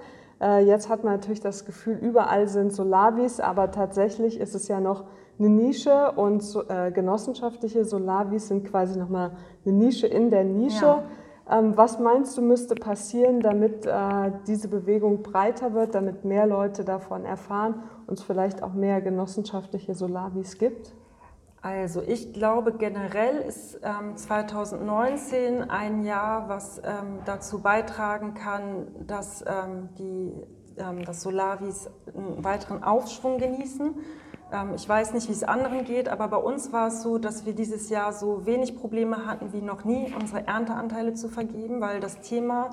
Äh, 0.41 0.65
jetzt 0.65 0.89
hat 0.89 1.03
man 1.03 1.13
natürlich 1.13 1.41
das 1.41 1.65
Gefühl, 1.65 1.97
überall 1.97 2.47
sind 2.47 2.73
Solavis, 2.73 3.39
aber 3.39 3.69
tatsächlich 3.69 4.39
ist 4.39 4.55
es 4.55 4.67
ja 4.67 4.79
noch 4.79 5.03
eine 5.37 5.49
Nische 5.49 6.11
und 6.13 6.43
äh, 6.69 6.91
genossenschaftliche 6.91 7.85
Solavis 7.85 8.47
sind 8.47 8.65
quasi 8.65 8.97
nochmal 8.97 9.31
eine 9.63 9.75
Nische 9.75 10.07
in 10.07 10.31
der 10.31 10.43
Nische. 10.43 10.85
Ja. 10.85 11.03
Ähm, 11.51 11.77
was 11.77 11.99
meinst 11.99 12.35
du, 12.37 12.41
müsste 12.41 12.75
passieren, 12.75 13.41
damit 13.41 13.87
diese 14.47 14.67
Bewegung 14.67 15.23
breiter 15.23 15.73
wird, 15.73 15.95
damit 15.95 16.25
mehr 16.25 16.45
Leute 16.45 16.83
davon 16.83 17.25
erfahren 17.25 17.83
und 18.05 18.19
es 18.19 18.23
vielleicht 18.23 18.61
auch 18.61 18.73
mehr 18.73 19.01
genossenschaftliche 19.01 19.95
Solavis 19.95 20.57
gibt? 20.57 20.93
Also 21.61 22.01
ich 22.01 22.31
glaube 22.31 22.73
generell 22.73 23.37
ist 23.39 23.79
ähm, 23.83 24.15
2019 24.15 25.69
ein 25.69 26.03
Jahr, 26.03 26.47
was 26.47 26.79
ähm, 26.79 27.19
dazu 27.25 27.61
beitragen 27.61 28.33
kann, 28.33 28.87
dass 29.05 29.43
ähm, 29.45 29.89
die 29.97 30.31
ähm, 30.79 31.03
dass 31.03 31.21
Solavis 31.21 31.89
einen 32.15 32.43
weiteren 32.43 32.83
Aufschwung 32.83 33.37
genießen. 33.37 33.95
Ähm, 34.51 34.73
ich 34.75 34.87
weiß 34.87 35.13
nicht, 35.13 35.27
wie 35.27 35.33
es 35.33 35.43
anderen 35.43 35.83
geht, 35.83 36.07
aber 36.07 36.27
bei 36.29 36.37
uns 36.37 36.71
war 36.71 36.87
es 36.87 37.03
so, 37.03 37.17
dass 37.17 37.45
wir 37.45 37.53
dieses 37.53 37.89
Jahr 37.89 38.13
so 38.13 38.45
wenig 38.45 38.77
Probleme 38.77 39.25
hatten 39.25 39.51
wie 39.53 39.61
noch 39.61 39.83
nie, 39.83 40.13
unsere 40.17 40.47
Ernteanteile 40.47 41.13
zu 41.13 41.27
vergeben, 41.27 41.81
weil 41.81 41.99
das 41.99 42.21
Thema 42.21 42.69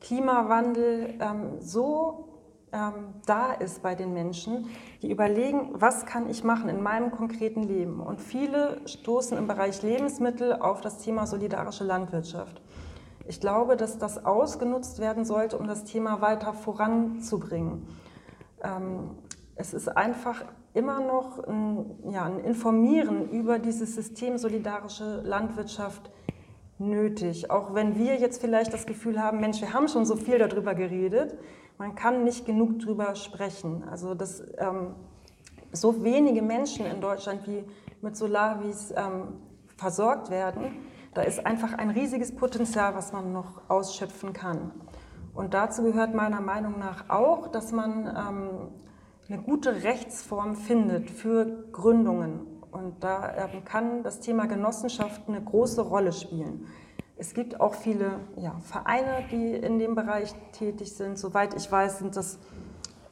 Klimawandel 0.00 1.14
ähm, 1.20 1.60
so 1.60 2.28
ähm, 2.74 3.14
da 3.24 3.52
ist 3.52 3.82
bei 3.82 3.94
den 3.94 4.12
Menschen, 4.12 4.66
die 5.00 5.10
überlegen, 5.10 5.70
was 5.74 6.06
kann 6.06 6.28
ich 6.28 6.42
machen 6.42 6.68
in 6.68 6.82
meinem 6.82 7.12
konkreten 7.12 7.62
Leben. 7.62 8.00
Und 8.00 8.20
viele 8.20 8.80
stoßen 8.86 9.38
im 9.38 9.46
Bereich 9.46 9.82
Lebensmittel 9.82 10.54
auf 10.54 10.80
das 10.80 10.98
Thema 10.98 11.26
solidarische 11.26 11.84
Landwirtschaft. 11.84 12.60
Ich 13.28 13.40
glaube, 13.40 13.76
dass 13.76 13.98
das 13.98 14.26
ausgenutzt 14.26 14.98
werden 14.98 15.24
sollte, 15.24 15.56
um 15.56 15.68
das 15.68 15.84
Thema 15.84 16.20
weiter 16.20 16.52
voranzubringen. 16.52 17.86
Ähm, 18.62 19.12
es 19.54 19.72
ist 19.72 19.88
einfach 19.88 20.44
immer 20.74 20.98
noch 20.98 21.44
ein, 21.46 22.10
ja, 22.10 22.24
ein 22.24 22.40
Informieren 22.40 23.30
über 23.30 23.60
dieses 23.60 23.94
System 23.94 24.36
solidarische 24.36 25.22
Landwirtschaft 25.22 26.10
nötig. 26.78 27.52
Auch 27.52 27.72
wenn 27.72 27.96
wir 27.96 28.16
jetzt 28.16 28.40
vielleicht 28.40 28.72
das 28.72 28.84
Gefühl 28.84 29.22
haben, 29.22 29.38
Mensch, 29.38 29.60
wir 29.60 29.72
haben 29.72 29.86
schon 29.86 30.04
so 30.04 30.16
viel 30.16 30.38
darüber 30.38 30.74
geredet, 30.74 31.38
man 31.78 31.94
kann 31.94 32.24
nicht 32.24 32.46
genug 32.46 32.78
darüber 32.80 33.14
sprechen. 33.14 33.84
Also 33.88 34.14
dass 34.14 34.42
ähm, 34.58 34.94
so 35.72 36.04
wenige 36.04 36.42
Menschen 36.42 36.86
in 36.86 37.00
Deutschland 37.00 37.46
wie 37.46 37.64
mit 38.00 38.16
Solavis 38.16 38.92
ähm, 38.96 39.40
versorgt 39.76 40.30
werden, 40.30 40.76
da 41.14 41.22
ist 41.22 41.44
einfach 41.46 41.72
ein 41.74 41.90
riesiges 41.90 42.34
Potenzial, 42.34 42.94
was 42.94 43.12
man 43.12 43.32
noch 43.32 43.62
ausschöpfen 43.68 44.32
kann. 44.32 44.72
Und 45.34 45.54
dazu 45.54 45.82
gehört 45.82 46.14
meiner 46.14 46.40
Meinung 46.40 46.78
nach 46.78 47.08
auch, 47.08 47.48
dass 47.48 47.72
man 47.72 48.06
ähm, 48.06 48.68
eine 49.28 49.42
gute 49.42 49.82
Rechtsform 49.82 50.54
findet 50.54 51.10
für 51.10 51.64
Gründungen. 51.72 52.46
Und 52.70 53.02
da 53.02 53.34
ähm, 53.36 53.64
kann 53.64 54.02
das 54.02 54.20
Thema 54.20 54.46
Genossenschaft 54.46 55.22
eine 55.28 55.42
große 55.42 55.80
Rolle 55.82 56.12
spielen. 56.12 56.66
Es 57.16 57.32
gibt 57.32 57.60
auch 57.60 57.74
viele 57.74 58.18
ja, 58.36 58.56
Vereine, 58.60 59.24
die 59.30 59.54
in 59.54 59.78
dem 59.78 59.94
Bereich 59.94 60.34
tätig 60.52 60.92
sind. 60.92 61.18
Soweit 61.18 61.54
ich 61.54 61.70
weiß, 61.70 61.98
sind 61.98 62.16
das 62.16 62.38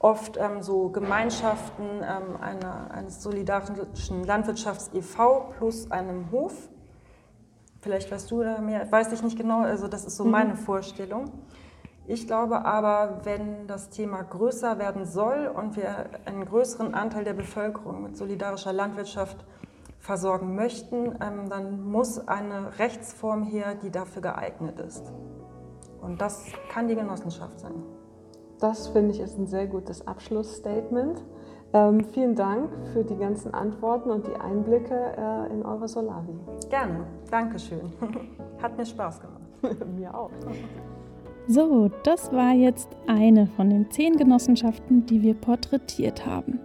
oft 0.01 0.37
ähm, 0.37 0.61
so 0.61 0.89
Gemeinschaften 0.89 1.85
ähm, 2.03 2.37
einer, 2.41 2.91
eines 2.91 3.23
solidarischen 3.23 4.25
Landwirtschafts-EV 4.25 5.55
plus 5.57 5.91
einem 5.91 6.31
Hof. 6.33 6.69
Vielleicht 7.81 8.11
weißt 8.11 8.31
du 8.31 8.43
da 8.43 8.61
mehr, 8.61 8.91
weiß 8.91 9.13
ich 9.13 9.23
nicht 9.23 9.37
genau, 9.37 9.63
also 9.63 9.89
das 9.89 10.05
ist 10.05 10.17
so 10.17 10.25
mhm. 10.25 10.31
meine 10.31 10.57
Vorstellung. 10.57 11.31
Ich 12.07 12.27
glaube 12.27 12.65
aber, 12.65 13.21
wenn 13.23 13.69
das 13.69 13.91
Thema 13.91 14.23
größer 14.23 14.79
werden 14.79 15.05
soll 15.05 15.47
und 15.47 15.77
wir 15.77 16.11
einen 16.25 16.45
größeren 16.45 16.95
Anteil 16.95 17.23
der 17.23 17.35
Bevölkerung 17.35 18.03
mit 18.03 18.17
solidarischer 18.17 18.73
Landwirtschaft 18.73 19.45
versorgen 20.03 20.57
möchten, 20.57 21.15
ähm, 21.23 21.49
dann 21.49 21.85
muss 21.85 22.27
eine 22.27 22.79
Rechtsform 22.79 23.45
her, 23.45 23.77
die 23.77 23.91
dafür 23.91 24.21
geeignet 24.21 24.81
ist. 24.81 25.13
Und 26.01 26.21
das 26.21 26.45
kann 26.71 26.89
die 26.89 26.97
Genossenschaft 26.97 27.61
sein. 27.61 27.75
Das 28.59 28.89
finde 28.89 29.13
ich 29.13 29.21
ist 29.21 29.39
ein 29.39 29.47
sehr 29.47 29.69
gutes 29.69 30.07
Abschlussstatement. 30.07 31.23
Ähm, 31.73 32.05
vielen 32.13 32.35
Dank 32.35 32.71
für 32.93 33.05
die 33.05 33.17
ganzen 33.17 33.55
Antworten 33.55 34.11
und 34.11 34.27
die 34.27 34.35
Einblicke 34.35 35.15
äh, 35.17 35.53
in 35.53 35.65
eure 35.65 35.87
Solavi. 35.87 36.35
Gerne, 36.69 37.07
Dankeschön. 37.31 37.93
Hat 38.63 38.77
mir 38.77 38.85
Spaß 38.85 39.21
gemacht. 39.21 39.87
mir 39.97 40.13
auch. 40.13 40.31
So, 41.47 41.91
das 42.03 42.33
war 42.33 42.53
jetzt 42.53 42.89
eine 43.07 43.47
von 43.47 43.71
den 43.71 43.91
zehn 43.91 44.17
Genossenschaften, 44.17 45.07
die 45.07 45.23
wir 45.23 45.35
porträtiert 45.35 46.27
haben. 46.27 46.59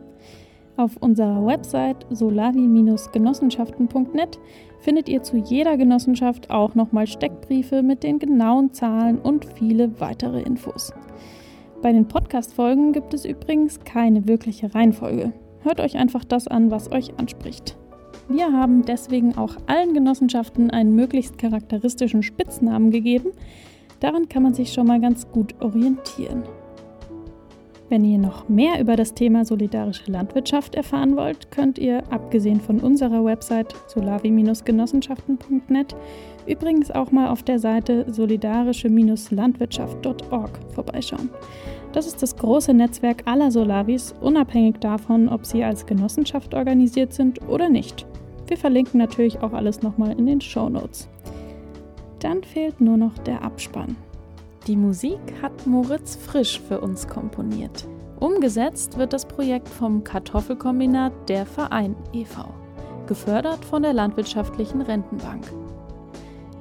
Auf 0.78 0.96
unserer 0.98 1.44
Website 1.44 2.06
solavi-genossenschaften.net 2.12 4.38
findet 4.80 5.10
ihr 5.10 5.24
zu 5.24 5.38
jeder 5.38 5.76
Genossenschaft 5.76 6.52
auch 6.52 6.76
nochmal 6.76 7.08
Steckbriefe 7.08 7.82
mit 7.82 8.04
den 8.04 8.20
genauen 8.20 8.74
Zahlen 8.74 9.18
und 9.18 9.46
viele 9.46 10.00
weitere 10.00 10.44
Infos. 10.44 10.94
Bei 11.82 11.92
den 11.92 12.08
Podcast-Folgen 12.08 12.94
gibt 12.94 13.16
es 13.16 13.26
übrigens 13.26 13.80
keine 13.80 14.28
wirkliche 14.28 14.76
Reihenfolge. 14.76 15.34
Hört 15.64 15.80
euch 15.80 15.98
einfach 15.98 16.24
das 16.24 16.48
an, 16.48 16.70
was 16.70 16.92
euch 16.92 17.18
anspricht. 17.18 17.76
Wir 18.30 18.54
haben 18.54 18.86
deswegen 18.86 19.36
auch 19.36 19.58
allen 19.66 19.96
Genossenschaften 19.96 20.70
einen 20.70 20.94
möglichst 20.94 21.40
charakteristischen 21.40 22.22
Spitznamen 22.22 22.92
gegeben. 22.92 23.32
Daran 24.00 24.30
kann 24.30 24.44
man 24.44 24.54
sich 24.54 24.74
schon 24.74 24.86
mal 24.86 25.02
ganz 25.02 25.28
gut 25.32 25.56
orientieren. 25.60 26.44
Wenn 27.90 28.04
ihr 28.04 28.18
noch 28.18 28.50
mehr 28.50 28.82
über 28.82 28.98
das 28.98 29.14
Thema 29.14 29.46
solidarische 29.46 30.12
Landwirtschaft 30.12 30.76
erfahren 30.76 31.16
wollt, 31.16 31.52
könnt 31.52 31.80
ihr, 31.80 32.04
abgesehen 32.12 32.60
von 32.60 32.82
unserer 32.82 33.24
Website 33.24 33.74
solavi-genossenschaften.net, 33.88 35.96
übrigens 36.46 36.92
auch 36.92 37.12
mal 37.12 37.30
auf 37.30 37.44
der 37.44 37.60
Seite 37.60 38.06
solidarische-landwirtschaft.org 38.12 40.60
vorbeischauen. 40.74 41.30
Das 41.94 42.08
ist 42.08 42.22
das 42.22 42.36
große 42.36 42.74
Netzwerk 42.74 43.24
aller 43.26 43.52
Solavis, 43.52 44.14
unabhängig 44.20 44.80
davon, 44.80 45.30
ob 45.30 45.46
sie 45.46 45.64
als 45.64 45.86
Genossenschaft 45.86 46.54
organisiert 46.54 47.14
sind 47.14 47.40
oder 47.48 47.70
nicht. 47.70 48.06
Wir 48.48 48.58
verlinken 48.58 48.98
natürlich 48.98 49.42
auch 49.42 49.54
alles 49.54 49.82
nochmal 49.82 50.12
in 50.20 50.26
den 50.26 50.42
Show 50.42 50.68
Notes. 50.68 51.08
Dann 52.20 52.44
fehlt 52.44 52.82
nur 52.82 52.98
noch 52.98 53.18
der 53.20 53.44
Abspann. 53.44 53.96
Die 54.68 54.76
Musik 54.76 55.22
hat 55.42 55.66
Moritz 55.66 56.18
Frisch 56.18 56.60
für 56.60 56.82
uns 56.82 57.08
komponiert. 57.08 57.88
Umgesetzt 58.20 58.98
wird 58.98 59.14
das 59.14 59.26
Projekt 59.26 59.70
vom 59.70 60.04
Kartoffelkombinat 60.04 61.14
Der 61.30 61.46
Verein 61.46 61.96
e.V., 62.12 62.54
gefördert 63.06 63.64
von 63.64 63.84
der 63.84 63.94
Landwirtschaftlichen 63.94 64.82
Rentenbank. 64.82 65.46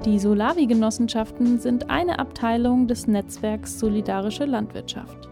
Die 0.04 0.20
Solavi-Genossenschaften 0.20 1.58
sind 1.58 1.90
eine 1.90 2.20
Abteilung 2.20 2.86
des 2.86 3.08
Netzwerks 3.08 3.80
Solidarische 3.80 4.44
Landwirtschaft. 4.44 5.28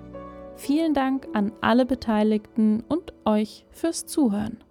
Vielen 0.57 0.95
Dank 0.95 1.29
an 1.33 1.53
alle 1.61 1.87
Beteiligten 1.87 2.83
und 2.89 3.13
euch 3.25 3.67
fürs 3.71 4.05
Zuhören. 4.07 4.64